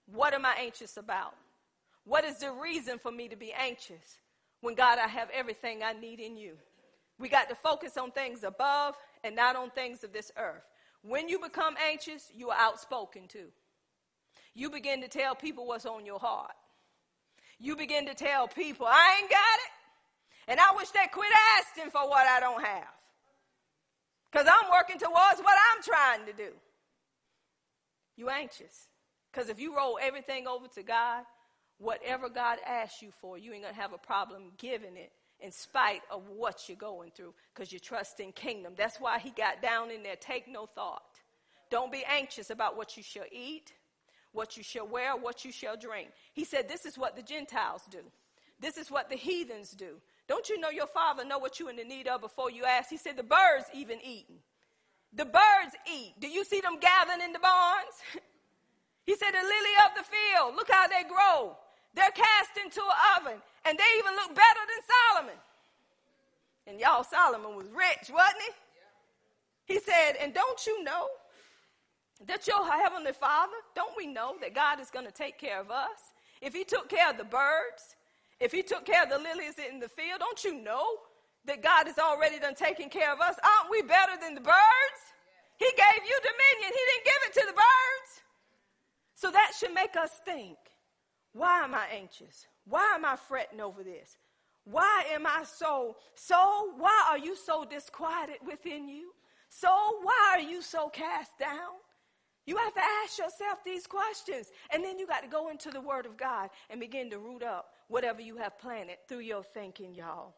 What 0.06 0.36
am 0.36 0.46
I 0.46 0.56
anxious 0.60 0.98
about? 0.98 1.34
What 2.04 2.24
is 2.24 2.40
the 2.40 2.52
reason 2.52 3.00
for 3.00 3.12
me 3.12 3.28
to 3.28 3.36
be 3.36 3.54
anxious 3.54 4.20
when 4.62 4.76
God, 4.76 5.00
I 5.00 5.08
have 5.08 5.30
everything 5.34 5.82
I 5.84 5.94
need 5.94 6.20
in 6.20 6.38
you? 6.38 6.58
We 7.18 7.30
got 7.30 7.50
to 7.50 7.56
focus 7.56 7.98
on 7.98 8.12
things 8.12 8.44
above 8.44 8.96
and 9.24 9.36
not 9.36 9.56
on 9.56 9.72
things 9.72 10.04
of 10.04 10.14
this 10.14 10.32
earth. 10.38 10.64
When 11.04 11.28
you 11.28 11.40
become 11.40 11.76
anxious, 11.84 12.32
you 12.36 12.50
are 12.50 12.58
outspoken 12.60 13.28
too. 13.28 13.48
You 14.54 14.70
begin 14.70 15.02
to 15.02 15.08
tell 15.08 15.36
people 15.36 15.66
what's 15.68 15.86
on 15.86 16.06
your 16.06 16.20
heart. 16.20 16.52
You 17.60 17.76
begin 17.76 18.08
to 18.08 18.14
tell 18.14 18.48
people, 18.48 18.88
I 18.88 19.20
ain't 19.22 19.30
got 19.30 19.38
it. 19.38 20.52
And 20.52 20.60
I 20.60 20.76
wish 20.76 20.90
they 20.90 21.08
quit 21.12 21.32
asking 21.60 21.92
for 21.92 22.10
what 22.10 22.26
I 22.28 22.40
don't 22.40 22.64
have. 22.64 22.88
Because 24.32 24.48
I'm 24.48 24.72
working 24.72 24.98
towards 24.98 25.40
what 25.42 25.56
I'm 25.72 25.84
trying 25.84 26.26
to 26.26 26.34
do. 26.34 26.52
You 28.18 28.30
anxious. 28.30 28.88
Because 29.32 29.50
if 29.50 29.60
you 29.60 29.76
roll 29.76 30.00
everything 30.02 30.48
over 30.48 30.68
to 30.76 30.84
God, 30.84 31.24
whatever 31.78 32.30
God 32.30 32.58
asks 32.68 33.02
you 33.02 33.10
for, 33.22 33.38
you 33.38 33.54
ain't 33.54 33.64
going 33.64 33.74
to 33.74 33.80
have 33.80 33.94
a 33.94 33.98
problem 33.98 34.52
giving 34.58 34.98
it 34.98 35.12
in 35.40 35.52
spite 35.52 36.02
of 36.12 36.24
what 36.30 36.68
you're 36.68 36.78
going 36.78 37.12
through 37.16 37.34
because 37.54 37.72
you're 37.72 37.80
trusting 37.80 38.32
kingdom. 38.34 38.74
That's 38.78 39.00
why 39.00 39.20
he 39.20 39.32
got 39.32 39.62
down 39.62 39.92
in 39.92 40.04
there. 40.04 40.16
Take 40.16 40.48
no 40.48 40.66
thought. 40.66 41.20
Don't 41.70 41.92
be 41.92 42.04
anxious 42.08 42.50
about 42.50 42.78
what 42.78 42.98
you 42.98 43.04
shall 43.04 43.26
eat, 43.32 43.74
what 44.34 44.58
you 44.58 44.64
shall 44.64 44.88
wear, 44.88 45.16
what 45.16 45.44
you 45.46 45.52
shall 45.52 45.78
drink. 45.78 46.10
He 46.34 46.44
said, 46.44 46.68
This 46.68 46.86
is 46.86 46.98
what 46.98 47.16
the 47.16 47.22
Gentiles 47.22 47.84
do. 47.90 48.00
This 48.60 48.78
is 48.78 48.92
what 48.92 49.10
the 49.10 49.16
heathens 49.16 49.72
do. 49.72 50.00
Don't 50.28 50.48
you 50.48 50.60
know 50.60 50.70
your 50.70 50.88
father 50.88 51.26
know 51.26 51.40
what 51.40 51.60
you're 51.60 51.70
in 51.70 51.76
the 51.76 51.84
need 51.84 52.08
of 52.08 52.22
before 52.22 52.52
you 52.52 52.64
ask? 52.64 52.90
He 52.90 52.98
said, 52.98 53.18
The 53.18 53.24
birds 53.24 53.66
even 53.74 54.00
eating. 54.02 54.38
The 55.14 55.26
birds 55.26 55.76
eat. 55.92 56.14
Do 56.20 56.28
you 56.28 56.46
see 56.46 56.62
them 56.62 56.80
gathering 56.80 57.22
in 57.22 57.34
the 57.34 57.40
barns? 57.40 57.96
he 59.06 59.16
said, 59.16 59.32
The 59.32 59.44
lily 59.44 59.76
of 59.86 59.98
the 59.98 60.04
field, 60.04 60.56
look 60.56 60.70
how 60.72 60.88
they 60.88 61.04
grow. 61.08 61.58
They're 61.94 62.12
cast 62.12 62.52
into 62.64 62.80
an 62.80 63.18
oven, 63.18 63.42
and 63.66 63.78
they 63.78 63.92
even 64.00 64.16
look 64.16 64.30
better 64.30 64.64
than 64.64 64.82
Solomon. 64.88 65.40
And 66.68 66.80
y'all, 66.80 67.04
Solomon 67.04 67.58
was 67.58 67.68
rich, 67.68 68.10
wasn't 68.10 68.44
he? 69.68 69.74
He 69.74 69.80
said, 69.80 70.14
And 70.22 70.34
don't 70.34 70.66
you 70.66 70.84
know 70.84 71.08
that 72.28 72.48
your 72.48 72.70
heavenly 72.70 73.14
Father, 73.14 73.54
don't 73.76 73.96
we 73.98 74.08
know 74.08 74.36
that 74.42 74.54
God 74.54 74.80
is 74.80 74.90
going 74.90 75.06
to 75.06 75.12
take 75.12 75.38
care 75.38 75.60
of 75.60 75.72
us? 75.72 76.14
If 76.42 76.54
He 76.54 76.64
took 76.64 76.90
care 76.90 77.10
of 77.10 77.18
the 77.18 77.24
birds, 77.24 77.96
if 78.40 78.52
He 78.52 78.62
took 78.62 78.86
care 78.86 79.04
of 79.04 79.10
the 79.10 79.18
lilies 79.18 79.56
in 79.58 79.80
the 79.80 79.90
field, 79.90 80.20
don't 80.20 80.44
you 80.44 80.62
know 80.62 80.86
that 81.46 81.64
God 81.64 81.88
has 81.88 81.98
already 81.98 82.40
done 82.40 82.56
taking 82.56 82.90
care 82.90 83.12
of 83.12 83.20
us? 83.20 83.36
Aren't 83.44 83.72
we 83.72 83.82
better 83.82 84.14
than 84.22 84.36
the 84.36 84.42
birds? 84.42 85.02
He 85.58 85.66
gave 85.66 86.06
you 86.06 86.18
dominion, 86.22 86.74
He 86.74 86.84
didn't 86.92 87.06
give 87.06 87.22
it 87.28 87.34
to 87.34 87.46
the 87.48 87.54
birds. 87.54 88.22
So 89.16 89.32
that 89.32 89.52
should 89.60 89.74
make 89.74 89.96
us 89.96 90.20
think 90.26 90.58
why 91.34 91.64
am 91.64 91.74
I 91.74 91.86
anxious? 91.94 92.48
Why 92.66 92.94
am 92.96 93.06
I 93.06 93.16
fretting 93.16 93.62
over 93.62 93.84
this? 93.84 94.18
Why 94.66 95.06
am 95.14 95.26
I 95.26 95.44
so, 95.44 95.96
so, 96.16 96.74
why 96.78 97.08
are 97.10 97.18
you 97.18 97.36
so 97.36 97.66
disquieted 97.66 98.38
within 98.46 98.88
you? 98.88 99.12
So, 99.50 99.70
why 100.04 100.36
are 100.36 100.42
you 100.42 100.62
so 100.62 100.90
cast 100.90 101.38
down? 101.40 101.80
You 102.46 102.58
have 102.58 102.74
to 102.74 102.82
ask 103.04 103.18
yourself 103.18 103.60
these 103.64 103.86
questions. 103.86 104.48
And 104.72 104.84
then 104.84 104.98
you 104.98 105.08
got 105.08 105.22
to 105.24 105.30
go 105.30 105.50
into 105.50 105.70
the 105.70 105.82
Word 105.82 106.06
of 106.06 106.18
God 106.18 106.50
and 106.70 106.80
begin 106.80 107.10
to 107.12 107.20
root 107.20 107.44
up 107.44 107.74
whatever 107.88 108.22
you 108.22 108.38
have 108.38 108.60
planted 108.60 108.98
through 109.08 109.20
your 109.20 109.44
thinking, 109.44 109.94
y'all. 109.94 110.34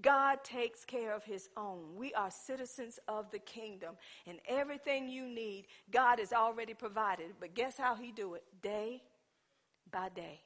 God 0.00 0.42
takes 0.42 0.84
care 0.84 1.14
of 1.14 1.22
his 1.22 1.48
own. 1.56 1.94
We 1.94 2.12
are 2.14 2.30
citizens 2.30 2.98
of 3.06 3.30
the 3.30 3.38
kingdom. 3.38 3.94
And 4.26 4.40
everything 4.48 5.08
you 5.08 5.26
need, 5.28 5.66
God 5.92 6.18
has 6.18 6.32
already 6.32 6.74
provided. 6.74 7.26
But 7.38 7.54
guess 7.54 7.76
how 7.76 7.94
he 7.94 8.10
do 8.10 8.34
it? 8.34 8.42
Day 8.60 9.02
by 9.92 10.08
day. 10.08 10.40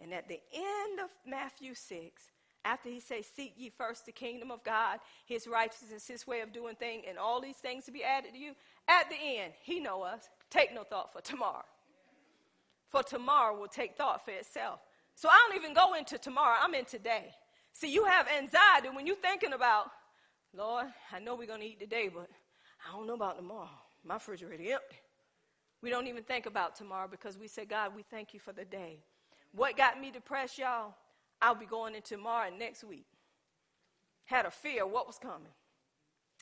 And 0.00 0.12
at 0.14 0.28
the 0.28 0.40
end 0.54 1.00
of 1.00 1.10
Matthew 1.26 1.74
6, 1.74 2.22
after 2.64 2.88
he 2.88 3.00
says, 3.00 3.26
Seek 3.26 3.54
ye 3.56 3.70
first 3.76 4.06
the 4.06 4.12
kingdom 4.12 4.52
of 4.52 4.62
God, 4.62 5.00
his 5.26 5.48
righteousness, 5.48 6.06
his 6.06 6.26
way 6.26 6.40
of 6.40 6.52
doing 6.52 6.76
things, 6.76 7.04
and 7.08 7.18
all 7.18 7.40
these 7.40 7.56
things 7.56 7.84
to 7.86 7.92
be 7.92 8.04
added 8.04 8.34
to 8.34 8.38
you, 8.38 8.52
at 8.86 9.08
the 9.10 9.16
end, 9.16 9.52
he 9.62 9.80
know 9.80 10.02
us. 10.02 10.28
Take 10.52 10.74
no 10.74 10.84
thought 10.84 11.10
for 11.14 11.22
tomorrow. 11.22 11.64
For 12.90 13.02
tomorrow 13.02 13.58
will 13.58 13.68
take 13.68 13.96
thought 13.96 14.22
for 14.22 14.32
itself. 14.32 14.80
So 15.14 15.30
I 15.30 15.48
don't 15.48 15.56
even 15.56 15.72
go 15.72 15.94
into 15.94 16.18
tomorrow, 16.18 16.58
I'm 16.60 16.74
in 16.74 16.84
today. 16.84 17.30
See, 17.72 17.90
you 17.90 18.04
have 18.04 18.26
anxiety 18.28 18.90
when 18.94 19.06
you're 19.06 19.16
thinking 19.16 19.54
about, 19.54 19.86
Lord, 20.54 20.88
I 21.10 21.20
know 21.20 21.36
we're 21.36 21.46
going 21.46 21.60
to 21.60 21.66
eat 21.66 21.80
today, 21.80 22.10
but 22.12 22.28
I 22.86 22.94
don't 22.94 23.06
know 23.06 23.14
about 23.14 23.36
tomorrow. 23.36 23.70
My 24.04 24.14
refrigerator 24.14 24.74
empty. 24.74 24.96
We 25.80 25.88
don't 25.88 26.06
even 26.06 26.22
think 26.22 26.44
about 26.44 26.76
tomorrow 26.76 27.08
because 27.10 27.38
we 27.38 27.48
say, 27.48 27.64
God, 27.64 27.96
we 27.96 28.02
thank 28.02 28.34
you 28.34 28.40
for 28.40 28.52
the 28.52 28.66
day. 28.66 28.98
What 29.52 29.78
got 29.78 29.98
me 29.98 30.10
depressed, 30.10 30.58
y'all? 30.58 30.94
I'll 31.40 31.54
be 31.54 31.64
going 31.64 31.94
into 31.94 32.16
tomorrow 32.16 32.48
and 32.48 32.58
next 32.58 32.84
week. 32.84 33.06
Had 34.26 34.44
a 34.44 34.50
fear 34.50 34.84
of 34.84 34.90
what 34.90 35.06
was 35.06 35.18
coming. 35.18 35.52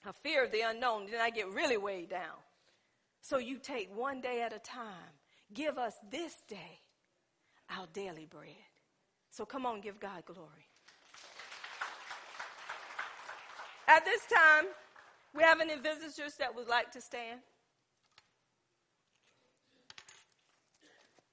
A 0.04 0.12
fear 0.12 0.44
of 0.44 0.50
the 0.50 0.62
unknown. 0.62 1.06
Then 1.08 1.20
I 1.20 1.30
get 1.30 1.48
really 1.50 1.76
weighed 1.76 2.10
down. 2.10 2.36
So 3.20 3.38
you 3.38 3.58
take 3.58 3.94
one 3.96 4.20
day 4.20 4.42
at 4.42 4.52
a 4.52 4.58
time. 4.58 5.14
Give 5.52 5.78
us 5.78 5.94
this 6.10 6.42
day 6.48 6.80
our 7.70 7.86
daily 7.92 8.26
bread. 8.26 8.48
So 9.30 9.44
come 9.44 9.64
on, 9.66 9.80
give 9.80 10.00
God 10.00 10.24
glory. 10.26 10.68
At 13.86 14.04
this 14.04 14.22
time, 14.26 14.66
we 15.34 15.42
have 15.42 15.60
any 15.60 15.76
visitors 15.76 16.34
that 16.38 16.54
would 16.54 16.68
like 16.68 16.90
to 16.92 17.00
stand? 17.00 17.40